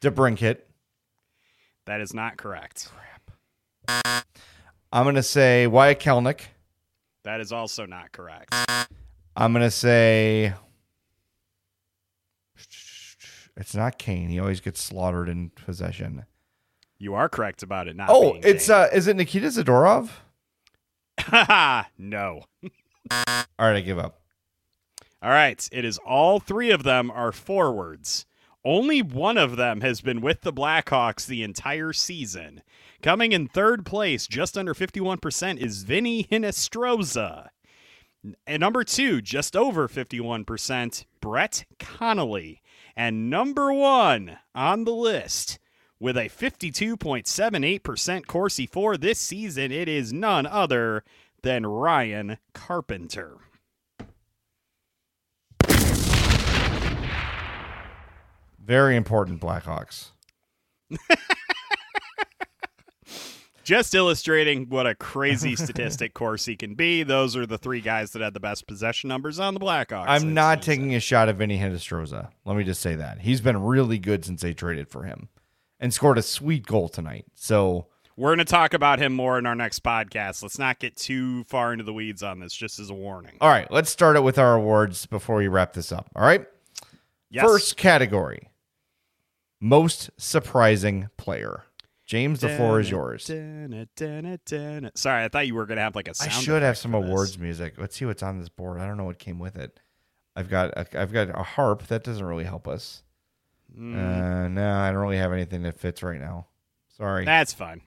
DeBrincat. 0.01 0.59
That 1.85 2.01
is 2.01 2.13
not 2.13 2.37
correct. 2.37 2.89
I'm 3.87 5.05
gonna 5.05 5.23
say 5.23 5.67
Wyatt 5.67 5.99
Kalynuk. 5.99 6.41
That 7.23 7.39
is 7.41 7.51
also 7.51 7.85
not 7.85 8.11
correct. 8.11 8.53
I'm 9.35 9.53
gonna 9.53 9.71
say 9.71 10.53
it's 13.57 13.75
not 13.75 13.97
Kane. 13.97 14.29
He 14.29 14.39
always 14.39 14.61
gets 14.61 14.81
slaughtered 14.81 15.29
in 15.29 15.49
possession. 15.49 16.25
You 16.97 17.15
are 17.15 17.29
correct 17.29 17.63
about 17.63 17.87
it 17.87 17.95
not 17.95 18.09
Oh, 18.09 18.37
it's 18.43 18.69
uh, 18.69 18.89
is 18.93 19.07
it 19.07 19.15
Nikita 19.15 19.47
Zadorov? 19.47 20.09
No. 21.97 22.43
All 23.11 23.45
right, 23.59 23.75
I 23.75 23.81
give 23.81 23.99
up. 23.99 24.19
All 25.21 25.29
right, 25.29 25.67
it 25.71 25.85
is 25.85 25.99
all 25.99 26.39
three 26.39 26.69
of 26.71 26.83
them 26.83 27.09
are 27.09 27.31
forwards. 27.31 28.25
Only 28.65 29.01
one 29.01 29.37
of 29.37 29.55
them 29.55 29.81
has 29.81 30.01
been 30.01 30.19
with 30.19 30.41
the 30.41 30.51
Blackhawks 30.51 31.25
the 31.25 31.43
entire 31.43 31.93
season. 31.93 32.61
Coming 33.03 33.33
in 33.33 33.49
third 33.49 33.85
place, 33.85 34.27
just 34.27 34.57
under 34.57 34.73
51%, 34.73 35.57
is 35.57 35.83
Vinny 35.83 36.23
Hinostroza. 36.23 37.49
And 38.47 38.61
number 38.61 38.85
two, 38.85 39.21
just 39.21 39.57
over 39.57 39.89
51%, 39.89 41.03
Brett 41.19 41.65
Connolly. 41.79 42.61
And 42.95 43.29
number 43.29 43.73
one 43.73 44.37
on 44.55 44.85
the 44.85 44.93
list, 44.93 45.59
with 45.99 46.15
a 46.15 46.29
52.78% 46.29 48.25
Corsi 48.25 48.65
for 48.65 48.95
this 48.95 49.19
season, 49.19 49.73
it 49.73 49.89
is 49.89 50.13
none 50.13 50.45
other 50.45 51.03
than 51.41 51.65
Ryan 51.65 52.37
Carpenter. 52.53 53.35
Very 58.57 58.95
important, 58.95 59.41
Blackhawks. 59.41 60.11
Just 63.63 63.95
illustrating 63.95 64.69
what 64.69 64.85
a 64.85 64.95
crazy 64.95 65.55
statistic 65.57 66.13
Corsi 66.13 66.55
can 66.55 66.75
be. 66.75 67.03
Those 67.03 67.35
are 67.35 67.45
the 67.45 67.57
three 67.57 67.81
guys 67.81 68.11
that 68.11 68.21
had 68.21 68.33
the 68.33 68.39
best 68.39 68.67
possession 68.67 69.07
numbers 69.07 69.39
on 69.39 69.53
the 69.53 69.59
Blackhawks. 69.59 70.05
I'm 70.07 70.33
not 70.33 70.61
taking 70.61 70.93
a 70.95 70.99
shot 70.99 71.29
at 71.29 71.35
Vinny 71.35 71.57
Hinostroza. 71.57 72.29
Let 72.45 72.57
me 72.57 72.63
just 72.63 72.81
say 72.81 72.95
that. 72.95 73.21
He's 73.21 73.41
been 73.41 73.61
really 73.61 73.99
good 73.99 74.25
since 74.25 74.41
they 74.41 74.53
traded 74.53 74.89
for 74.89 75.03
him 75.03 75.29
and 75.79 75.93
scored 75.93 76.17
a 76.17 76.21
sweet 76.21 76.65
goal 76.65 76.89
tonight. 76.89 77.25
So 77.35 77.87
we're 78.17 78.29
going 78.29 78.39
to 78.39 78.45
talk 78.45 78.73
about 78.73 78.99
him 78.99 79.13
more 79.13 79.39
in 79.39 79.45
our 79.45 79.55
next 79.55 79.83
podcast. 79.83 80.43
Let's 80.43 80.59
not 80.59 80.79
get 80.79 80.95
too 80.95 81.43
far 81.45 81.71
into 81.71 81.83
the 81.85 81.93
weeds 81.93 82.21
on 82.21 82.39
this, 82.39 82.53
just 82.53 82.79
as 82.79 82.89
a 82.89 82.93
warning. 82.93 83.37
All 83.41 83.49
right, 83.49 83.69
let's 83.71 83.89
start 83.89 84.15
it 84.15 84.23
with 84.23 84.37
our 84.37 84.55
awards 84.55 85.05
before 85.05 85.37
we 85.37 85.47
wrap 85.47 85.73
this 85.73 85.91
up. 85.91 86.09
All 86.15 86.23
right. 86.25 86.45
Yes. 87.29 87.45
First 87.45 87.77
category 87.77 88.49
most 89.63 90.09
surprising 90.17 91.07
player. 91.15 91.63
James, 92.13 92.41
the 92.41 92.49
floor 92.49 92.79
is 92.79 92.91
yours. 92.91 93.25
Sorry, 93.25 95.23
I 95.23 95.29
thought 95.29 95.47
you 95.47 95.55
were 95.55 95.65
going 95.65 95.77
to 95.77 95.81
have 95.81 95.95
like 95.95 96.07
a 96.07 96.13
I 96.21 96.27
should 96.27 96.61
have 96.61 96.77
some 96.77 96.93
awards 96.93 97.39
music. 97.39 97.73
Let's 97.79 97.95
see 97.95 98.05
what's 98.05 98.21
on 98.21 98.37
this 98.37 98.49
board. 98.49 98.79
I 98.79 98.85
don't 98.85 98.97
know 98.97 99.05
what 99.05 99.17
came 99.17 99.39
with 99.39 99.55
it. 99.55 99.79
I've 100.35 100.47
got 100.47 100.77
a, 100.77 101.01
I've 101.01 101.11
got 101.11 101.29
a 101.29 101.41
harp. 101.41 101.87
That 101.87 102.03
doesn't 102.03 102.23
really 102.23 102.43
help 102.43 102.67
us. 102.67 103.01
Mm. 103.75 103.95
Uh, 103.95 104.47
no, 104.47 104.75
I 104.75 104.91
don't 104.91 105.01
really 105.01 105.17
have 105.17 105.33
anything 105.33 105.63
that 105.63 105.79
fits 105.79 106.03
right 106.03 106.21
now. 106.21 106.45
Sorry. 106.95 107.25
That's 107.25 107.51
fine. 107.51 107.81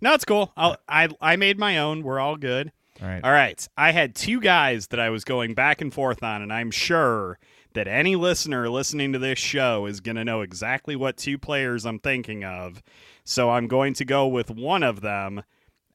No, 0.00 0.12
it's 0.12 0.24
cool. 0.24 0.52
I'll, 0.56 0.76
I 0.88 1.08
I 1.20 1.36
made 1.36 1.56
my 1.56 1.78
own. 1.78 2.02
We're 2.02 2.18
all 2.18 2.36
good. 2.36 2.72
All 3.00 3.06
right. 3.06 3.22
All 3.22 3.30
right. 3.30 3.68
I 3.76 3.92
had 3.92 4.16
two 4.16 4.40
guys 4.40 4.88
that 4.88 4.98
I 4.98 5.10
was 5.10 5.22
going 5.22 5.54
back 5.54 5.80
and 5.80 5.94
forth 5.94 6.24
on, 6.24 6.42
and 6.42 6.52
I'm 6.52 6.72
sure 6.72 7.38
that 7.74 7.86
any 7.86 8.16
listener 8.16 8.68
listening 8.68 9.12
to 9.12 9.20
this 9.20 9.38
show 9.38 9.86
is 9.86 10.00
going 10.00 10.16
to 10.16 10.24
know 10.24 10.40
exactly 10.40 10.96
what 10.96 11.16
two 11.16 11.38
players 11.38 11.86
I'm 11.86 12.00
thinking 12.00 12.42
of. 12.42 12.82
So 13.28 13.50
I'm 13.50 13.66
going 13.66 13.92
to 13.92 14.06
go 14.06 14.26
with 14.26 14.50
one 14.50 14.82
of 14.82 15.02
them. 15.02 15.42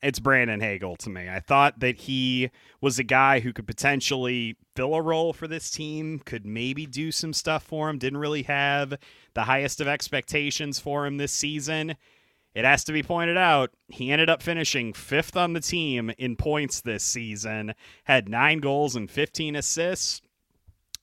It's 0.03 0.19
Brandon 0.19 0.59
Hagel 0.59 0.95
to 0.97 1.09
me. 1.09 1.27
I 1.27 1.39
thought 1.39 1.79
that 1.79 2.01
he 2.01 2.51
was 2.79 2.99
a 2.99 3.03
guy 3.03 3.39
who 3.39 3.51
could 3.51 3.65
potentially 3.65 4.55
fill 4.75 4.93
a 4.93 5.01
role 5.01 5.33
for 5.33 5.47
this 5.47 5.71
team, 5.71 6.19
could 6.19 6.45
maybe 6.45 6.85
do 6.85 7.11
some 7.11 7.33
stuff 7.33 7.63
for 7.63 7.89
him. 7.89 7.97
Didn't 7.97 8.19
really 8.19 8.43
have 8.43 8.93
the 9.33 9.45
highest 9.45 9.81
of 9.81 9.87
expectations 9.87 10.77
for 10.77 11.07
him 11.07 11.17
this 11.17 11.31
season. 11.31 11.95
It 12.53 12.65
has 12.65 12.83
to 12.83 12.93
be 12.93 13.01
pointed 13.01 13.35
out, 13.37 13.71
he 13.87 14.11
ended 14.11 14.29
up 14.29 14.43
finishing 14.43 14.93
fifth 14.93 15.35
on 15.35 15.53
the 15.53 15.59
team 15.59 16.11
in 16.19 16.35
points 16.35 16.81
this 16.81 17.03
season, 17.03 17.73
had 18.03 18.29
nine 18.29 18.59
goals 18.59 18.95
and 18.95 19.09
15 19.09 19.55
assists. 19.55 20.21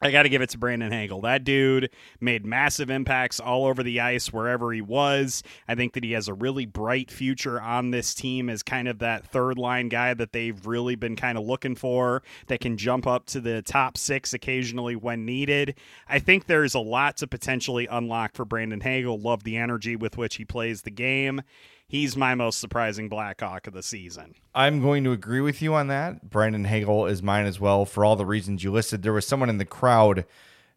I 0.03 0.11
got 0.11 0.22
to 0.22 0.30
give 0.30 0.40
it 0.40 0.48
to 0.51 0.59
Brandon 0.59 0.92
Hagel. 0.92 1.20
That 1.20 1.44
dude 1.44 1.90
made 2.20 2.46
massive 2.46 2.88
impacts 2.88 3.38
all 3.38 3.66
over 3.66 3.82
the 3.82 4.01
ice 4.01 4.32
wherever 4.32 4.72
he 4.72 4.80
was. 4.80 5.42
I 5.68 5.74
think 5.74 5.92
that 5.92 6.05
he 6.05 6.12
has 6.12 6.26
a 6.26 6.32
really 6.32 6.64
bright 6.64 7.11
future 7.11 7.61
on 7.61 7.90
this 7.90 8.14
team 8.14 8.48
as 8.48 8.62
kind 8.62 8.88
of 8.88 8.98
that 9.01 9.26
third 9.26 9.59
line 9.59 9.90
guy 9.90 10.14
that 10.14 10.32
they've 10.32 10.66
really 10.66 10.94
been 10.94 11.16
kind 11.16 11.36
of 11.36 11.44
looking 11.44 11.74
for 11.74 12.22
that 12.46 12.61
can 12.61 12.78
jump 12.78 13.07
up 13.07 13.26
to 13.26 13.40
the 13.42 13.61
top 13.61 13.98
six 13.98 14.32
occasionally 14.32 14.96
when 14.96 15.26
needed. 15.26 15.74
I 16.09 16.18
think 16.18 16.46
there's 16.46 16.74
a 16.74 16.80
lot 16.80 17.18
to 17.18 17.26
potentially 17.26 17.86
unlock 17.86 18.34
for 18.34 18.46
Brandon 18.46 18.80
Hagel. 18.80 19.20
Love 19.20 19.44
the 19.44 19.59
energy 19.59 19.96
with 19.96 20.16
which 20.16 20.36
he 20.36 20.46
plays 20.46 20.80
the 20.80 20.90
game. 20.90 21.42
He's 21.91 22.16
my 22.16 22.36
most 22.36 22.61
surprising 22.61 23.09
Blackhawk 23.09 23.66
of 23.66 23.72
the 23.72 23.82
season. 23.82 24.36
I'm 24.55 24.80
going 24.80 25.03
to 25.03 25.11
agree 25.11 25.41
with 25.41 25.61
you 25.61 25.74
on 25.74 25.88
that. 25.88 26.30
Brandon 26.30 26.62
Hagel 26.62 27.07
is 27.07 27.20
mine 27.20 27.47
as 27.47 27.59
well 27.59 27.84
for 27.84 28.05
all 28.05 28.14
the 28.14 28.24
reasons 28.24 28.62
you 28.62 28.70
listed. 28.70 29.03
There 29.03 29.12
was 29.12 29.26
someone 29.26 29.51
in 29.51 29.59
the 29.59 29.64
crowd 29.64 30.24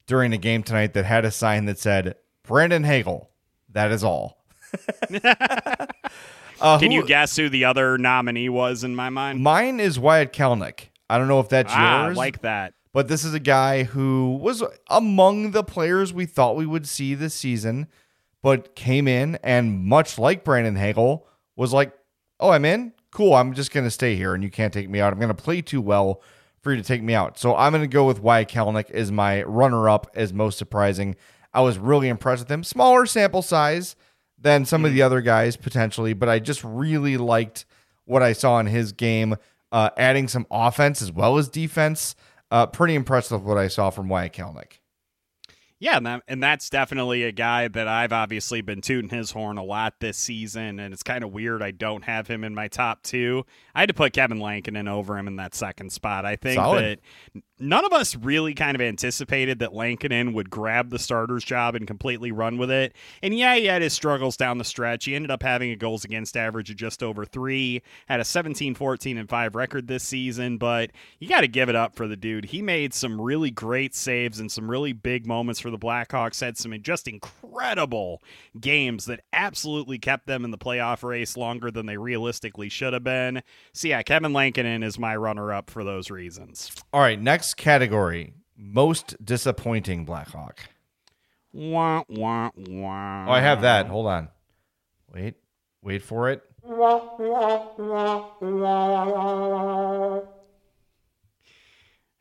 during 0.08 0.32
the 0.32 0.40
game 0.40 0.64
tonight 0.64 0.94
that 0.96 1.06
had 1.06 1.24
a 1.24 1.30
sign 1.30 1.66
that 1.66 1.78
said, 1.78 2.16
Brandon 2.42 2.84
Hagel, 2.84 3.30
that 3.70 3.92
is 3.92 4.04
all. 4.04 4.44
Uh, 6.62 6.80
Can 6.80 6.92
who- 6.92 7.00
you 7.00 7.06
guess 7.06 7.36
who 7.36 7.50
the 7.50 7.66
other 7.66 7.98
nominee 7.98 8.48
was 8.48 8.86
in 8.86 8.96
my 8.96 9.10
mind? 9.10 9.42
Mine 9.42 9.82
is 9.82 10.00
Wyatt 10.00 10.32
Kalynuk. 10.32 10.88
I 11.10 11.18
don't 11.18 11.28
know 11.28 11.42
if 11.42 11.50
that's 11.50 11.74
ah, 11.76 12.06
yours. 12.06 12.16
like 12.16 12.42
that. 12.42 12.74
But 12.94 13.10
this 13.10 13.26
is 13.26 13.34
a 13.34 13.40
guy 13.40 13.84
who 13.84 14.38
was 14.42 14.64
among 14.90 15.52
the 15.52 15.64
players 15.64 16.14
we 16.14 16.26
thought 16.26 16.56
we 16.56 16.66
would 16.66 16.88
see 16.88 17.16
this 17.16 17.34
season, 17.34 17.88
but 18.44 18.76
came 18.76 19.08
in 19.08 19.40
and 19.44 19.84
much 19.84 20.20
like 20.20 20.44
Brandon 20.44 20.76
Hagel 20.76 21.26
was 21.56 21.74
like, 21.74 21.92
"Oh, 22.40 22.52
I'm 22.52 22.66
in. 22.66 22.94
Cool. 23.12 23.34
I'm 23.34 23.54
just 23.54 23.72
going 23.72 23.86
to 23.86 23.92
stay 23.92 24.16
here, 24.16 24.36
and 24.36 24.44
you 24.44 24.52
can't 24.52 24.74
take 24.74 24.90
me 24.90 25.00
out. 25.00 25.12
I'm 25.12 25.20
going 25.20 25.36
to 25.36 25.44
play 25.44 25.62
too 25.62 25.82
well 25.82 26.22
for 26.62 26.72
you 26.72 26.78
to 26.78 26.88
take 26.88 27.02
me 27.02 27.16
out." 27.16 27.40
So 27.40 27.56
I'm 27.56 27.72
going 27.72 27.82
to 27.82 27.88
go 27.88 28.06
with 28.06 28.20
Wyatt 28.20 28.50
Kalynuk 28.50 28.92
as 28.92 29.12
my 29.12 29.42
runner-up 29.44 30.12
as 30.14 30.32
most 30.32 30.60
surprising. 30.60 31.16
I 31.54 31.62
was 31.62 31.80
really 31.80 32.10
impressed 32.10 32.44
with 32.44 32.52
him. 32.52 32.64
Smaller 32.64 33.06
sample 33.06 33.42
size 33.42 33.96
than 34.38 34.66
some 34.66 34.86
of 34.86 34.94
the 34.94 35.02
other 35.02 35.22
guys 35.22 35.56
potentially, 35.56 36.14
but 36.14 36.30
I 36.30 36.40
just 36.40 36.64
really 36.64 37.18
liked 37.18 37.66
what 38.06 38.22
I 38.22 38.34
saw 38.34 38.60
in 38.60 38.66
his 38.66 38.92
game, 38.92 39.38
uh, 39.72 39.90
adding 39.96 40.28
some 40.28 40.46
offense 40.52 41.02
as 41.02 41.12
well 41.12 41.38
as 41.38 41.48
defense. 41.48 42.16
Uh, 42.52 42.68
pretty 42.68 42.94
impressed 42.94 43.32
with 43.32 43.42
what 43.42 43.58
I 43.58 43.68
saw 43.68 43.90
from 43.90 44.10
Wyatt 44.10 44.34
Kalynuk. 44.34 44.80
Yeah, 45.84 45.98
and, 45.98 46.06
that, 46.06 46.24
and 46.30 46.42
that's 46.42 46.70
definitely 46.70 47.24
a 47.24 47.34
guy 47.34 47.68
that 47.68 47.90
I've 47.90 48.14
obviously 48.14 48.62
been 48.62 48.80
tooting 48.80 49.10
his 49.10 49.32
horn 49.32 49.58
a 49.58 49.64
lot 49.66 49.96
this 50.00 50.18
season, 50.18 50.80
and 50.80 50.94
it's 50.94 51.04
kind 51.04 51.26
of 51.26 51.34
weird 51.34 51.62
I 51.62 51.72
don't 51.72 52.06
have 52.06 52.26
him 52.26 52.46
in 52.46 52.56
my 52.56 52.70
top 52.70 53.04
two. 53.04 53.46
I 53.76 53.82
had 53.82 53.90
to 53.90 53.94
put 53.94 54.14
Kevin 54.14 54.40
Lankinen 54.40 54.88
over 54.88 55.18
him 55.18 55.28
in 55.28 55.36
that 55.36 55.54
second 55.54 55.92
spot. 55.92 56.24
I 56.24 56.38
think 56.38 56.56
Solid. 56.56 57.02
that 57.34 57.44
none 57.64 57.86
of 57.86 57.94
us 57.94 58.16
really 58.16 58.54
kind 58.54 58.76
of 58.76 58.82
anticipated 58.82 59.60
that 59.60 59.74
Lankinen 59.74 60.34
would 60.34 60.50
grab 60.50 60.90
the 60.90 61.00
starter's 61.00 61.44
job 61.44 61.76
and 61.76 61.88
completely 61.88 62.32
run 62.32 62.58
with 62.58 62.70
it. 62.70 62.94
And 63.22 63.36
yeah, 63.38 63.56
he 63.56 63.66
had 63.66 63.82
his 63.82 63.94
struggles 63.94 64.36
down 64.36 64.58
the 64.58 64.64
stretch. 64.64 65.06
He 65.06 65.16
ended 65.16 65.32
up 65.32 65.42
having 65.42 65.72
a 65.72 65.76
goals 65.76 66.04
against 66.04 66.36
average 66.36 66.70
of 66.70 66.76
just 66.76 67.02
over 67.02 67.26
three, 67.26 67.82
had 68.08 68.20
a 68.20 68.26
17, 68.26 68.76
14, 68.76 69.18
and 69.18 69.30
5 69.30 69.56
record 69.56 69.88
this 69.88 70.04
season, 70.04 70.58
but 70.58 70.92
you 71.20 71.30
got 71.30 71.42
to 71.42 71.48
give 71.48 71.70
it 71.70 71.76
up 71.76 71.96
for 71.96 72.08
the 72.08 72.18
dude. 72.18 72.46
He 72.46 72.62
made 72.62 72.94
some 72.94 73.20
really 73.20 73.52
great 73.52 73.96
saves 73.96 74.40
and 74.40 74.52
some 74.52 74.70
really 74.70 74.94
big 74.94 75.26
moments 75.26 75.60
for 75.60 75.72
the 75.72 75.80
Blackhawks, 75.80 76.42
had 76.42 76.58
some 76.58 76.74
just 76.82 77.08
incredible 77.08 78.22
games 78.60 79.06
that 79.06 79.22
absolutely 79.32 80.00
kept 80.00 80.28
them 80.28 80.44
in 80.44 80.52
the 80.52 80.58
playoff 80.58 81.04
race 81.04 81.38
longer 81.38 81.72
than 81.72 81.86
they 81.86 81.98
realistically 81.98 82.68
should 82.68 82.94
have 82.94 83.04
been. 83.04 83.42
So 83.72 83.88
yeah, 83.88 84.02
Kevin 84.02 84.34
Lankinen 84.34 84.84
is 84.84 85.00
my 85.00 85.16
runner 85.16 85.54
up 85.54 85.70
for 85.70 85.84
those 85.84 86.12
reasons. 86.12 86.72
All 86.92 87.00
right, 87.00 87.22
next 87.22 87.53
category: 87.54 88.34
most 88.58 89.16
disappointing 89.24 90.06
Blackhawk. 90.06 90.60
Wah, 91.52 92.04
wah, 92.10 92.50
wah. 92.56 93.26
Oh, 93.28 93.32
I 93.32 93.40
have 93.42 93.62
that. 93.62 93.88
Hold 93.88 94.08
on. 94.08 94.30
Wait, 95.14 95.36
wait 95.82 96.02
for 96.02 96.30
it. 96.32 96.42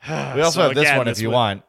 We 0.09 0.41
also 0.43 0.61
So 0.61 0.63
have 0.63 0.75
this 0.75 0.83
again, 0.85 0.99
one 0.99 1.09
if 1.09 1.15
this 1.15 1.23
you 1.23 1.29
was- 1.31 1.35
want. 1.35 1.63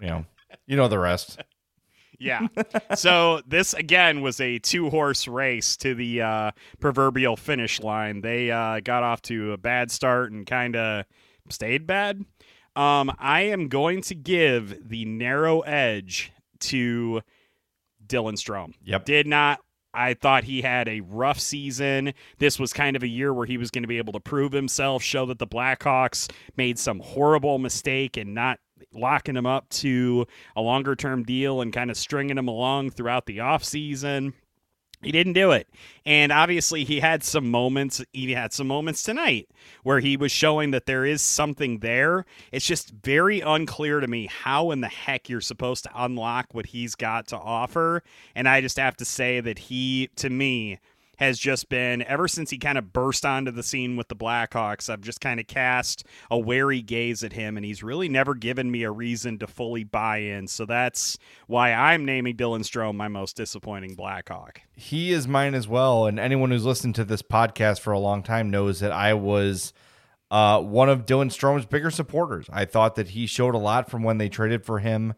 you 0.00 0.06
know, 0.06 0.24
you 0.66 0.76
know 0.76 0.88
the 0.88 0.98
rest. 0.98 1.40
Yeah. 2.22 2.46
so 2.94 3.40
this 3.46 3.74
again 3.74 4.20
was 4.20 4.40
a 4.40 4.58
two 4.58 4.90
horse 4.90 5.26
race 5.26 5.76
to 5.78 5.94
the 5.94 6.22
uh, 6.22 6.50
proverbial 6.80 7.36
finish 7.36 7.80
line. 7.80 8.20
They 8.20 8.50
uh, 8.50 8.80
got 8.80 9.02
off 9.02 9.22
to 9.22 9.52
a 9.52 9.56
bad 9.56 9.90
start 9.90 10.32
and 10.32 10.46
kind 10.46 10.76
of 10.76 11.04
stayed 11.50 11.86
bad. 11.86 12.24
Um, 12.74 13.12
I 13.18 13.42
am 13.42 13.68
going 13.68 14.02
to 14.02 14.14
give 14.14 14.88
the 14.88 15.04
narrow 15.04 15.60
edge 15.60 16.32
to 16.60 17.20
Dylan 18.06 18.34
Strome. 18.34 18.74
Yep. 18.84 19.04
Did 19.04 19.26
not. 19.26 19.60
I 19.94 20.14
thought 20.14 20.44
he 20.44 20.62
had 20.62 20.88
a 20.88 21.00
rough 21.00 21.38
season. 21.38 22.14
This 22.38 22.58
was 22.58 22.72
kind 22.72 22.96
of 22.96 23.02
a 23.02 23.08
year 23.08 23.34
where 23.34 23.44
he 23.44 23.58
was 23.58 23.70
going 23.70 23.82
to 23.82 23.88
be 23.88 23.98
able 23.98 24.14
to 24.14 24.20
prove 24.20 24.52
himself, 24.52 25.02
show 25.02 25.26
that 25.26 25.38
the 25.38 25.46
Blackhawks 25.46 26.30
made 26.56 26.78
some 26.78 27.00
horrible 27.00 27.58
mistake 27.58 28.16
and 28.16 28.34
not 28.34 28.58
locking 28.94 29.36
him 29.36 29.46
up 29.46 29.68
to 29.70 30.26
a 30.56 30.60
longer 30.60 30.94
term 30.94 31.22
deal 31.22 31.60
and 31.60 31.72
kind 31.72 31.90
of 31.90 31.96
stringing 31.96 32.38
him 32.38 32.48
along 32.48 32.90
throughout 32.90 33.26
the 33.26 33.38
offseason. 33.38 34.32
He 35.02 35.10
didn't 35.10 35.32
do 35.32 35.50
it. 35.50 35.68
And 36.06 36.30
obviously 36.30 36.84
he 36.84 37.00
had 37.00 37.24
some 37.24 37.50
moments 37.50 38.02
he 38.12 38.32
had 38.32 38.52
some 38.52 38.68
moments 38.68 39.02
tonight 39.02 39.48
where 39.82 39.98
he 39.98 40.16
was 40.16 40.30
showing 40.30 40.70
that 40.70 40.86
there 40.86 41.04
is 41.04 41.20
something 41.20 41.80
there. 41.80 42.24
It's 42.52 42.66
just 42.66 42.90
very 42.90 43.40
unclear 43.40 43.98
to 43.98 44.06
me 44.06 44.26
how 44.26 44.70
in 44.70 44.80
the 44.80 44.88
heck 44.88 45.28
you're 45.28 45.40
supposed 45.40 45.84
to 45.84 45.90
unlock 45.94 46.46
what 46.52 46.66
he's 46.66 46.94
got 46.94 47.26
to 47.28 47.36
offer. 47.36 48.04
And 48.36 48.48
I 48.48 48.60
just 48.60 48.76
have 48.78 48.96
to 48.98 49.04
say 49.04 49.40
that 49.40 49.58
he 49.58 50.08
to 50.16 50.30
me 50.30 50.78
has 51.22 51.38
just 51.38 51.68
been 51.68 52.02
ever 52.02 52.26
since 52.26 52.50
he 52.50 52.58
kind 52.58 52.76
of 52.76 52.92
burst 52.92 53.24
onto 53.24 53.52
the 53.52 53.62
scene 53.62 53.96
with 53.96 54.08
the 54.08 54.16
Blackhawks. 54.16 54.90
I've 54.90 55.00
just 55.00 55.20
kind 55.20 55.38
of 55.38 55.46
cast 55.46 56.04
a 56.30 56.38
wary 56.38 56.82
gaze 56.82 57.22
at 57.22 57.32
him, 57.32 57.56
and 57.56 57.64
he's 57.64 57.82
really 57.82 58.08
never 58.08 58.34
given 58.34 58.70
me 58.70 58.82
a 58.82 58.90
reason 58.90 59.38
to 59.38 59.46
fully 59.46 59.84
buy 59.84 60.18
in. 60.18 60.48
So 60.48 60.66
that's 60.66 61.18
why 61.46 61.72
I'm 61.72 62.04
naming 62.04 62.36
Dylan 62.36 62.60
Strome 62.60 62.96
my 62.96 63.06
most 63.06 63.36
disappointing 63.36 63.94
Blackhawk. 63.94 64.62
He 64.74 65.12
is 65.12 65.28
mine 65.28 65.54
as 65.54 65.68
well. 65.68 66.06
And 66.06 66.18
anyone 66.18 66.50
who's 66.50 66.64
listened 66.64 66.96
to 66.96 67.04
this 67.04 67.22
podcast 67.22 67.78
for 67.80 67.92
a 67.92 68.00
long 68.00 68.22
time 68.22 68.50
knows 68.50 68.80
that 68.80 68.92
I 68.92 69.14
was. 69.14 69.72
Uh, 70.30 70.62
one 70.62 70.88
of 70.88 71.04
Dylan 71.04 71.30
Strome's 71.30 71.66
bigger 71.66 71.90
supporters. 71.90 72.46
I 72.50 72.64
thought 72.64 72.94
that 72.94 73.08
he 73.08 73.26
showed 73.26 73.54
a 73.54 73.58
lot 73.58 73.90
from 73.90 74.02
when 74.02 74.16
they 74.16 74.30
traded 74.30 74.64
for 74.64 74.78
him 74.78 75.12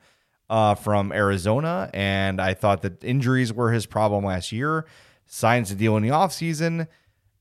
uh, 0.50 0.74
from 0.74 1.12
Arizona, 1.12 1.88
and 1.94 2.40
I 2.40 2.54
thought 2.54 2.82
that 2.82 3.04
injuries 3.04 3.52
were 3.52 3.70
his 3.70 3.86
problem 3.86 4.24
last 4.24 4.50
year 4.50 4.86
signs 5.26 5.70
a 5.70 5.74
deal 5.74 5.96
in 5.96 6.02
the 6.02 6.10
offseason. 6.10 6.88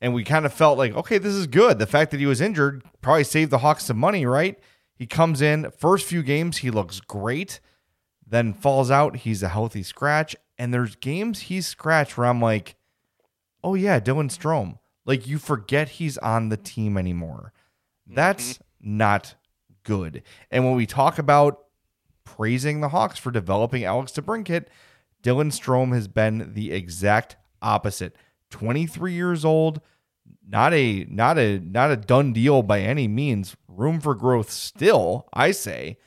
And 0.02 0.14
we 0.14 0.24
kind 0.24 0.46
of 0.46 0.54
felt 0.54 0.78
like, 0.78 0.94
okay, 0.96 1.18
this 1.18 1.34
is 1.34 1.48
good. 1.48 1.80
The 1.80 1.88
fact 1.88 2.12
that 2.12 2.20
he 2.20 2.26
was 2.26 2.42
injured 2.42 2.84
probably 3.02 3.24
saved 3.24 3.52
the 3.52 3.60
Hawks 3.60 3.86
some 3.86 3.98
money, 3.98 4.26
right? 4.26 4.60
He 4.96 5.08
comes 5.08 5.42
in, 5.42 5.72
first 5.72 6.06
few 6.06 6.22
games, 6.24 6.58
he 6.58 6.70
looks 6.70 7.00
great, 7.00 7.60
then 8.28 8.54
falls 8.54 8.92
out. 8.92 9.18
He's 9.18 9.42
a 9.44 9.50
healthy 9.50 9.84
scratch. 9.84 10.36
And 10.58 10.74
there's 10.74 10.96
games 10.96 11.42
he's 11.42 11.68
scratched 11.68 12.18
where 12.18 12.28
I'm 12.28 12.42
like, 12.42 12.76
oh, 13.64 13.76
yeah, 13.76 14.00
Dylan 14.00 14.30
Strome. 14.30 14.78
Like, 15.06 15.26
you 15.26 15.40
forget 15.40 15.90
he's 15.90 16.18
on 16.20 16.50
the 16.50 16.58
team 16.58 16.98
anymore. 16.98 17.54
That's 18.06 18.54
mm-hmm. 18.54 18.98
not 18.98 19.36
good. 19.84 20.24
And 20.52 20.66
when 20.66 20.76
we 20.76 20.86
talk 20.86 21.18
about 21.18 21.66
praising 22.24 22.82
the 22.82 22.90
Hawks 22.90 23.20
for 23.20 23.32
developing 23.32 23.84
Alex 23.84 24.12
DeBrincat, 24.12 24.66
Dylan 25.24 25.52
Strome 25.52 25.94
has 25.94 26.08
been 26.08 26.54
the 26.54 26.72
exact 26.72 27.38
opposite. 27.64 28.16
23 28.52 29.14
years 29.14 29.44
old, 29.44 29.82
not 30.48 30.74
a 30.74 31.06
not 31.10 31.38
a 31.38 31.60
not 31.60 31.90
a 31.90 31.98
done 31.98 32.34
deal 32.34 32.62
by 32.62 32.82
any 32.82 33.08
means. 33.08 33.56
Room 33.68 34.00
for 34.00 34.14
growth 34.14 34.52
still, 34.52 35.28
I 35.34 35.52
say. 35.52 35.98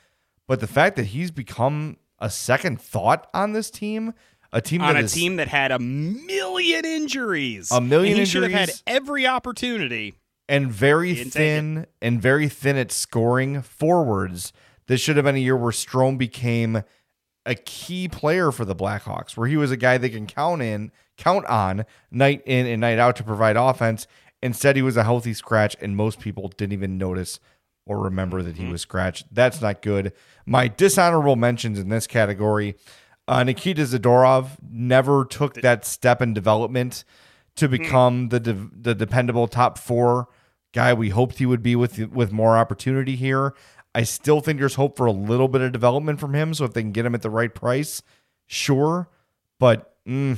But 0.47 0.61
the 0.61 0.67
fact 0.67 0.95
that 0.95 1.07
he's 1.07 1.31
become 1.31 1.97
a 2.19 2.29
second 2.29 2.79
thought 2.79 3.29
on 3.33 3.51
this 3.51 3.69
team, 3.69 4.13
a 4.53 4.61
team 4.61 4.81
on 4.81 4.95
a 4.95 5.01
is, 5.01 5.13
team 5.13 5.35
that 5.35 5.49
had 5.49 5.71
a 5.71 5.79
million 5.79 6.85
injuries, 6.85 7.71
a 7.71 7.81
million 7.81 8.15
he 8.15 8.21
injuries, 8.21 8.29
should 8.29 8.43
have 8.43 8.69
had 8.69 8.71
every 8.87 9.27
opportunity, 9.27 10.15
and 10.47 10.71
very 10.71 11.15
thin 11.15 11.85
and 12.01 12.21
very 12.21 12.47
thin 12.47 12.77
at 12.77 12.91
scoring 12.91 13.61
forwards. 13.61 14.53
This 14.87 15.01
should 15.01 15.17
have 15.17 15.25
been 15.25 15.35
a 15.35 15.39
year 15.39 15.57
where 15.57 15.73
Strome 15.73 16.17
became 16.17 16.81
a 17.45 17.55
key 17.55 18.07
player 18.07 18.53
for 18.53 18.63
the 18.63 18.75
Blackhawks, 18.75 19.35
where 19.35 19.47
he 19.47 19.57
was 19.57 19.69
a 19.69 19.77
guy 19.77 19.97
they 19.97 20.09
can 20.09 20.27
count 20.27 20.61
in 20.61 20.91
count 21.17 21.45
on 21.47 21.85
night 22.11 22.41
in 22.45 22.65
and 22.65 22.81
night 22.81 22.99
out 22.99 23.15
to 23.17 23.23
provide 23.23 23.57
offense. 23.57 24.07
Instead, 24.41 24.75
he 24.75 24.81
was 24.81 24.97
a 24.97 25.03
healthy 25.03 25.33
scratch, 25.33 25.75
and 25.81 25.95
most 25.95 26.19
people 26.19 26.47
didn't 26.49 26.73
even 26.73 26.97
notice 26.97 27.39
or 27.85 27.99
remember 27.99 28.43
that 28.43 28.57
he 28.57 28.63
mm-hmm. 28.63 28.73
was 28.73 28.81
scratched. 28.81 29.25
That's 29.33 29.61
not 29.61 29.81
good. 29.81 30.13
My 30.45 30.67
dishonorable 30.67 31.35
mentions 31.35 31.79
in 31.79 31.89
this 31.89 32.05
category 32.05 32.75
uh, 33.27 33.43
Nikita 33.43 33.81
Zadorov 33.83 34.51
never 34.69 35.25
took 35.25 35.55
that 35.55 35.85
step 35.85 36.21
in 36.21 36.33
development 36.33 37.03
to 37.55 37.67
hmm. 37.67 37.71
become 37.71 38.29
the 38.29 38.39
de- 38.39 38.69
the 38.73 38.95
dependable 38.95 39.47
top 39.47 39.77
four 39.77 40.29
guy 40.73 40.93
we 40.93 41.09
hoped 41.09 41.39
he 41.39 41.45
would 41.45 41.63
be 41.63 41.75
with 41.75 41.99
with 42.09 42.31
more 42.31 42.57
opportunity 42.57 43.15
here. 43.15 43.53
I 43.93 44.03
still 44.03 44.41
think 44.41 44.59
there's 44.59 44.75
hope 44.75 44.95
for 44.95 45.07
a 45.07 45.11
little 45.11 45.47
bit 45.47 45.61
of 45.61 45.71
development 45.71 46.19
from 46.19 46.33
him. 46.33 46.53
So 46.53 46.65
if 46.65 46.73
they 46.73 46.81
can 46.81 46.91
get 46.91 47.05
him 47.05 47.15
at 47.15 47.21
the 47.21 47.29
right 47.29 47.53
price, 47.53 48.01
sure. 48.45 49.09
But 49.59 49.95
mm, 50.07 50.37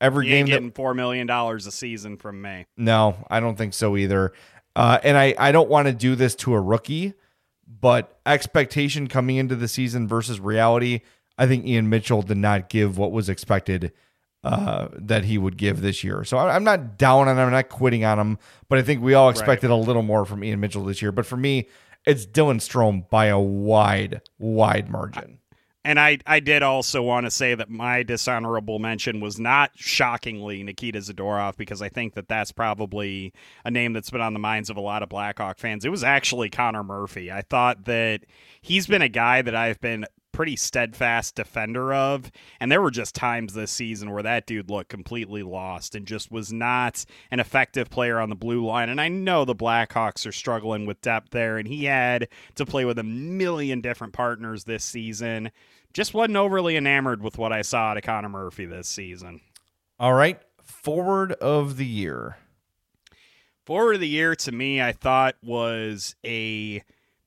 every 0.00 0.26
you 0.26 0.34
game 0.34 0.46
getting 0.46 0.68
that, 0.68 0.74
four 0.74 0.94
million 0.94 1.26
dollars 1.26 1.66
a 1.66 1.72
season 1.72 2.16
from 2.16 2.40
me. 2.40 2.66
No, 2.76 3.16
I 3.30 3.40
don't 3.40 3.56
think 3.56 3.74
so 3.74 3.96
either. 3.96 4.32
Uh, 4.76 4.98
and 5.02 5.16
I 5.16 5.34
I 5.38 5.52
don't 5.52 5.68
want 5.68 5.86
to 5.88 5.92
do 5.92 6.14
this 6.14 6.34
to 6.36 6.54
a 6.54 6.60
rookie, 6.60 7.14
but 7.66 8.18
expectation 8.26 9.06
coming 9.06 9.36
into 9.36 9.56
the 9.56 9.68
season 9.68 10.08
versus 10.08 10.40
reality, 10.40 11.00
I 11.36 11.46
think 11.46 11.66
Ian 11.66 11.88
Mitchell 11.88 12.22
did 12.22 12.36
not 12.36 12.68
give 12.68 12.98
what 12.98 13.12
was 13.12 13.28
expected 13.28 13.92
uh, 14.42 14.88
that 14.92 15.24
he 15.24 15.38
would 15.38 15.56
give 15.56 15.82
this 15.82 16.02
year. 16.02 16.24
So 16.24 16.38
I'm 16.38 16.64
not 16.64 16.96
down 16.96 17.28
on 17.28 17.36
him, 17.36 17.46
I'm 17.46 17.52
not 17.52 17.68
quitting 17.68 18.04
on 18.04 18.18
him, 18.18 18.38
but 18.68 18.78
I 18.78 18.82
think 18.82 19.02
we 19.02 19.14
all 19.14 19.28
expected 19.28 19.68
right. 19.68 19.74
a 19.74 19.78
little 19.78 20.02
more 20.02 20.24
from 20.24 20.42
Ian 20.42 20.60
Mitchell 20.60 20.84
this 20.84 21.02
year. 21.02 21.12
But 21.12 21.26
for 21.26 21.36
me, 21.36 21.68
it's 22.06 22.24
Dylan 22.24 22.56
Strome 22.56 23.08
by 23.10 23.26
a 23.26 23.38
wide, 23.38 24.22
wide 24.38 24.88
margin. 24.88 25.40
And 25.82 25.98
I, 25.98 26.18
I 26.26 26.40
did 26.40 26.62
also 26.62 27.02
want 27.02 27.24
to 27.24 27.30
say 27.30 27.54
that 27.54 27.70
my 27.70 28.02
dishonorable 28.02 28.78
mention 28.78 29.20
was 29.20 29.38
not 29.38 29.70
shockingly 29.76 30.62
Nikita 30.62 30.98
Zadorov 30.98 31.56
because 31.56 31.80
I 31.80 31.88
think 31.88 32.14
that 32.14 32.28
that's 32.28 32.52
probably 32.52 33.32
a 33.64 33.70
name 33.70 33.94
that's 33.94 34.10
been 34.10 34.20
on 34.20 34.34
the 34.34 34.38
minds 34.38 34.68
of 34.68 34.76
a 34.76 34.80
lot 34.82 35.02
of 35.02 35.08
Blackhawk 35.08 35.58
fans. 35.58 35.86
It 35.86 35.88
was 35.88 36.04
actually 36.04 36.50
Connor 36.50 36.84
Murphy. 36.84 37.32
I 37.32 37.40
thought 37.40 37.86
that 37.86 38.26
he's 38.60 38.86
been 38.86 39.00
a 39.00 39.08
guy 39.08 39.40
that 39.40 39.54
I've 39.54 39.80
been 39.80 40.04
pretty 40.40 40.56
steadfast 40.56 41.34
defender 41.34 41.92
of. 41.92 42.32
And 42.60 42.72
there 42.72 42.80
were 42.80 42.90
just 42.90 43.14
times 43.14 43.52
this 43.52 43.70
season 43.70 44.10
where 44.10 44.22
that 44.22 44.46
dude 44.46 44.70
looked 44.70 44.88
completely 44.88 45.42
lost 45.42 45.94
and 45.94 46.06
just 46.06 46.32
was 46.32 46.50
not 46.50 47.04
an 47.30 47.40
effective 47.40 47.90
player 47.90 48.18
on 48.18 48.30
the 48.30 48.34
blue 48.34 48.64
line. 48.64 48.88
And 48.88 49.02
I 49.02 49.08
know 49.08 49.44
the 49.44 49.54
Blackhawks 49.54 50.26
are 50.26 50.32
struggling 50.32 50.86
with 50.86 51.02
depth 51.02 51.32
there, 51.32 51.58
and 51.58 51.68
he 51.68 51.84
had 51.84 52.26
to 52.54 52.64
play 52.64 52.86
with 52.86 52.98
a 52.98 53.02
million 53.02 53.82
different 53.82 54.14
partners 54.14 54.64
this 54.64 54.82
season. 54.82 55.50
Just 55.92 56.14
wasn't 56.14 56.38
overly 56.38 56.74
enamored 56.74 57.22
with 57.22 57.36
what 57.36 57.52
I 57.52 57.60
saw 57.60 57.92
to 57.92 58.00
Connor 58.00 58.30
Murphy 58.30 58.64
this 58.64 58.88
season. 58.88 59.42
All 59.98 60.14
right. 60.14 60.40
Forward 60.62 61.32
of 61.32 61.76
the 61.76 61.84
year. 61.84 62.38
Forward 63.66 63.96
of 63.96 64.00
the 64.00 64.08
year 64.08 64.34
to 64.36 64.52
me, 64.52 64.80
I 64.80 64.92
thought 64.92 65.34
was 65.42 66.16
a 66.24 66.82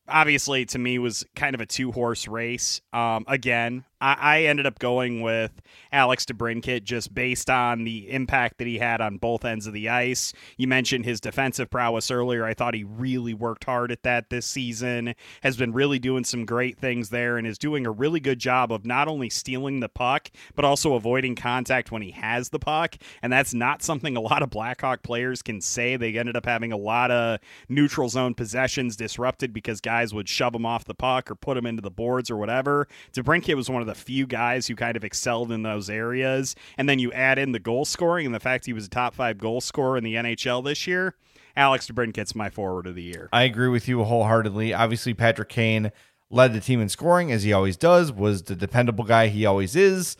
obviously 0.07 0.65
to 0.67 0.79
me 0.79 0.99
was 0.99 1.25
kind 1.35 1.55
of 1.55 1.61
a 1.61 1.65
two 1.65 1.91
horse 1.91 2.27
race. 2.27 2.81
Um, 2.91 3.25
again, 3.27 3.83
I, 4.03 4.17
I 4.19 4.41
ended 4.43 4.65
up 4.65 4.79
going 4.79 5.21
with 5.21 5.61
Alex 5.93 6.25
DeBrincat 6.25 6.83
just 6.83 7.13
based 7.13 7.49
on 7.49 7.85
the 7.85 8.11
impact 8.11 8.57
that 8.57 8.67
he 8.67 8.77
had 8.77 8.99
on 8.99 9.17
both 9.17 9.45
ends 9.45 9.65
of 9.65 9.73
the 9.73 9.87
ice. 9.87 10.33
You 10.57 10.67
mentioned 10.67 11.05
his 11.05 11.21
defensive 11.21 11.69
prowess 11.69 12.11
earlier. 12.11 12.43
I 12.43 12.53
thought 12.53 12.73
he 12.73 12.83
really 12.83 13.33
worked 13.33 13.63
hard 13.63 13.91
at 13.91 14.03
that 14.03 14.29
this 14.29 14.45
season, 14.45 15.15
has 15.41 15.55
been 15.55 15.71
really 15.71 15.99
doing 15.99 16.25
some 16.25 16.45
great 16.45 16.77
things 16.77 17.09
there, 17.09 17.37
and 17.37 17.47
is 17.47 17.57
doing 17.57 17.85
a 17.85 17.91
really 17.91 18.19
good 18.19 18.39
job 18.39 18.73
of 18.73 18.85
not 18.85 19.07
only 19.07 19.29
stealing 19.29 19.79
the 19.79 19.87
puck, 19.87 20.29
but 20.53 20.65
also 20.65 20.95
avoiding 20.95 21.35
contact 21.35 21.91
when 21.91 22.01
he 22.01 22.11
has 22.11 22.49
the 22.49 22.59
puck. 22.59 22.97
And 23.21 23.31
that's 23.31 23.53
not 23.53 23.81
something 23.81 24.17
a 24.17 24.21
lot 24.21 24.43
of 24.43 24.49
Blackhawk 24.49 25.03
players 25.03 25.41
can 25.41 25.61
say. 25.61 25.95
They 25.95 26.17
ended 26.17 26.35
up 26.35 26.45
having 26.45 26.73
a 26.73 26.77
lot 26.77 27.09
of 27.09 27.39
neutral 27.69 28.09
zone 28.09 28.33
possessions 28.33 28.97
disrupted 28.97 29.53
because 29.53 29.79
guys 29.79 30.13
would 30.13 30.27
shove 30.27 30.53
him 30.53 30.65
off 30.65 30.83
the 30.83 30.93
puck 30.93 31.31
or 31.31 31.35
put 31.35 31.55
him 31.55 31.65
into 31.65 31.81
the 31.81 31.89
boards 31.89 32.29
or 32.29 32.35
whatever. 32.35 32.89
DeBrincat 33.13 33.55
was 33.55 33.69
one 33.69 33.81
of 33.81 33.87
the 33.87 33.92
the 33.93 33.99
few 33.99 34.25
guys 34.25 34.67
who 34.67 34.75
kind 34.75 34.97
of 34.97 35.03
excelled 35.03 35.51
in 35.51 35.63
those 35.63 35.89
areas. 35.89 36.55
And 36.77 36.89
then 36.89 36.99
you 36.99 37.11
add 37.11 37.37
in 37.37 37.51
the 37.51 37.59
goal 37.59 37.85
scoring 37.85 38.25
and 38.25 38.33
the 38.33 38.39
fact 38.39 38.65
he 38.65 38.73
was 38.73 38.85
a 38.85 38.89
top 38.89 39.13
five 39.13 39.37
goal 39.37 39.61
scorer 39.61 39.97
in 39.97 40.03
the 40.03 40.15
NHL 40.15 40.63
this 40.63 40.87
year. 40.87 41.15
Alex 41.55 41.87
DeBrincat's 41.87 42.33
my 42.33 42.49
forward 42.49 42.87
of 42.87 42.95
the 42.95 43.03
year. 43.03 43.29
I 43.31 43.43
agree 43.43 43.67
with 43.67 43.87
you 43.87 44.03
wholeheartedly. 44.03 44.73
Obviously, 44.73 45.13
Patrick 45.13 45.49
Kane 45.49 45.91
led 46.31 46.53
the 46.53 46.59
team 46.59 46.81
in 46.81 46.89
scoring 46.89 47.31
as 47.31 47.43
he 47.43 47.53
always 47.53 47.77
does, 47.77 48.11
was 48.11 48.43
the 48.43 48.55
dependable 48.55 49.03
guy 49.03 49.27
he 49.27 49.45
always 49.45 49.75
is. 49.75 50.17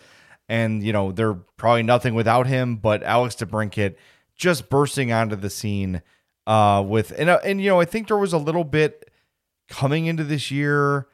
And, 0.48 0.84
you 0.84 0.94
know, 0.94 1.12
they're 1.12 1.34
probably 1.34 1.84
nothing 1.84 2.14
without 2.14 2.46
him, 2.46 2.76
but 2.76 3.02
Alex 3.02 3.36
DeBrincat 3.36 3.96
just 4.36 4.70
bursting 4.70 5.12
onto 5.12 5.36
the 5.36 5.50
scene 5.50 6.04
uh, 6.46 6.84
with, 6.86 7.12
and, 7.18 7.30
uh, 7.30 7.40
and, 7.44 7.62
you 7.62 7.70
know, 7.70 7.80
I 7.80 7.86
think 7.86 8.08
there 8.08 8.18
was 8.18 8.34
a 8.34 8.38
little 8.38 8.66
bit 8.66 9.10
coming 9.70 10.06
into 10.06 10.24
this 10.24 10.52
year 10.52 11.08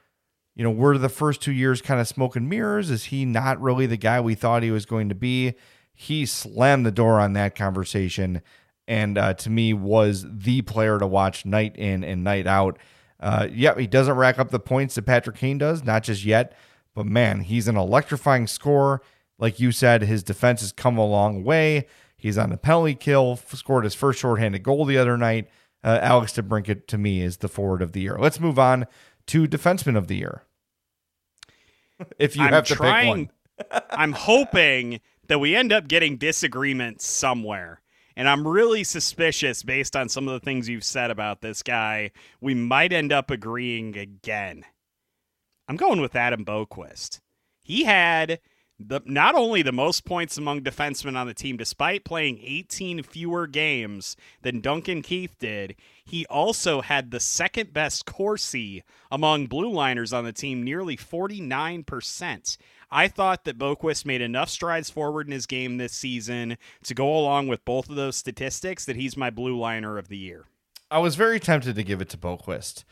you 0.60 0.66
know, 0.66 0.72
were 0.72 0.98
the 0.98 1.08
first 1.08 1.42
two 1.42 1.54
years 1.54 1.82
kind 1.82 2.02
of 2.02 2.08
smoke 2.10 2.36
and 2.36 2.50
mirrors? 2.50 2.90
Is 2.90 3.06
he 3.06 3.24
not 3.24 3.62
really 3.62 3.86
the 3.86 3.96
guy 3.96 4.20
we 4.20 4.36
thought 4.36 4.62
he 4.62 4.72
was 4.72 4.86
going 4.86 5.08
to 5.08 5.16
be? 5.16 5.54
He 5.94 6.26
slammed 6.26 6.86
the 6.86 6.92
door 6.92 7.18
on 7.18 7.32
that 7.32 7.56
conversation 7.56 8.42
and 8.86 9.18
uh, 9.18 9.36
to 9.36 9.50
me 9.50 9.74
was 9.74 10.26
the 10.30 10.62
player 10.64 11.00
to 11.00 11.08
watch 11.08 11.46
night 11.46 11.78
in 11.78 12.04
and 12.04 12.26
night 12.26 12.46
out. 12.46 12.78
Uh, 13.22 13.48
yeah, 13.50 13.74
he 13.78 13.88
doesn't 13.88 14.18
rack 14.18 14.38
up 14.38 14.52
the 14.52 14.60
points 14.60 14.96
that 14.96 15.06
Patrick 15.06 15.38
Kane 15.38 15.60
does, 15.60 15.86
not 15.86 16.04
just 16.04 16.26
yet, 16.26 16.58
but 16.94 17.06
man, 17.06 17.40
he's 17.40 17.70
an 17.70 17.78
electrifying 17.78 18.46
scorer. 18.46 19.02
Like 19.38 19.62
you 19.62 19.72
said, 19.72 20.02
his 20.02 20.24
defense 20.24 20.60
has 20.60 20.74
come 20.74 20.98
a 20.98 21.06
long 21.06 21.46
way. 21.46 21.88
He's 22.18 22.38
on 22.38 22.50
the 22.50 22.58
penalty 22.58 22.96
kill, 22.96 23.38
scored 23.38 23.86
his 23.86 23.96
first 23.96 24.20
shorthanded 24.20 24.64
goal 24.64 24.84
the 24.84 24.98
other 24.98 25.16
night. 25.16 25.50
Uh, 25.86 26.00
Alex 26.02 26.34
DeBrincat, 26.34 26.86
to 26.88 26.98
me, 26.98 27.22
is 27.22 27.38
the 27.38 27.48
forward 27.48 27.82
of 27.82 27.94
the 27.94 28.02
year. 28.02 28.18
Let's 28.20 28.42
move 28.42 28.60
on 28.60 28.88
to 29.28 29.48
defenseman 29.48 29.96
of 29.96 30.08
the 30.08 30.18
year. 30.18 30.44
If 32.18 32.36
you 32.36 32.44
I'm 32.44 32.54
have 32.54 32.66
to 32.66 32.76
trying, 32.76 33.30
pick 33.58 33.72
one. 33.72 33.82
I'm 33.92 34.14
hoping 34.14 35.02
that 35.28 35.40
we 35.40 35.56
end 35.56 35.72
up 35.72 35.88
getting 35.88 36.18
disagreement 36.18 37.02
somewhere. 37.02 37.82
And 38.16 38.28
I'm 38.28 38.48
really 38.48 38.84
suspicious 38.84 39.64
based 39.64 39.96
on 39.96 40.10
some 40.10 40.28
of 40.28 40.34
the 40.34 40.44
things 40.44 40.68
you've 40.68 40.84
said 40.84 41.12
about 41.12 41.42
this 41.42 41.64
guy. 41.64 42.12
We 42.42 42.54
might 42.54 42.92
end 42.92 43.14
up 43.14 43.32
agreeing 43.32 43.98
again. 43.98 44.66
I'm 45.68 45.78
going 45.78 46.02
with 46.02 46.16
Adam 46.16 46.44
Boqvist. 46.44 47.22
He 47.64 47.84
had 47.84 48.40
the 48.80 49.02
not 49.06 49.36
only 49.36 49.62
the 49.62 49.72
most 49.72 50.06
points 50.06 50.38
among 50.38 50.62
defensemen 50.62 51.18
on 51.18 51.28
the 51.28 51.34
team, 51.34 51.58
despite 51.58 52.06
playing 52.06 52.40
18 52.42 53.04
fewer 53.04 53.46
games 53.46 54.16
than 54.42 54.62
Duncan 54.62 55.02
Keith 55.02 55.36
did, 55.38 55.76
he 56.06 56.26
also 56.28 56.82
had 56.82 57.12
the 57.12 57.20
second 57.20 57.74
best 57.74 58.06
Corsi 58.06 58.84
among 59.12 59.48
blue 59.48 59.72
liners 59.72 60.14
on 60.14 60.24
the 60.24 60.32
team, 60.32 60.64
nearly 60.64 60.96
49%. 60.96 62.58
I 62.92 63.08
thought 63.08 63.44
that 63.44 63.58
Boqvist 63.58 64.06
made 64.06 64.22
enough 64.22 64.50
strides 64.50 64.90
forward 64.90 65.28
in 65.28 65.34
his 65.34 65.46
game 65.46 65.78
this 65.78 65.94
season 65.94 66.58
to 66.84 66.96
go 66.96 67.16
along 67.16 67.48
with 67.48 67.66
both 67.66 67.90
of 67.90 67.96
those 67.96 68.16
statistics 68.16 68.86
that 68.86 68.96
he's 68.96 69.18
my 69.18 69.30
blue 69.30 69.58
liner 69.58 69.98
of 69.98 70.08
the 70.08 70.18
year. 70.18 70.46
I 70.90 71.00
was 71.00 71.16
very 71.16 71.40
tempted 71.40 71.76
to 71.76 71.84
give 71.84 72.02
it 72.02 72.10
to 72.10 72.18
Boqvist, 72.18 72.84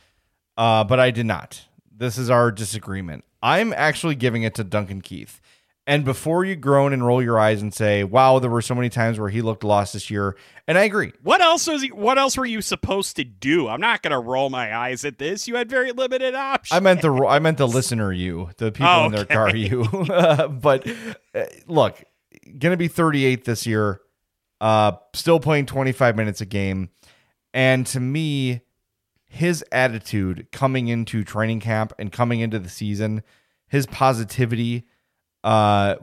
uh, 0.55 0.83
but 0.83 0.99
I 0.99 1.09
did 1.09 1.25
not. 1.25 1.65
This 1.91 2.17
is 2.17 2.29
our 2.29 2.51
disagreement. 2.51 3.23
I'm 3.41 3.73
actually 3.73 4.15
giving 4.15 4.43
it 4.43 4.53
to 4.55 4.63
Duncan 4.63 5.01
Keith. 5.01 5.41
And 5.87 6.03
before 6.03 6.43
you 6.43 6.57
groan 6.57 6.91
and 6.91 7.03
roll 7.05 7.23
your 7.23 7.39
eyes 7.39 7.61
and 7.61 7.73
say, 7.73 8.03
"Wow, 8.03 8.39
there 8.39 8.49
were 8.49 8.61
so 8.61 8.75
many 8.75 8.89
times 8.89 9.17
where 9.17 9.29
he 9.29 9.41
looked 9.41 9.63
lost 9.63 9.93
this 9.93 10.11
year," 10.11 10.35
and 10.67 10.77
I 10.77 10.83
agree. 10.83 11.13
What 11.23 11.39
else 11.39 11.65
was 11.65 11.81
he, 11.81 11.87
what 11.93 12.17
else 12.17 12.35
were 12.37 12.45
you 12.45 12.61
supposed 12.61 13.15
to 13.15 13.23
do? 13.23 13.69
I'm 13.69 13.79
not 13.79 14.01
going 14.03 14.11
to 14.11 14.19
roll 14.19 14.49
my 14.49 14.75
eyes 14.75 15.05
at 15.05 15.17
this. 15.17 15.47
You 15.47 15.55
had 15.55 15.69
very 15.69 15.93
limited 15.93 16.35
options. 16.35 16.75
I 16.75 16.81
meant 16.81 17.01
the 17.01 17.13
I 17.25 17.39
meant 17.39 17.57
the 17.57 17.69
listener 17.69 18.11
you, 18.11 18.49
the 18.57 18.73
people 18.73 18.85
Oh, 18.89 19.05
in 19.05 19.13
their 19.13 19.21
okay. 19.21 19.33
car 19.33 19.55
you. 19.55 19.87
but 20.61 20.85
uh, 21.33 21.45
look, 21.67 22.03
going 22.43 22.71
to 22.73 22.77
be 22.77 22.89
38 22.89 23.45
this 23.45 23.65
year. 23.65 24.01
Uh, 24.59 24.91
still 25.13 25.39
playing 25.39 25.67
25 25.67 26.17
minutes 26.17 26.41
a 26.41 26.45
game, 26.45 26.89
and 27.53 27.87
to 27.87 28.01
me, 28.01 28.59
his 29.29 29.63
attitude 29.71 30.47
coming 30.51 30.89
into 30.89 31.23
training 31.23 31.61
camp 31.61 31.93
and 31.97 32.11
coming 32.11 32.41
into 32.41 32.59
the 32.59 32.67
season, 32.67 33.23
his 33.69 33.85
positivity 33.85 34.85
uh, 35.43 35.95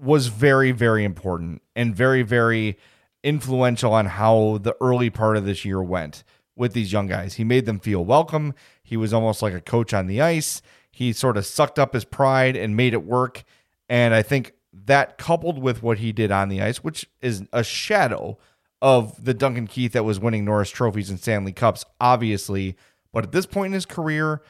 was 0.00 0.28
very, 0.28 0.72
very 0.72 1.04
important 1.04 1.62
and 1.74 1.94
very, 1.94 2.22
very 2.22 2.78
influential 3.22 3.92
on 3.92 4.06
how 4.06 4.58
the 4.62 4.76
early 4.80 5.10
part 5.10 5.36
of 5.36 5.44
this 5.44 5.64
year 5.64 5.82
went 5.82 6.24
with 6.56 6.72
these 6.72 6.92
young 6.92 7.06
guys. 7.06 7.34
He 7.34 7.44
made 7.44 7.66
them 7.66 7.78
feel 7.78 8.04
welcome. 8.04 8.54
He 8.82 8.96
was 8.96 9.12
almost 9.12 9.42
like 9.42 9.54
a 9.54 9.60
coach 9.60 9.92
on 9.92 10.06
the 10.06 10.20
ice. 10.20 10.62
He 10.90 11.12
sort 11.12 11.36
of 11.36 11.46
sucked 11.46 11.78
up 11.78 11.94
his 11.94 12.04
pride 12.04 12.56
and 12.56 12.76
made 12.76 12.94
it 12.94 13.04
work. 13.04 13.44
And 13.88 14.14
I 14.14 14.22
think 14.22 14.52
that 14.72 15.18
coupled 15.18 15.58
with 15.58 15.82
what 15.82 15.98
he 15.98 16.12
did 16.12 16.30
on 16.30 16.48
the 16.48 16.60
ice, 16.62 16.78
which 16.78 17.08
is 17.20 17.44
a 17.52 17.62
shadow 17.62 18.38
of 18.80 19.24
the 19.24 19.34
Duncan 19.34 19.66
Keith 19.66 19.92
that 19.92 20.04
was 20.04 20.20
winning 20.20 20.44
Norris 20.44 20.70
trophies 20.70 21.10
and 21.10 21.18
Stanley 21.18 21.52
Cups, 21.52 21.84
obviously. 22.00 22.76
But 23.12 23.24
at 23.24 23.32
this 23.32 23.46
point 23.46 23.66
in 23.66 23.72
his 23.72 23.86
career, 23.86 24.42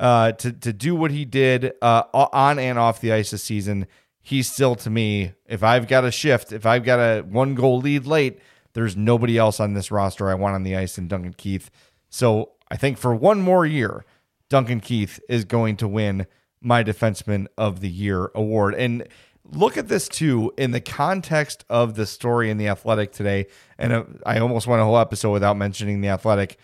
uh, 0.00 0.32
to 0.32 0.50
to 0.50 0.72
do 0.72 0.96
what 0.96 1.10
he 1.10 1.24
did 1.24 1.74
uh, 1.82 2.04
on 2.14 2.58
and 2.58 2.78
off 2.78 3.00
the 3.00 3.12
ice 3.12 3.30
this 3.30 3.44
season, 3.44 3.86
he's 4.22 4.50
still 4.50 4.74
to 4.76 4.90
me. 4.90 5.34
If 5.46 5.62
I've 5.62 5.86
got 5.86 6.04
a 6.04 6.10
shift, 6.10 6.52
if 6.52 6.64
I've 6.64 6.84
got 6.84 6.98
a 6.98 7.20
one 7.20 7.54
goal 7.54 7.78
lead 7.78 8.06
late, 8.06 8.40
there's 8.72 8.96
nobody 8.96 9.36
else 9.36 9.60
on 9.60 9.74
this 9.74 9.90
roster 9.90 10.30
I 10.30 10.34
want 10.34 10.54
on 10.54 10.62
the 10.62 10.74
ice 10.74 10.96
than 10.96 11.06
Duncan 11.06 11.34
Keith. 11.34 11.70
So 12.08 12.52
I 12.70 12.76
think 12.76 12.96
for 12.96 13.14
one 13.14 13.42
more 13.42 13.66
year, 13.66 14.06
Duncan 14.48 14.80
Keith 14.80 15.20
is 15.28 15.44
going 15.44 15.76
to 15.76 15.86
win 15.86 16.26
my 16.62 16.82
Defenseman 16.82 17.46
of 17.58 17.80
the 17.80 17.90
Year 17.90 18.30
award. 18.34 18.74
And 18.74 19.06
look 19.44 19.76
at 19.76 19.88
this 19.88 20.08
too 20.08 20.52
in 20.56 20.70
the 20.70 20.80
context 20.80 21.64
of 21.68 21.94
the 21.94 22.06
story 22.06 22.50
in 22.50 22.56
the 22.56 22.68
Athletic 22.68 23.12
today. 23.12 23.48
And 23.78 23.92
uh, 23.92 24.04
I 24.24 24.38
almost 24.38 24.66
went 24.66 24.80
a 24.80 24.84
whole 24.84 24.98
episode 24.98 25.32
without 25.32 25.58
mentioning 25.58 26.00
the 26.00 26.08
Athletic 26.08 26.58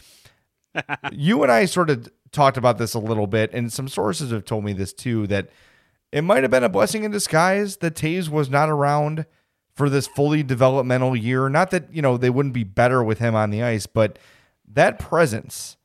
you 1.13 1.43
and 1.43 1.53
I 1.53 1.65
sort 1.65 1.91
of 1.91 2.09
talked 2.33 2.57
about 2.57 2.79
this 2.79 2.95
a 2.95 2.99
little 2.99 3.27
bit, 3.27 3.53
and 3.53 3.73
some 3.73 3.89
sources 3.89 4.31
have 4.31 4.45
told 4.45 4.65
me 4.65 4.73
this 4.73 4.93
too 4.93 5.27
that 5.29 5.49
it 6.13 6.23
might 6.23 6.43
have 6.43 6.51
been 6.51 6.65
a 6.65 6.69
blessing 6.69 7.05
in 7.05 7.11
disguise 7.11 7.79
that 7.79 7.95
Toews 7.95 8.29
was 8.29 8.49
not 8.49 8.69
around 8.69 9.27
for 9.75 9.91
this 9.91 10.07
fully 10.07 10.43
developmental 10.43 11.15
year. 11.15 11.49
Not 11.49 11.71
that, 11.71 11.93
you 11.93 12.01
know, 12.01 12.17
they 12.17 12.31
wouldn't 12.31 12.55
be 12.55 12.65
better 12.65 13.03
with 13.05 13.19
him 13.19 13.35
on 13.35 13.51
the 13.51 13.63
ice, 13.63 13.87
but 13.87 14.19
that 14.67 14.99
presence 14.99 15.77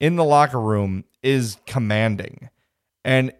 in 0.00 0.16
the 0.16 0.24
locker 0.24 0.60
room 0.60 1.04
is 1.22 1.58
commanding. 1.66 2.48
And 3.04 3.32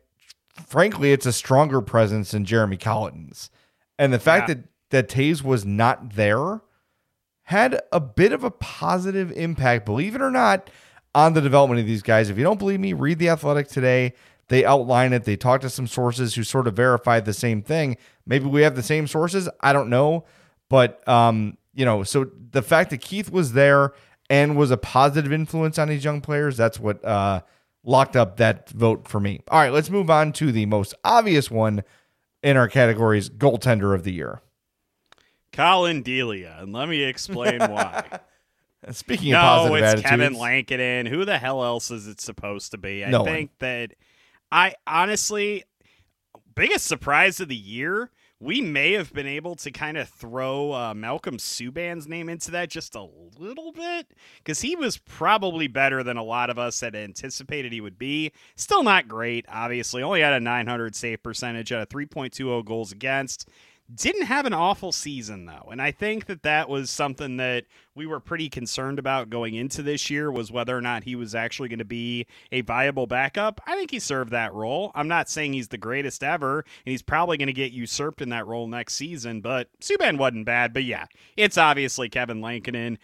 frankly, 0.66 1.12
it's 1.12 1.26
a 1.26 1.32
stronger 1.32 1.80
presence 1.80 2.32
than 2.32 2.44
Jeremy 2.44 2.76
Colliton's. 2.76 3.50
And 3.98 4.12
the 4.12 4.18
fact 4.18 4.48
Yeah. 4.48 4.54
that 4.54 4.64
that 4.90 5.08
Toews 5.08 5.42
was 5.42 5.64
not 5.64 6.14
there 6.14 6.60
had 7.44 7.80
a 7.92 7.98
bit 8.00 8.32
of 8.32 8.44
a 8.44 8.50
positive 8.50 9.32
impact, 9.32 9.84
believe 9.84 10.14
it 10.14 10.20
or 10.20 10.30
not, 10.30 10.70
on 11.16 11.32
the 11.32 11.40
development 11.40 11.80
of 11.80 11.86
these 11.86 12.02
guys. 12.02 12.28
If 12.28 12.36
you 12.36 12.44
don't 12.44 12.58
believe 12.58 12.78
me, 12.78 12.92
read 12.92 13.18
The 13.18 13.30
Athletic 13.30 13.68
today. 13.68 14.12
They 14.48 14.66
outline 14.66 15.14
it. 15.14 15.24
They 15.24 15.34
talk 15.34 15.62
to 15.62 15.70
some 15.70 15.86
sources 15.86 16.34
who 16.34 16.44
sort 16.44 16.66
of 16.66 16.74
verified 16.74 17.24
the 17.24 17.32
same 17.32 17.62
thing. 17.62 17.96
Maybe 18.26 18.44
we 18.44 18.60
have 18.60 18.76
the 18.76 18.82
same 18.82 19.06
sources. 19.06 19.48
I 19.62 19.72
don't 19.72 19.88
know. 19.88 20.26
But, 20.68 21.06
um, 21.08 21.56
you 21.72 21.86
know, 21.86 22.02
so 22.02 22.30
the 22.50 22.60
fact 22.60 22.90
that 22.90 22.98
Keith 22.98 23.30
was 23.30 23.54
there 23.54 23.94
and 24.28 24.58
was 24.58 24.70
a 24.70 24.76
positive 24.76 25.32
influence 25.32 25.78
on 25.78 25.88
these 25.88 26.04
young 26.04 26.20
players, 26.20 26.58
that's 26.58 26.78
what 26.78 27.02
uh, 27.02 27.40
locked 27.82 28.14
up 28.14 28.36
that 28.36 28.68
vote 28.68 29.08
for 29.08 29.18
me. 29.18 29.40
All 29.48 29.58
right, 29.58 29.72
let's 29.72 29.88
move 29.88 30.10
on 30.10 30.32
to 30.34 30.52
the 30.52 30.66
most 30.66 30.94
obvious 31.02 31.50
one 31.50 31.82
in 32.42 32.58
our 32.58 32.68
categories 32.68 33.30
goaltender 33.30 33.94
of 33.94 34.04
the 34.04 34.12
year. 34.12 34.42
Collin 35.50 36.02
Delia, 36.02 36.58
and 36.60 36.74
let 36.74 36.90
me 36.90 37.04
explain 37.04 37.60
why. 37.60 38.04
Speaking 38.92 39.34
of 39.34 39.38
no, 39.38 39.40
positive 39.40 39.76
it's 39.76 39.86
attitudes, 39.86 40.10
Kevin 40.10 40.34
Lankinen. 40.34 41.06
Who 41.06 41.24
the 41.24 41.38
hell 41.38 41.64
else 41.64 41.90
is 41.90 42.06
it 42.06 42.20
supposed 42.20 42.70
to 42.72 42.78
be? 42.78 43.04
I 43.04 43.10
No 43.10 43.22
one. 43.22 43.32
think 43.32 43.50
that 43.58 43.94
I 44.52 44.74
honestly 44.86 45.64
biggest 46.54 46.86
surprise 46.86 47.40
of 47.40 47.48
the 47.48 47.56
year. 47.56 48.10
We 48.38 48.60
may 48.60 48.92
have 48.92 49.14
been 49.14 49.26
able 49.26 49.56
to 49.56 49.70
kind 49.70 49.96
of 49.96 50.10
throw 50.10 50.70
uh, 50.72 50.92
Malcolm 50.92 51.38
Subban's 51.38 52.06
name 52.06 52.28
into 52.28 52.50
that 52.50 52.68
just 52.68 52.94
a 52.94 53.06
little 53.38 53.72
bit 53.72 54.08
because 54.36 54.60
he 54.60 54.76
was 54.76 54.98
probably 54.98 55.68
better 55.68 56.02
than 56.02 56.18
a 56.18 56.22
lot 56.22 56.50
of 56.50 56.58
us 56.58 56.82
had 56.82 56.94
anticipated 56.94 57.72
he 57.72 57.80
would 57.80 57.98
be. 57.98 58.32
Still 58.54 58.82
not 58.82 59.08
great, 59.08 59.46
obviously. 59.48 60.02
Only 60.02 60.20
had 60.20 60.34
a 60.34 60.40
900 60.40 60.94
save 60.94 61.22
percentage 61.22 61.72
at 61.72 61.80
a 61.82 61.86
3.20 61.86 62.62
goals 62.66 62.92
against. 62.92 63.48
Didn't 63.94 64.26
have 64.26 64.46
an 64.46 64.52
awful 64.52 64.90
season 64.90 65.46
though, 65.46 65.68
and 65.70 65.80
I 65.80 65.92
think 65.92 66.26
that 66.26 66.42
that 66.42 66.68
was 66.68 66.90
something 66.90 67.36
that 67.36 67.66
we 67.94 68.04
were 68.04 68.18
pretty 68.18 68.48
concerned 68.48 68.98
about 68.98 69.30
going 69.30 69.54
into 69.54 69.80
this 69.80 70.10
year 70.10 70.30
was 70.30 70.50
whether 70.50 70.76
or 70.76 70.80
not 70.80 71.04
he 71.04 71.14
was 71.14 71.36
actually 71.36 71.68
going 71.68 71.78
to 71.78 71.84
be 71.84 72.26
a 72.50 72.62
viable 72.62 73.06
backup. 73.06 73.60
I 73.64 73.76
think 73.76 73.92
he 73.92 74.00
served 74.00 74.32
that 74.32 74.52
role. 74.52 74.90
I'm 74.96 75.06
not 75.06 75.28
saying 75.28 75.52
he's 75.52 75.68
the 75.68 75.78
greatest 75.78 76.24
ever, 76.24 76.58
and 76.58 76.90
he's 76.90 77.02
probably 77.02 77.36
going 77.36 77.46
to 77.46 77.52
get 77.52 77.70
usurped 77.70 78.20
in 78.20 78.30
that 78.30 78.48
role 78.48 78.66
next 78.66 78.94
season. 78.94 79.40
But 79.40 79.68
Subban 79.80 80.18
wasn't 80.18 80.46
bad. 80.46 80.74
But 80.74 80.84
yeah, 80.84 81.06
it's 81.36 81.56
obviously 81.56 82.08
Kevin 82.08 82.40
Lankinen. 82.40 82.98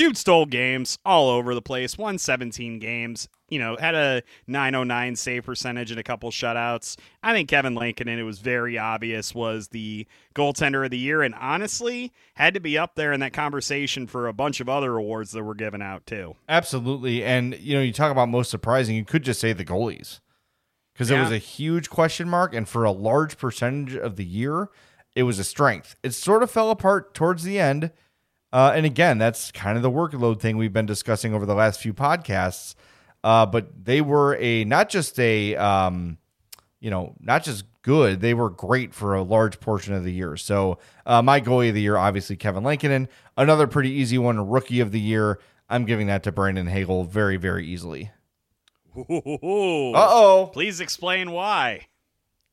Du- 0.00 0.06
Dude 0.08 0.16
stole 0.16 0.46
games 0.46 0.98
all 1.04 1.28
over 1.28 1.54
the 1.54 1.60
place. 1.62 1.98
Won 1.98 2.16
17 2.18 2.78
games. 2.78 3.28
You 3.50 3.58
know, 3.58 3.76
had 3.78 3.94
a 3.94 4.22
909 4.46 5.14
save 5.16 5.44
percentage 5.44 5.90
and 5.90 6.00
a 6.00 6.02
couple 6.02 6.30
shutouts. 6.30 6.96
I 7.22 7.32
think 7.32 7.48
Kevin 7.50 7.74
Lankinen, 7.74 8.18
it 8.18 8.22
was 8.22 8.38
very 8.38 8.78
obvious, 8.78 9.34
was 9.34 9.68
the 9.68 10.06
goaltender 10.34 10.84
of 10.84 10.90
the 10.90 10.98
year, 10.98 11.20
and 11.22 11.34
honestly, 11.34 12.12
had 12.34 12.54
to 12.54 12.60
be 12.60 12.78
up 12.78 12.94
there 12.94 13.12
in 13.12 13.20
that 13.20 13.32
conversation 13.34 14.06
for 14.06 14.26
a 14.26 14.32
bunch 14.32 14.60
of 14.60 14.68
other 14.68 14.96
awards 14.96 15.32
that 15.32 15.42
were 15.44 15.54
given 15.54 15.82
out 15.82 16.06
too. 16.06 16.34
Absolutely. 16.48 17.22
And, 17.22 17.58
you 17.58 17.76
know, 17.76 17.82
you 17.82 17.92
talk 17.92 18.10
about 18.12 18.28
most 18.30 18.50
surprising, 18.50 18.96
you 18.96 19.04
could 19.04 19.22
just 19.24 19.40
say 19.40 19.52
the 19.52 19.64
goalies 19.64 20.20
because 20.94 21.10
it 21.10 21.14
Yeah. 21.16 21.22
was 21.22 21.32
a 21.32 21.38
huge 21.38 21.90
question 21.90 22.28
mark. 22.28 22.54
And 22.54 22.68
for 22.68 22.84
a 22.84 22.92
large 22.92 23.36
percentage 23.36 23.94
of 23.96 24.16
the 24.16 24.24
year, 24.24 24.68
it 25.14 25.24
was 25.24 25.38
a 25.38 25.44
strength. 25.44 25.96
It 26.02 26.12
sort 26.12 26.42
of 26.42 26.50
fell 26.50 26.70
apart 26.70 27.12
towards 27.14 27.42
the 27.42 27.58
end. 27.58 27.90
Uh, 28.52 28.72
and 28.74 28.84
again, 28.84 29.18
that's 29.18 29.52
kind 29.52 29.76
of 29.76 29.82
the 29.82 29.90
workload 29.90 30.40
thing 30.40 30.56
we've 30.56 30.72
been 30.72 30.86
discussing 30.86 31.34
over 31.34 31.46
the 31.46 31.54
last 31.54 31.80
few 31.80 31.94
podcasts. 31.94 32.74
Uh, 33.22 33.46
but 33.46 33.84
they 33.84 34.00
were 34.00 34.36
a 34.36 34.64
not 34.64 34.88
just 34.88 35.18
a 35.20 35.54
um, 35.56 36.18
you 36.80 36.90
know 36.90 37.14
not 37.20 37.44
just 37.44 37.64
good, 37.82 38.20
they 38.20 38.34
were 38.34 38.50
great 38.50 38.94
for 38.94 39.14
a 39.14 39.22
large 39.22 39.60
portion 39.60 39.94
of 39.94 40.04
the 40.04 40.12
year. 40.12 40.36
So 40.36 40.78
uh, 41.06 41.22
my 41.22 41.40
goalie 41.40 41.68
of 41.68 41.74
the 41.74 41.82
year, 41.82 41.96
obviously 41.96 42.36
Kevin 42.36 42.64
Lankinen. 42.64 43.08
Another 43.36 43.66
pretty 43.66 43.90
easy 43.90 44.18
one, 44.18 44.48
rookie 44.48 44.80
of 44.80 44.90
the 44.90 45.00
year. 45.00 45.38
I'm 45.68 45.84
giving 45.84 46.08
that 46.08 46.22
to 46.24 46.32
Brandon 46.32 46.66
Hagel 46.66 47.04
very 47.04 47.36
very 47.36 47.66
easily. 47.66 48.10
Uh 48.96 49.02
Uh-oh. 49.02 50.50
Please 50.52 50.80
explain 50.80 51.30
why. 51.30 51.86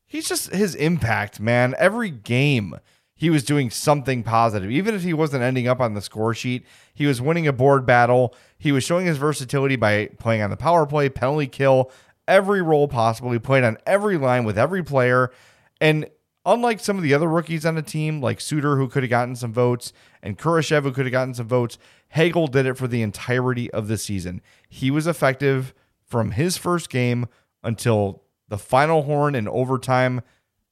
He's 0.06 0.28
just 0.28 0.52
his 0.52 0.74
impact, 0.74 1.40
man. 1.40 1.74
Every 1.78 2.10
game 2.10 2.76
he 3.18 3.30
was 3.30 3.42
doing 3.42 3.68
something 3.68 4.22
positive. 4.22 4.70
Even 4.70 4.94
if 4.94 5.02
he 5.02 5.12
wasn't 5.12 5.42
ending 5.42 5.66
up 5.66 5.80
on 5.80 5.94
the 5.94 6.00
score 6.00 6.32
sheet, 6.32 6.64
he 6.94 7.04
was 7.04 7.20
winning 7.20 7.48
a 7.48 7.52
board 7.52 7.84
battle. 7.84 8.32
He 8.56 8.70
was 8.70 8.84
showing 8.84 9.06
his 9.06 9.18
versatility 9.18 9.74
by 9.74 10.06
playing 10.20 10.40
on 10.40 10.50
the 10.50 10.56
power 10.56 10.86
play, 10.86 11.08
penalty 11.08 11.48
kill, 11.48 11.90
every 12.28 12.62
role 12.62 12.86
possible. 12.86 13.32
He 13.32 13.40
played 13.40 13.64
on 13.64 13.76
every 13.84 14.16
line 14.16 14.44
with 14.44 14.56
every 14.56 14.84
player. 14.84 15.32
And 15.80 16.08
unlike 16.46 16.78
some 16.78 16.96
of 16.96 17.02
the 17.02 17.12
other 17.12 17.28
rookies 17.28 17.66
on 17.66 17.74
the 17.74 17.82
team, 17.82 18.22
like 18.22 18.40
Suter, 18.40 18.76
who 18.76 18.86
could 18.86 19.02
have 19.02 19.10
gotten 19.10 19.34
some 19.34 19.52
votes, 19.52 19.92
and 20.22 20.38
Kurashev, 20.38 20.84
who 20.84 20.92
could 20.92 21.06
have 21.06 21.12
gotten 21.12 21.34
some 21.34 21.48
votes, 21.48 21.76
Hagel 22.10 22.46
did 22.46 22.66
it 22.66 22.78
for 22.78 22.86
the 22.86 23.02
entirety 23.02 23.68
of 23.72 23.88
the 23.88 23.98
season. 23.98 24.42
He 24.68 24.92
was 24.92 25.08
effective 25.08 25.74
from 26.04 26.30
his 26.30 26.56
first 26.56 26.88
game 26.88 27.26
until 27.64 28.22
the 28.46 28.58
final 28.58 29.02
horn 29.02 29.34
in 29.34 29.48
overtime 29.48 30.20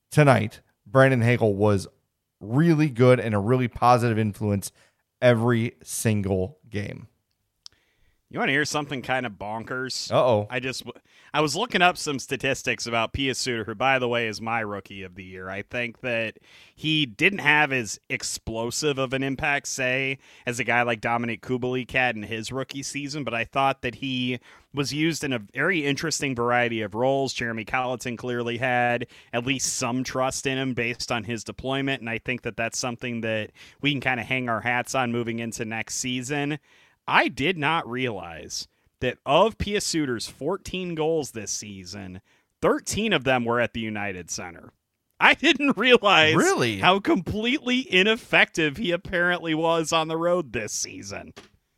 tonight. 0.09 0.61
Brandon 0.85 1.21
Hagel 1.21 1.53
was 1.53 1.87
really 2.39 2.89
good 2.89 3.19
and 3.19 3.33
a 3.33 3.39
really 3.39 3.67
positive 3.67 4.17
influence 4.17 4.71
every 5.21 5.73
single 5.83 6.59
game. 6.69 7.07
You 8.29 8.39
want 8.39 8.49
to 8.49 8.53
hear 8.53 8.65
something 8.65 9.01
kind 9.01 9.25
of 9.25 9.33
bonkers? 9.33 10.11
Uh 10.11 10.25
oh. 10.25 10.47
I 10.49 10.59
just 10.59 10.83
I 11.33 11.39
was 11.39 11.55
looking 11.55 11.81
up 11.81 11.97
some 11.97 12.19
statistics 12.19 12.85
about 12.85 13.13
Pius 13.13 13.37
Suter, 13.37 13.63
who 13.63 13.73
by 13.73 13.99
the 13.99 14.07
way 14.09 14.27
is 14.27 14.41
my 14.41 14.59
rookie 14.59 15.03
of 15.03 15.15
the 15.15 15.23
year. 15.23 15.49
I 15.49 15.61
think 15.61 16.01
that 16.01 16.37
he 16.75 17.05
didn't 17.05 17.39
have 17.39 17.71
as 17.71 18.01
explosive 18.09 18.97
of 18.97 19.13
an 19.13 19.23
impact, 19.23 19.67
say, 19.67 20.17
as 20.45 20.59
a 20.59 20.65
guy 20.65 20.81
like 20.81 20.99
Dominik 20.99 21.39
Kubalik 21.39 21.91
had 21.91 22.17
in 22.17 22.23
his 22.23 22.51
rookie 22.51 22.83
season, 22.83 23.23
but 23.23 23.33
I 23.33 23.45
thought 23.45 23.81
that 23.81 23.95
he 23.95 24.39
was 24.73 24.93
used 24.93 25.23
in 25.23 25.31
a 25.31 25.39
very 25.39 25.85
interesting 25.85 26.35
variety 26.35 26.81
of 26.81 26.95
roles. 26.95 27.33
Jeremy 27.33 27.63
Colliton 27.63 28.17
clearly 28.17 28.57
had 28.57 29.07
at 29.31 29.45
least 29.45 29.73
some 29.75 30.03
trust 30.03 30.45
in 30.45 30.57
him 30.57 30.73
based 30.73 31.13
on 31.13 31.23
his 31.23 31.45
deployment, 31.45 32.01
and 32.01 32.09
I 32.09 32.17
think 32.17 32.41
that 32.41 32.57
that's 32.57 32.77
something 32.77 33.21
that 33.21 33.51
we 33.79 33.91
can 33.91 34.01
kind 34.01 34.19
of 34.19 34.25
hang 34.25 34.49
our 34.49 34.61
hats 34.61 34.95
on 34.95 35.13
moving 35.13 35.39
into 35.39 35.63
next 35.63 35.95
season. 35.95 36.59
I 37.07 37.27
did 37.27 37.57
not 37.57 37.89
realize 37.89 38.67
that 38.99 39.17
of 39.25 39.57
Pius 39.57 39.85
Suter's 39.85 40.27
14 40.27 40.95
goals 40.95 41.31
this 41.31 41.51
season, 41.51 42.21
13 42.61 43.13
of 43.13 43.23
them 43.23 43.45
were 43.45 43.59
at 43.61 43.73
the 43.73 43.79
United 43.79 44.29
Center. 44.31 44.73
I 45.19 45.33
didn't 45.33 45.77
realize 45.77 46.35
Really? 46.35 46.77
how 46.77 46.99
completely 46.99 47.91
ineffective 47.91 48.77
he 48.77 48.91
apparently 48.91 49.55
was 49.55 49.91
on 49.91 50.07
the 50.07 50.17
road 50.17 50.53
this 50.53 50.73
season. 50.73 51.33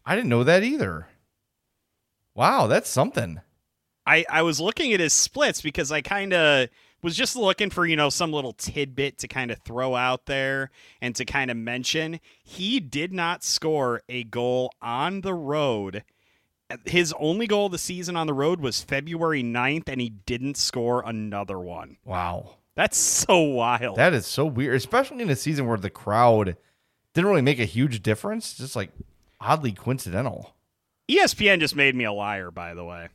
I 0.05 0.15
didn't 0.15 0.29
know 0.29 0.43
that 0.43 0.63
either. 0.63 1.07
Wow, 2.35 2.67
that's 2.67 2.89
something. 2.89 3.41
I, 4.05 4.25
I 4.29 4.41
was 4.41 4.59
looking 4.59 4.93
at 4.93 4.99
his 4.99 5.13
splits 5.13 5.61
because 5.61 5.91
I 5.91 6.01
kind 6.01 6.33
of 6.33 6.69
was 7.01 7.15
just 7.15 7.35
looking 7.35 7.69
for, 7.69 7.85
you 7.85 7.95
know, 7.95 8.09
some 8.09 8.31
little 8.31 8.53
tidbit 8.53 9.17
to 9.19 9.27
kind 9.27 9.51
of 9.51 9.59
throw 9.59 9.95
out 9.95 10.25
there 10.25 10.71
and 11.01 11.15
to 11.15 11.25
kind 11.25 11.49
of 11.49 11.57
mention. 11.57 12.19
He 12.43 12.79
did 12.79 13.13
not 13.13 13.43
score 13.43 14.01
a 14.09 14.23
goal 14.23 14.73
on 14.81 15.21
the 15.21 15.33
road. 15.33 16.03
His 16.85 17.13
only 17.19 17.47
goal 17.47 17.67
of 17.67 17.71
the 17.71 17.77
season 17.77 18.15
on 18.15 18.27
the 18.27 18.33
road 18.33 18.61
was 18.61 18.81
February 18.81 19.43
9th, 19.43 19.89
and 19.89 19.99
he 19.99 20.09
didn't 20.09 20.55
score 20.55 21.01
another 21.05 21.59
one. 21.59 21.97
Wow. 22.05 22.57
That's 22.75 22.97
so 22.97 23.39
wild. 23.39 23.97
That 23.97 24.13
is 24.13 24.25
so 24.27 24.45
weird, 24.45 24.75
especially 24.75 25.21
in 25.21 25.29
a 25.29 25.35
season 25.35 25.67
where 25.67 25.77
the 25.77 25.89
crowd 25.89 26.55
didn't 27.13 27.29
really 27.29 27.41
make 27.41 27.59
a 27.59 27.65
huge 27.65 28.01
difference. 28.01 28.53
Just 28.53 28.75
like 28.75 28.91
oddly 29.41 29.71
coincidental. 29.71 30.53
ESPN 31.09 31.59
just 31.59 31.75
made 31.75 31.95
me 31.95 32.03
a 32.03 32.11
liar, 32.13 32.51
by 32.51 32.73
the 32.73 32.85
way. 32.85 33.09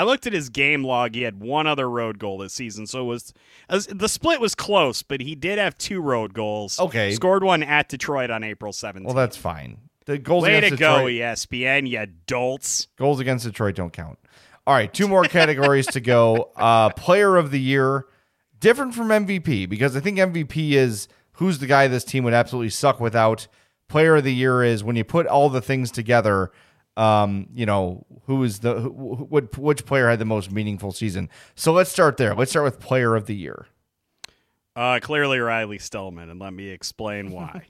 I 0.00 0.02
looked 0.04 0.26
at 0.26 0.32
his 0.32 0.48
game 0.48 0.82
log. 0.82 1.14
He 1.14 1.24
had 1.24 1.40
one 1.40 1.66
other 1.66 1.86
road 1.90 2.18
goal 2.18 2.38
this 2.38 2.54
season, 2.54 2.86
so 2.86 3.02
it 3.02 3.04
was 3.04 3.34
as- 3.68 3.86
the 3.86 4.08
split 4.08 4.40
was 4.40 4.54
close, 4.54 5.02
but 5.02 5.20
he 5.20 5.34
did 5.34 5.58
have 5.58 5.76
two 5.76 6.00
road 6.00 6.32
goals. 6.32 6.80
Okay. 6.80 7.12
scored 7.12 7.44
one 7.44 7.62
at 7.62 7.90
Detroit 7.90 8.30
on 8.30 8.42
April 8.42 8.72
seventh. 8.72 9.04
Well, 9.04 9.14
that's 9.14 9.36
fine. 9.36 9.76
The 10.06 10.16
goals 10.16 10.44
Way 10.44 10.52
to 10.52 10.56
against 10.68 10.80
go, 10.80 11.06
Detroit, 11.06 11.12
ESPN, 11.20 11.86
you 11.86 12.06
dolts. 12.26 12.88
goals 12.96 13.20
against 13.20 13.44
Detroit 13.44 13.74
don't 13.74 13.92
count. 13.92 14.18
All 14.66 14.72
right, 14.72 14.90
two 14.90 15.06
more 15.06 15.24
categories 15.24 15.86
to 15.88 16.00
go. 16.00 16.50
Uh, 16.56 16.88
player 16.90 17.36
of 17.36 17.50
the 17.50 17.60
year, 17.60 18.06
different 18.58 18.94
from 18.94 19.08
MVP 19.08 19.68
because 19.68 19.94
I 19.96 20.00
think 20.00 20.16
MVP 20.16 20.72
is 20.72 21.08
who's 21.32 21.58
the 21.58 21.66
guy 21.66 21.88
this 21.88 22.04
team 22.04 22.24
would 22.24 22.32
absolutely 22.32 22.70
suck 22.70 23.00
without. 23.00 23.48
Player 23.88 24.16
of 24.16 24.24
the 24.24 24.32
year 24.34 24.62
is 24.62 24.82
when 24.82 24.96
you 24.96 25.04
put 25.04 25.26
all 25.26 25.50
the 25.50 25.60
things 25.60 25.90
together. 25.90 26.52
Um, 26.96 27.46
you 27.54 27.66
know 27.66 28.04
who 28.26 28.42
is 28.42 28.60
the 28.60 28.80
who, 28.80 28.90
what 28.90 29.56
which 29.56 29.86
player 29.86 30.08
had 30.08 30.18
the 30.18 30.24
most 30.24 30.50
meaningful 30.50 30.92
season. 30.92 31.28
So 31.54 31.72
let's 31.72 31.90
start 31.90 32.16
there. 32.16 32.34
Let's 32.34 32.50
start 32.50 32.64
with 32.64 32.80
player 32.80 33.14
of 33.14 33.26
the 33.26 33.34
year. 33.34 33.66
Uh, 34.76 34.98
clearly 35.00 35.38
Riley 35.38 35.78
Stillman, 35.78 36.30
and 36.30 36.40
let 36.40 36.52
me 36.52 36.68
explain 36.68 37.30
why. 37.30 37.66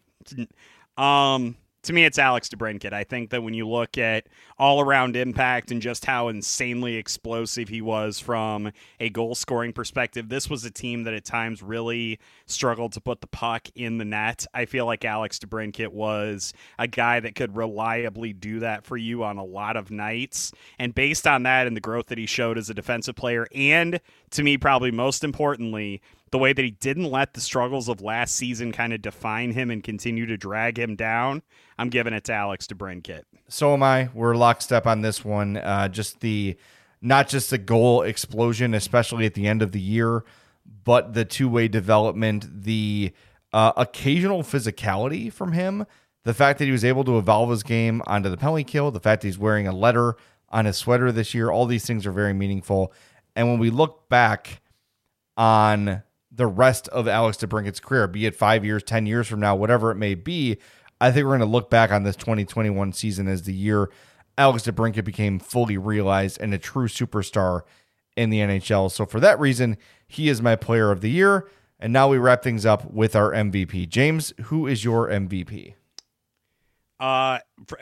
um, 0.97 1.57
to 1.83 1.93
me, 1.93 2.05
it's 2.05 2.19
Alex 2.19 2.49
DeBrincat. 2.49 2.93
I 2.93 3.05
think 3.05 3.31
that 3.31 3.43
when 3.43 3.55
you 3.55 3.67
look 3.67 3.97
at 3.97 4.27
all 4.59 4.81
around 4.81 5.17
impact 5.17 5.71
and 5.71 5.81
just 5.81 6.05
how 6.05 6.29
insanely 6.29 6.97
explosive 6.97 7.69
he 7.69 7.81
was 7.81 8.21
from 8.21 8.71
a 8.99 9.09
goal 9.09 9.35
scoring 9.35 9.73
perspective, 9.73 10.29
this 10.29 10.51
was 10.51 10.65
a 10.65 10.71
team 10.71 11.05
that 11.05 11.15
at 11.15 11.25
times 11.25 11.63
really 11.63 12.19
struggled 12.45 12.93
to 12.93 13.01
put 13.01 13.23
the 13.23 13.27
puck 13.27 13.69
in 13.75 13.97
the 13.97 14.05
net. 14.05 14.45
I 14.53 14.67
feel 14.67 14.85
like 14.85 15.05
Alex 15.07 15.39
DeBrincat 15.39 15.89
was 15.89 16.53
a 16.79 16.87
guy 16.87 17.21
that 17.21 17.35
could 17.35 17.57
reliably 17.57 18.35
do 18.35 18.61
that 18.61 18.85
for 18.85 18.99
you 18.99 19.25
on 19.25 19.39
a 19.39 19.45
lot 19.45 19.77
of 19.77 19.91
nights. 19.91 20.53
And 20.79 20.95
based 20.95 21.27
on 21.27 21.45
that 21.45 21.67
and 21.67 21.75
the 21.75 21.81
growth 21.81 22.07
that 22.07 22.19
he 22.19 22.27
showed 22.27 22.59
as 22.59 22.69
a 22.69 22.75
defensive 22.75 23.17
player, 23.17 23.47
and 23.55 24.01
to 24.33 24.43
me, 24.43 24.59
probably 24.59 24.91
most 24.91 25.25
importantly, 25.25 26.03
the 26.31 26.39
way 26.39 26.53
that 26.53 26.65
he 26.65 26.71
didn't 26.71 27.11
let 27.11 27.35
the 27.35 27.41
struggles 27.41 27.89
of 27.89 28.01
last 28.01 28.37
season 28.37 28.73
kind 28.73 28.93
of 28.93 29.03
define 29.03 29.53
him 29.53 29.71
and 29.71 29.83
continue 29.83 30.27
to 30.27 30.37
drag 30.37 30.79
him 30.79 30.95
down, 30.97 31.43
I'm 31.79 31.89
giving 31.89 32.13
it 32.13 32.25
to 32.25 32.33
Alex 32.33 32.67
DeBrincat. 32.67 33.23
So 33.49 33.75
am 33.75 33.83
I. 33.83 34.11
We're 34.15 34.37
lockstep 34.37 34.87
on 34.87 35.01
this 35.01 35.25
one. 35.25 35.57
Uh, 35.57 35.89
just 35.89 36.21
the 36.21 36.57
not 37.03 37.29
just 37.29 37.51
the 37.51 37.59
goal 37.59 38.03
explosion, 38.03 38.75
especially 38.75 39.27
at 39.27 39.35
the 39.35 39.47
end 39.47 39.63
of 39.63 39.73
the 39.73 39.81
year, 39.81 40.25
but 40.85 41.15
the 41.15 41.25
two 41.25 41.49
way 41.49 41.67
development, 41.67 42.63
the 42.63 43.13
uh, 43.53 43.73
occasional 43.77 44.43
physicality 44.43 45.33
from 45.33 45.53
him, 45.53 45.87
the 46.25 46.35
fact 46.35 46.59
that 46.59 46.67
he 46.67 46.71
was 46.71 46.85
able 46.85 47.05
to 47.05 47.19
evolve 47.19 47.51
his 47.51 47.63
game 47.63 48.03
onto 48.07 48.29
the 48.29 48.37
penalty 48.37 48.65
kill, 48.65 48.91
the 48.91 49.01
fact 49.01 49.23
that 49.23 49.29
he's 49.29 49.39
wearing 49.39 49.67
a 49.67 49.73
letter 49.73 50.17
on 50.51 50.67
his 50.67 50.77
sweater 50.77 51.11
this 51.11 51.35
year, 51.35 51.51
all 51.51 51.67
these 51.67 51.87
things 51.87 52.07
are 52.07 52.13
very 52.13 52.35
meaningful. 52.35 52.93
And 53.35 53.49
when 53.49 53.59
we 53.59 53.71
look 53.71 54.09
back 54.09 54.61
on 55.37 56.03
the 56.31 56.47
rest 56.47 56.89
of 56.89 57.09
Alex 57.09 57.39
DeBrincat's 57.39 57.81
career, 57.81 58.07
be 58.07 58.27
it 58.27 58.37
five 58.37 58.65
years, 58.65 58.83
10 58.83 59.07
years 59.07 59.27
from 59.27 59.41
now, 59.41 59.57
whatever 59.57 59.91
it 59.91 59.97
may 59.97 60.15
be, 60.15 60.59
I 61.01 61.11
think 61.11 61.25
we're 61.25 61.39
going 61.39 61.41
to 61.41 61.47
look 61.47 61.71
back 61.71 61.91
on 61.91 62.03
this 62.03 62.17
2021 62.17 62.93
season 62.93 63.27
as 63.27 63.43
the 63.43 63.55
year 63.55 63.91
Alex 64.39 64.65
DeBrincat 64.65 65.05
became 65.05 65.39
fully 65.39 65.77
realized 65.77 66.41
and 66.41 66.55
a 66.55 66.59
true 66.59 66.89
superstar 66.89 67.63
in 68.17 68.31
the 68.31 68.39
NHL. 68.39 68.91
So 68.91 69.05
for 69.07 69.21
that 69.21 69.39
reason, 69.39 69.77
he 70.07 70.29
is 70.29 70.41
my 70.41 70.57
player 70.57 70.91
of 70.91 71.01
the 71.01 71.11
year. 71.11 71.49
And 71.79 71.93
now 71.93 72.09
we 72.09 72.19
wrap 72.19 72.43
things 72.43 72.67
up 72.67 72.91
with 72.91 73.17
our 73.17 73.33
MVP. 73.33 73.89
James, 73.89 74.33
who 74.45 74.67
is 74.67 74.85
your 74.85 75.09
MVP? 75.09 75.75
Uh, 76.99 77.39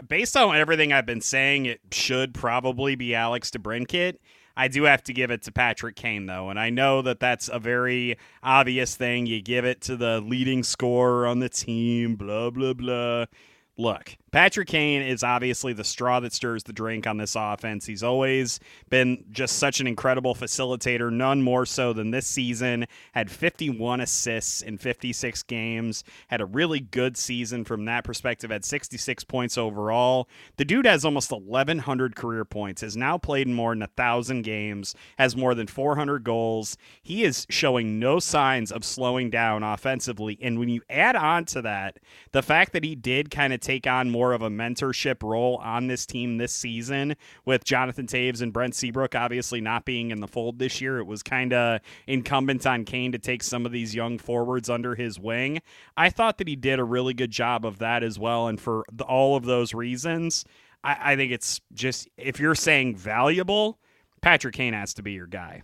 based 0.07 0.36
on 0.36 0.57
everything 0.57 0.92
I've 0.92 1.07
been 1.07 1.20
saying, 1.20 1.66
it 1.66 1.80
should 1.90 2.34
probably 2.34 2.94
be 2.94 3.14
Alex 3.14 3.51
DeBrincat. 3.51 4.16
I 4.59 4.67
do 4.67 4.83
have 4.83 5.05
to 5.05 5.13
give 5.13 5.31
it 5.31 5.43
to 5.43 5.53
Patrick 5.53 5.95
Kane, 5.95 6.27
though, 6.27 6.51
and 6.51 6.59
I 6.59 6.71
know 6.71 7.01
that 7.03 7.21
that's 7.21 7.49
a 7.49 7.61
very 7.61 8.19
obvious 8.43 8.97
thing. 8.97 9.27
You 9.27 9.41
give 9.41 9.65
it 9.65 9.81
to 9.83 9.97
the 9.97 10.21
leading 10.21 10.65
scorer 10.65 11.29
on 11.29 11.39
the 11.39 11.49
team, 11.49 12.17
blah, 12.17 12.51
blah, 12.51 12.73
blah. 12.73 13.27
Look, 13.77 14.17
Patrick 14.31 14.68
Kane 14.68 15.01
is 15.01 15.24
obviously 15.24 15.72
the 15.72 15.85
straw 15.85 16.20
that 16.20 16.35
stirs 16.35 16.62
the 16.64 16.72
drink 16.72 17.07
on 17.07 17.16
this 17.16 17.35
offense. 17.35 17.87
He's 17.87 18.03
always 18.03 18.61
been 18.91 19.24
just 19.31 19.59
such 19.59 19.81
an 19.81 19.87
incredible 19.87 20.35
facilitator, 20.35 21.11
none 21.11 21.41
more 21.41 21.64
so 21.64 21.95
than 21.95 22.11
this 22.11 22.26
season. 22.26 22.87
Had 23.12 23.31
51 23.31 24.01
assists 24.03 24.61
in 24.61 24.76
56 24.76 25.43
games, 25.45 26.05
had 26.26 26.43
a 26.43 26.47
really 26.47 26.81
good 26.81 27.16
season 27.16 27.64
from 27.64 27.87
that 27.87 28.05
perspective, 28.05 28.51
had 28.51 28.66
66 28.66 29.24
points 29.24 29.57
overall. 29.57 30.29
The 30.59 30.64
dude 30.64 30.87
has 30.87 31.07
almost 31.07 31.33
1,100 31.33 32.14
career 32.14 32.45
points, 32.45 32.83
has 32.83 32.97
now 32.97 33.16
played 33.16 33.47
in 33.47 33.55
more 33.55 33.72
than 33.72 33.81
1,000 33.81 34.43
games, 34.43 34.95
has 35.18 35.37
more 35.37 35.55
than 35.55 35.66
400 35.66 36.22
goals. 36.22 36.76
He 37.03 37.24
is 37.24 37.47
showing 37.49 37.99
no 37.99 38.18
signs 38.18 38.70
of 38.70 38.85
slowing 38.85 39.31
down 39.31 39.62
offensively. 39.62 40.39
And 40.43 40.59
when 40.59 40.68
you 40.68 40.83
add 40.91 41.16
on 41.16 41.47
to 41.47 41.62
that, 41.62 41.99
the 42.33 42.43
fact 42.43 42.74
that 42.74 42.85
he 42.85 42.95
did 42.95 43.31
kind 43.31 43.55
of 43.55 43.61
take 43.61 43.87
on 43.87 44.11
more 44.11 44.18
of 44.33 44.43
a 44.43 44.51
mentorship 44.51 45.23
role 45.23 45.57
on 45.62 45.87
this 45.87 46.05
team 46.07 46.37
this 46.37 46.53
season 46.53 47.16
with 47.45 47.64
Jonathan 47.64 48.07
Toews 48.07 48.43
and 48.43 48.53
Brent 48.53 48.75
Seabrook 48.75 49.14
obviously 49.14 49.61
not 49.61 49.85
being 49.85 50.11
in 50.11 50.21
the 50.21 50.29
fold 50.29 50.59
this 50.59 50.81
year. 50.81 50.99
It 50.99 51.07
was 51.07 51.23
kind 51.23 51.53
of 51.53 51.81
incumbent 52.07 52.66
on 52.66 52.85
Kane 52.85 53.12
to 53.12 53.19
take 53.19 53.43
some 53.43 53.64
of 53.64 53.73
these 53.73 53.95
young 53.95 54.19
forwards 54.19 54.69
under 54.69 54.95
his 54.95 55.19
wing. 55.19 55.61
I 55.97 56.11
thought 56.11 56.39
that 56.39 56.49
he 56.49 56.57
did 56.57 56.79
a 56.79 56.85
really 56.85 57.14
good 57.14 57.31
job 57.31 57.64
of 57.64 57.79
that 57.79 58.03
as 58.03 58.19
well. 58.19 58.49
And 58.49 58.61
for 58.61 58.85
the, 58.93 59.05
all 59.05 59.37
of 59.37 59.45
those 59.45 59.75
reasons, 59.75 60.45
I, 60.85 61.12
I 61.12 61.16
think 61.16 61.33
it's 61.33 61.61
just 61.73 62.09
if 62.16 62.41
you're 62.41 62.55
saying 62.55 62.97
valuable, 62.97 63.79
Patrick 64.21 64.55
Kane 64.55 64.75
has 64.75 64.95
to 64.95 65.03
be 65.03 65.12
your 65.12 65.27
guy. 65.27 65.62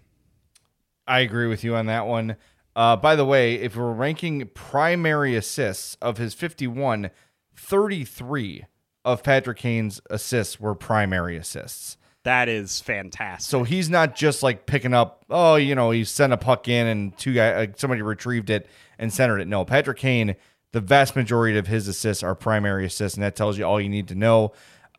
I 1.06 1.20
agree 1.20 1.46
with 1.46 1.64
you 1.64 1.76
on 1.76 1.86
that 1.86 2.06
one. 2.06 2.36
Uh, 2.76 2.96
by 2.96 3.14
the 3.14 3.24
way, 3.24 3.54
if 3.54 3.76
we're 3.76 3.92
ranking 3.92 4.48
primary 4.52 5.36
assists 5.36 5.96
of 6.02 6.18
his 6.18 6.34
51, 6.34 7.10
33 7.56 8.66
of 9.04 9.22
Patrick 9.22 9.58
Kane's 9.58 10.00
assists 10.10 10.58
were 10.58 10.74
primary 10.74 11.36
assists. 11.36 11.96
That 12.24 12.48
is 12.48 12.80
fantastic. 12.80 13.50
So 13.50 13.64
he's 13.64 13.90
not 13.90 14.16
just 14.16 14.42
like 14.42 14.64
picking 14.64 14.94
up, 14.94 15.24
oh, 15.28 15.56
you 15.56 15.74
know, 15.74 15.90
he 15.90 16.04
sent 16.04 16.32
a 16.32 16.38
puck 16.38 16.68
in 16.68 16.86
and 16.86 17.16
two 17.18 17.34
guy, 17.34 17.50
uh, 17.50 17.66
somebody 17.76 18.00
retrieved 18.00 18.48
it 18.48 18.66
and 18.98 19.12
centered 19.12 19.40
it. 19.40 19.48
No, 19.48 19.64
Patrick 19.66 19.98
Kane, 19.98 20.34
the 20.72 20.80
vast 20.80 21.16
majority 21.16 21.58
of 21.58 21.66
his 21.66 21.86
assists 21.86 22.22
are 22.22 22.34
primary 22.34 22.86
assists, 22.86 23.16
and 23.16 23.22
that 23.22 23.36
tells 23.36 23.58
you 23.58 23.64
all 23.64 23.78
you 23.78 23.90
need 23.90 24.08
to 24.08 24.14
know. 24.14 24.52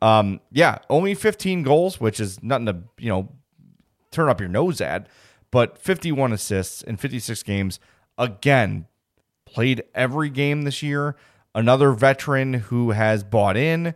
Um, 0.04 0.40
yeah, 0.52 0.78
only 0.88 1.16
15 1.16 1.64
goals, 1.64 2.00
which 2.00 2.20
is 2.20 2.44
nothing 2.44 2.68
to, 2.68 2.78
you 3.00 3.10
know, 3.10 3.30
turn 4.12 4.30
up 4.30 4.40
your 4.40 4.50
nose 4.50 4.80
at, 4.80 5.08
but 5.50 5.80
51 5.80 6.32
assists 6.32 6.84
in 6.84 6.96
56 6.96 7.42
games. 7.42 7.80
Again, 8.20 8.86
played 9.46 9.84
every 9.96 10.30
game 10.30 10.62
this 10.62 10.84
year. 10.84 11.16
Another 11.56 11.92
veteran 11.92 12.54
who 12.54 12.92
has 12.92 13.24
bought 13.24 13.56
in 13.56 13.96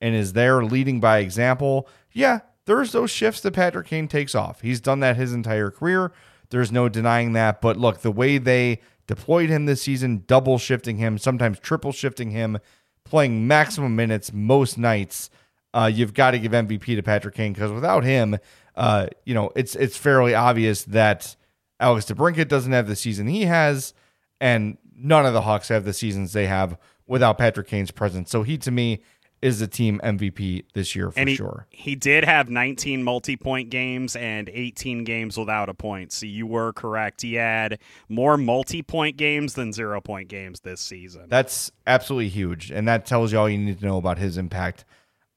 and 0.00 0.14
is 0.14 0.34
there 0.34 0.62
leading 0.62 1.00
by 1.00 1.18
example. 1.18 1.88
Yeah, 2.12 2.40
there's 2.66 2.92
those 2.92 3.10
shifts 3.10 3.40
that 3.40 3.54
Patrick 3.54 3.86
Kane 3.86 4.08
takes 4.08 4.34
off. 4.34 4.60
He's 4.60 4.80
done 4.80 5.00
that 5.00 5.16
his 5.16 5.32
entire 5.32 5.70
career. 5.70 6.12
There's 6.50 6.70
no 6.70 6.88
denying 6.90 7.32
that. 7.32 7.62
But 7.62 7.78
look, 7.78 8.02
the 8.02 8.12
way 8.12 8.36
they 8.36 8.80
deployed 9.06 9.48
him 9.48 9.64
this 9.64 9.80
season, 9.80 10.24
double 10.26 10.58
shifting 10.58 10.98
him, 10.98 11.16
sometimes 11.16 11.58
triple 11.58 11.92
shifting 11.92 12.30
him, 12.30 12.58
playing 13.04 13.46
maximum 13.46 13.96
minutes 13.96 14.30
most 14.32 14.76
nights, 14.76 15.30
uh, 15.72 15.90
you've 15.92 16.12
got 16.14 16.32
to 16.32 16.38
give 16.38 16.52
MVP 16.52 16.84
to 16.94 17.02
Patrick 17.02 17.34
Kane 17.34 17.54
because 17.54 17.72
without 17.72 18.04
him, 18.04 18.38
uh, 18.76 19.06
you 19.24 19.34
know, 19.34 19.50
it's 19.56 19.74
it's 19.76 19.96
fairly 19.96 20.34
obvious 20.34 20.84
that 20.84 21.36
Alex 21.80 22.06
DeBrincat 22.06 22.48
doesn't 22.48 22.72
have 22.72 22.86
the 22.86 22.96
season 22.96 23.26
he 23.26 23.42
has, 23.42 23.94
and 24.40 24.78
none 24.94 25.26
of 25.26 25.32
the 25.32 25.42
Hawks 25.42 25.68
have 25.68 25.84
the 25.84 25.92
seasons 25.92 26.32
they 26.32 26.46
have 26.46 26.78
without 27.08 27.38
Patrick 27.38 27.66
Kane's 27.66 27.90
presence. 27.90 28.30
So 28.30 28.44
he, 28.44 28.56
to 28.58 28.70
me, 28.70 29.00
is 29.40 29.60
the 29.60 29.66
team 29.66 30.00
MVP 30.02 30.64
this 30.74 30.96
year 30.96 31.10
for 31.10 31.24
he, 31.24 31.34
sure. 31.34 31.66
He 31.70 31.94
did 31.94 32.24
have 32.24 32.50
19 32.50 33.02
multi-point 33.02 33.70
games 33.70 34.16
and 34.16 34.48
18 34.48 35.04
games 35.04 35.38
without 35.38 35.68
a 35.68 35.74
point. 35.74 36.12
So 36.12 36.26
you 36.26 36.46
were 36.46 36.72
correct. 36.72 37.22
He 37.22 37.34
had 37.34 37.78
more 38.08 38.36
multi-point 38.36 39.16
games 39.16 39.54
than 39.54 39.72
zero-point 39.72 40.28
games 40.28 40.60
this 40.60 40.80
season. 40.80 41.26
That's 41.28 41.70
absolutely 41.86 42.28
huge, 42.28 42.70
and 42.70 42.88
that 42.88 43.06
tells 43.06 43.32
you 43.32 43.38
all 43.38 43.48
you 43.48 43.58
need 43.58 43.78
to 43.78 43.86
know 43.86 43.96
about 43.96 44.18
his 44.18 44.38
impact 44.38 44.84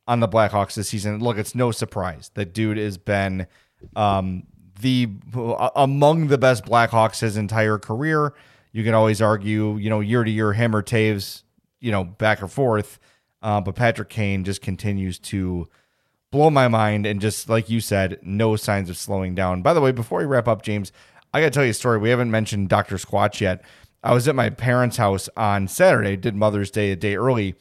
on 0.08 0.20
the 0.20 0.28
Blackhawks 0.28 0.74
this 0.74 0.90
season. 0.90 1.20
Look, 1.20 1.38
it's 1.38 1.54
no 1.54 1.72
surprise 1.72 2.32
that 2.34 2.54
dude 2.54 2.78
has 2.78 2.98
been 2.98 3.46
um, 3.96 4.44
the 4.80 5.10
among 5.76 6.28
the 6.28 6.40
best 6.40 6.66
Blackhawks 6.66 7.20
his 7.20 7.38
entire 7.38 7.78
career. 7.78 8.34
You 8.74 8.84
can 8.84 8.94
always 8.94 9.22
argue, 9.22 9.78
you 9.78 9.90
know, 9.90 10.00
year 10.00 10.24
to 10.24 10.32
year, 10.32 10.54
him 10.54 10.76
or 10.76 10.82
Toews, 10.82 11.44
you 11.82 11.92
know, 11.92 12.06
back 12.06 12.42
or 12.42 12.48
forth. 12.48 13.00
Uh, 13.42 13.60
but 13.60 13.76
Patrick 13.76 14.10
Kane 14.10 14.44
just 14.44 14.62
continues 14.62 15.20
to 15.20 15.68
blow 16.32 16.50
my 16.50 16.68
mind. 16.68 17.06
And 17.06 17.20
just 17.20 17.50
like 17.50 17.70
you 17.70 17.82
said, 17.82 18.20
no 18.22 18.56
signs 18.56 18.90
of 18.90 18.98
slowing 18.98 19.36
down. 19.36 19.62
By 19.62 19.74
the 19.74 19.82
way, 19.82 19.92
before 19.92 20.20
we 20.20 20.26
wrap 20.26 20.48
up, 20.48 20.62
James, 20.62 20.92
I 21.34 21.42
got 21.42 21.48
to 21.48 21.52
tell 21.52 21.66
you 21.66 21.72
a 21.72 21.74
story. 21.74 21.98
We 21.98 22.10
haven't 22.10 22.32
mentioned 22.32 22.70
Dr. 22.70 22.96
Squatch 22.96 23.42
yet. 23.42 23.64
I 24.04 24.14
was 24.14 24.28
at 24.28 24.36
my 24.36 24.50
parents' 24.50 24.98
house 24.98 25.30
on 25.38 25.68
Saturday, 25.68 26.16
did 26.16 26.36
Mother's 26.36 26.72
Day 26.72 26.92
a 26.92 26.96
day 26.96 27.16
early, 27.16 27.56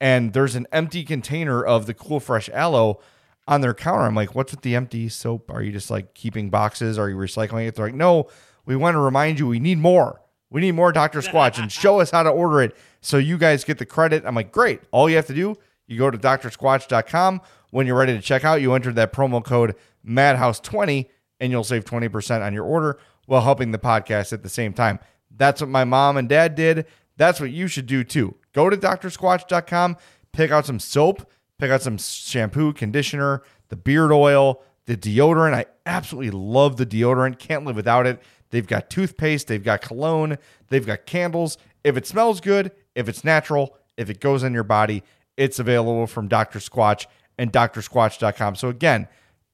and 0.00 0.32
there's 0.32 0.56
an 0.56 0.66
empty 0.72 1.04
container 1.04 1.64
of 1.64 1.86
the 1.86 1.94
Cool 1.94 2.18
Fresh 2.18 2.48
Aloe 2.48 3.00
on 3.46 3.60
their 3.60 3.74
counter. 3.74 4.02
I'm 4.02 4.14
like, 4.14 4.34
what's 4.34 4.50
with 4.50 4.62
the 4.62 4.74
empty 4.74 5.08
soap? 5.08 5.50
Are 5.50 5.62
you 5.62 5.70
just 5.70 5.90
like 5.90 6.12
keeping 6.14 6.50
boxes? 6.50 6.98
Are 6.98 7.08
you 7.08 7.16
recycling 7.16 7.68
it? 7.68 7.76
They're 7.76 7.86
like, 7.86 7.94
no, 7.94 8.28
we 8.64 8.74
want 8.74 8.96
to 8.96 9.00
remind 9.00 9.38
you 9.38 9.46
we 9.46 9.60
need 9.60 9.78
more. 9.78 10.20
We 10.50 10.60
need 10.60 10.72
more 10.72 10.92
Dr. 10.92 11.20
Squatch 11.20 11.58
and 11.58 11.70
show 11.70 12.00
us 12.00 12.10
how 12.10 12.22
to 12.22 12.30
order 12.30 12.62
it 12.62 12.76
so 13.00 13.18
you 13.18 13.36
guys 13.36 13.64
get 13.64 13.78
the 13.78 13.86
credit. 13.86 14.24
I'm 14.24 14.34
like, 14.34 14.52
great. 14.52 14.80
All 14.92 15.10
you 15.10 15.16
have 15.16 15.26
to 15.26 15.34
do, 15.34 15.56
you 15.86 15.98
go 15.98 16.10
to 16.10 16.18
drsquatch.com. 16.18 17.40
When 17.70 17.86
you're 17.86 17.98
ready 17.98 18.14
to 18.14 18.22
check 18.22 18.44
out, 18.44 18.60
you 18.60 18.72
enter 18.72 18.92
that 18.92 19.12
promo 19.12 19.44
code 19.44 19.74
MADHOUSE20 20.06 21.06
and 21.40 21.50
you'll 21.50 21.64
save 21.64 21.84
20% 21.84 22.44
on 22.44 22.54
your 22.54 22.64
order 22.64 22.98
while 23.26 23.42
helping 23.42 23.72
the 23.72 23.78
podcast 23.78 24.32
at 24.32 24.42
the 24.42 24.48
same 24.48 24.72
time. 24.72 24.98
That's 25.36 25.60
what 25.60 25.68
my 25.68 25.84
mom 25.84 26.16
and 26.16 26.28
dad 26.28 26.54
did. 26.54 26.86
That's 27.16 27.40
what 27.40 27.50
you 27.50 27.66
should 27.66 27.86
do 27.86 28.04
too. 28.04 28.36
Go 28.52 28.70
to 28.70 28.76
drsquatch.com, 28.76 29.96
pick 30.32 30.50
out 30.50 30.66
some 30.66 30.78
soap, 30.78 31.30
pick 31.58 31.70
out 31.70 31.82
some 31.82 31.98
shampoo, 31.98 32.72
conditioner, 32.72 33.42
the 33.68 33.76
beard 33.76 34.12
oil, 34.12 34.62
the 34.86 34.96
deodorant. 34.96 35.54
I 35.54 35.66
absolutely 35.84 36.30
love 36.30 36.76
the 36.76 36.86
deodorant. 36.86 37.38
Can't 37.38 37.64
live 37.64 37.76
without 37.76 38.06
it. 38.06 38.22
They've 38.50 38.66
got 38.66 38.90
toothpaste, 38.90 39.48
they've 39.48 39.62
got 39.62 39.82
cologne, 39.82 40.38
they've 40.68 40.86
got 40.86 41.06
candles. 41.06 41.58
If 41.84 41.96
it 41.96 42.06
smells 42.06 42.40
good, 42.40 42.72
if 42.94 43.08
it's 43.08 43.24
natural, 43.24 43.76
if 43.96 44.10
it 44.10 44.20
goes 44.20 44.42
in 44.42 44.52
your 44.52 44.64
body, 44.64 45.02
it's 45.36 45.58
available 45.58 46.06
from 46.06 46.28
Dr. 46.28 46.58
Squatch 46.58 47.06
and 47.38 47.52
drsquatch.com. 47.52 48.56
So 48.56 48.68
again, 48.68 49.08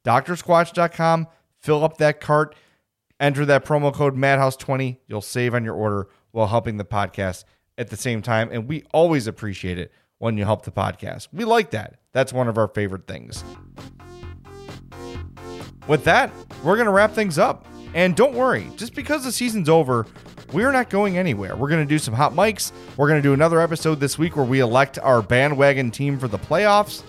drsquatch.com, 0.05 1.27
fill 1.61 1.85
up 1.85 1.99
that 1.99 2.21
cart, 2.21 2.55
enter 3.19 3.45
that 3.47 3.65
promo 3.65 3.93
code 3.93 4.17
Madhouse20. 4.17 4.99
You'll 5.07 5.21
save 5.21 5.55
on 5.55 5.65
your 5.65 5.75
order 5.75 6.09
while 6.33 6.47
helping 6.47 6.77
the 6.77 6.85
podcast 6.85 7.45
at 7.79 7.91
the 7.91 7.97
same 7.97 8.23
time. 8.23 8.49
And 8.53 8.69
we 8.69 8.85
always 8.93 9.27
appreciate 9.27 9.79
it 9.79 9.93
when 10.19 10.37
you 10.37 10.45
help 10.45 10.65
the 10.65 10.73
podcast. 10.73 11.29
We 11.33 11.45
like 11.45 11.71
that. 11.71 11.97
That's 12.13 12.33
one 12.33 12.49
of 12.49 12.59
our 12.59 12.69
favorite 12.69 13.07
things. 13.07 13.45
With 15.89 16.05
that, 16.05 16.31
we're 16.63 16.77
going 16.77 16.87
to 16.87 16.93
wrap 16.93 17.13
things 17.13 17.39
up. 17.39 17.67
And 17.95 18.17
don't 18.17 18.35
worry, 18.35 18.69
just 18.77 18.95
because 18.95 19.25
the 19.25 19.33
season's 19.33 19.69
over, 19.69 20.07
we're 20.53 20.73
not 20.73 20.89
going 20.91 21.19
anywhere. 21.19 21.57
We're 21.57 21.69
going 21.69 21.87
to 21.87 21.89
do 21.89 21.99
some 21.99 22.15
hot 22.15 22.33
mics. 22.35 22.73
We're 22.97 23.09
going 23.09 23.21
to 23.21 23.27
do 23.27 23.35
another 23.35 23.61
episode 23.61 24.01
this 24.01 24.19
week 24.19 24.37
where 24.37 24.45
we 24.45 24.61
elect 24.61 24.99
our 24.99 25.23
bandwagon 25.23 25.91
team 25.91 26.19
for 26.19 26.29
the 26.29 26.39
playoffs. 26.39 27.03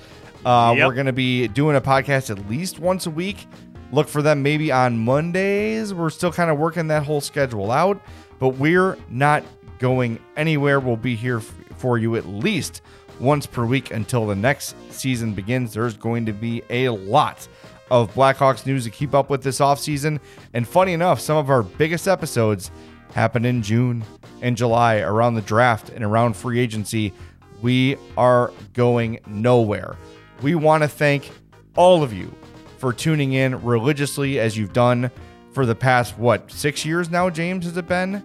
Uh, 0.46 0.74
yep. 0.76 0.88
We're 0.88 0.94
going 0.94 1.06
to 1.06 1.14
be 1.14 1.48
doing 1.48 1.76
a 1.76 1.82
podcast 1.82 2.30
at 2.30 2.50
least 2.50 2.80
once 2.80 3.06
a 3.06 3.10
week. 3.10 3.48
Look 3.94 4.08
for 4.08 4.22
them 4.22 4.42
maybe 4.42 4.72
on 4.72 4.98
Mondays. 4.98 5.94
We're 5.94 6.10
still 6.10 6.32
kind 6.32 6.50
of 6.50 6.58
working 6.58 6.88
that 6.88 7.04
whole 7.04 7.22
schedule 7.22 7.72
out, 7.72 8.02
but 8.40 8.50
we're 8.50 8.98
not 9.10 9.44
going 9.80 10.20
anywhere. 10.36 10.80
We'll 10.80 10.98
be 10.98 11.16
here 11.16 11.38
f- 11.38 11.54
for 11.78 11.98
you 11.98 12.16
at 12.16 12.26
least 12.26 12.82
once 13.20 13.46
per 13.46 13.66
week 13.66 13.92
until 13.92 14.26
the 14.26 14.36
next 14.36 14.76
season 14.92 15.34
begins. 15.34 15.74
There's 15.74 15.96
going 15.96 16.26
to 16.26 16.34
be 16.34 16.64
a 16.70 16.90
lot 16.90 17.48
of 17.92 18.14
Blackhawks 18.14 18.66
news 18.66 18.84
to 18.86 18.90
keep 18.90 19.14
up 19.14 19.30
with 19.30 19.44
this 19.44 19.60
offseason. 19.60 20.20
And 20.54 20.68
funny 20.68 20.94
enough, 20.94 21.20
some 21.20 21.38
of 21.38 21.50
our 21.50 21.64
biggest 21.64 22.08
episodes 22.08 22.72
happen 23.14 23.46
in 23.46 23.62
June 23.62 24.04
and 24.42 24.58
July 24.58 25.00
around 25.00 25.36
the 25.36 25.42
draft 25.42 25.90
and 25.90 26.04
around 26.04 26.36
free 26.36 26.60
agency. 26.60 27.14
We 27.62 27.98
are 28.18 28.52
going 28.74 29.20
nowhere. 29.28 29.96
We 30.42 30.56
want 30.56 30.84
to 30.84 30.90
thank 30.90 31.32
all 31.76 32.04
of 32.04 32.12
you 32.12 32.34
for 32.78 32.92
tuning 32.92 33.34
in 33.34 33.62
religiously 33.64 34.40
as 34.40 34.58
you've 34.58 34.74
done 34.74 35.10
for 35.54 35.66
the 35.66 35.76
past, 35.76 36.18
what, 36.18 36.52
six 36.52 36.86
years 36.86 37.10
now, 37.10 37.30
James? 37.30 37.66
Has 37.66 37.78
it 37.78 37.88
been? 37.88 38.24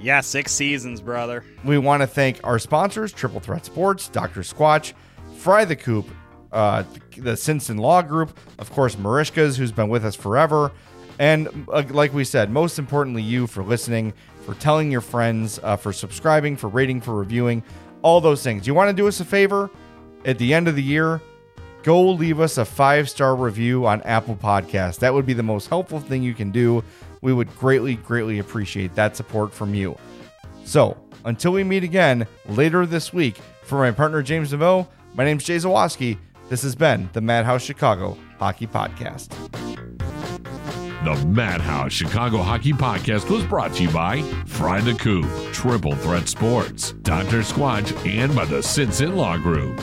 Yeah, 0.00 0.20
six 0.20 0.52
seasons, 0.52 1.00
brother. 1.00 1.44
We 1.64 1.78
want 1.78 2.02
to 2.02 2.06
thank 2.06 2.38
our 2.44 2.58
sponsors 2.58 3.12
Triple 3.12 3.40
Threat 3.40 3.64
Sports, 3.64 4.08
Dr. 4.08 4.42
Squatch, 4.42 4.92
Fry 5.38 5.64
the 5.64 5.74
Coop, 5.74 6.06
uh, 6.52 6.84
the 7.16 7.32
Sinson 7.32 7.78
Law 7.78 8.02
Group, 8.02 8.38
of 8.58 8.70
course, 8.72 8.96
Marishka's, 8.96 9.56
who's 9.56 9.72
been 9.72 9.88
with 9.88 10.04
us 10.04 10.14
forever. 10.14 10.72
And 11.18 11.66
uh, 11.72 11.82
like 11.90 12.14
we 12.14 12.24
said, 12.24 12.50
most 12.50 12.78
importantly, 12.78 13.22
you 13.22 13.46
for 13.46 13.62
listening, 13.62 14.12
for 14.44 14.54
telling 14.54 14.90
your 14.90 15.00
friends, 15.00 15.58
uh, 15.62 15.76
for 15.76 15.92
subscribing, 15.92 16.56
for 16.56 16.68
rating, 16.68 17.00
for 17.00 17.14
reviewing, 17.14 17.62
all 18.02 18.20
those 18.20 18.42
things. 18.42 18.66
You 18.66 18.74
want 18.74 18.88
to 18.88 18.96
do 18.96 19.08
us 19.08 19.20
a 19.20 19.24
favor 19.24 19.70
at 20.24 20.38
the 20.38 20.54
end 20.54 20.68
of 20.68 20.76
the 20.76 20.82
year? 20.82 21.20
Go 21.82 22.10
leave 22.10 22.40
us 22.40 22.58
a 22.58 22.64
five 22.64 23.08
star 23.08 23.34
review 23.34 23.86
on 23.86 24.02
Apple 24.02 24.36
Podcasts. 24.36 24.98
That 24.98 25.14
would 25.14 25.26
be 25.26 25.32
the 25.32 25.42
most 25.42 25.68
helpful 25.68 26.00
thing 26.00 26.22
you 26.22 26.34
can 26.34 26.50
do. 26.50 26.82
We 27.20 27.32
would 27.32 27.54
greatly, 27.56 27.96
greatly 27.96 28.38
appreciate 28.38 28.94
that 28.94 29.16
support 29.16 29.52
from 29.52 29.74
you. 29.74 29.96
So 30.64 30.96
until 31.24 31.52
we 31.52 31.64
meet 31.64 31.84
again 31.84 32.26
later 32.46 32.86
this 32.86 33.12
week, 33.12 33.38
for 33.62 33.78
my 33.78 33.90
partner 33.90 34.22
James 34.22 34.52
Neveau, 34.52 34.86
my 35.14 35.24
name 35.24 35.38
is 35.38 35.44
Jay 35.44 35.56
Zawaski. 35.56 36.18
This 36.48 36.62
has 36.62 36.74
been 36.74 37.10
the 37.12 37.20
Madhouse 37.20 37.62
Chicago 37.62 38.16
Hockey 38.38 38.66
Podcast. 38.66 39.28
The 41.04 41.26
Madhouse 41.26 41.92
Chicago 41.92 42.38
Hockey 42.38 42.72
Podcast 42.72 43.28
was 43.30 43.44
brought 43.44 43.74
to 43.74 43.82
you 43.82 43.90
by 43.90 44.22
Fry 44.46 44.80
the 44.80 44.94
Coop, 44.94 45.26
Triple 45.52 45.94
Threat 45.96 46.26
Sports, 46.26 46.92
Dr. 47.02 47.40
Squatch, 47.40 47.94
and 48.06 48.34
by 48.34 48.46
the 48.46 48.62
Sinson 48.62 49.14
Law 49.14 49.36
Group. 49.36 49.78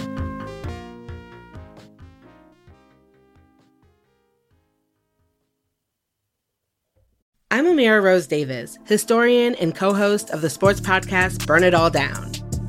I'm 7.51 7.65
Amira 7.65 8.01
Rose 8.01 8.25
Davis, 8.25 8.79
historian 8.85 9.53
and 9.55 9.75
co 9.75 9.93
host 9.93 10.31
of 10.31 10.41
the 10.41 10.49
sports 10.49 10.81
podcast 10.81 11.45
Burn 11.45 11.63
It 11.63 11.75
All 11.75 11.91
Down. 11.91 12.31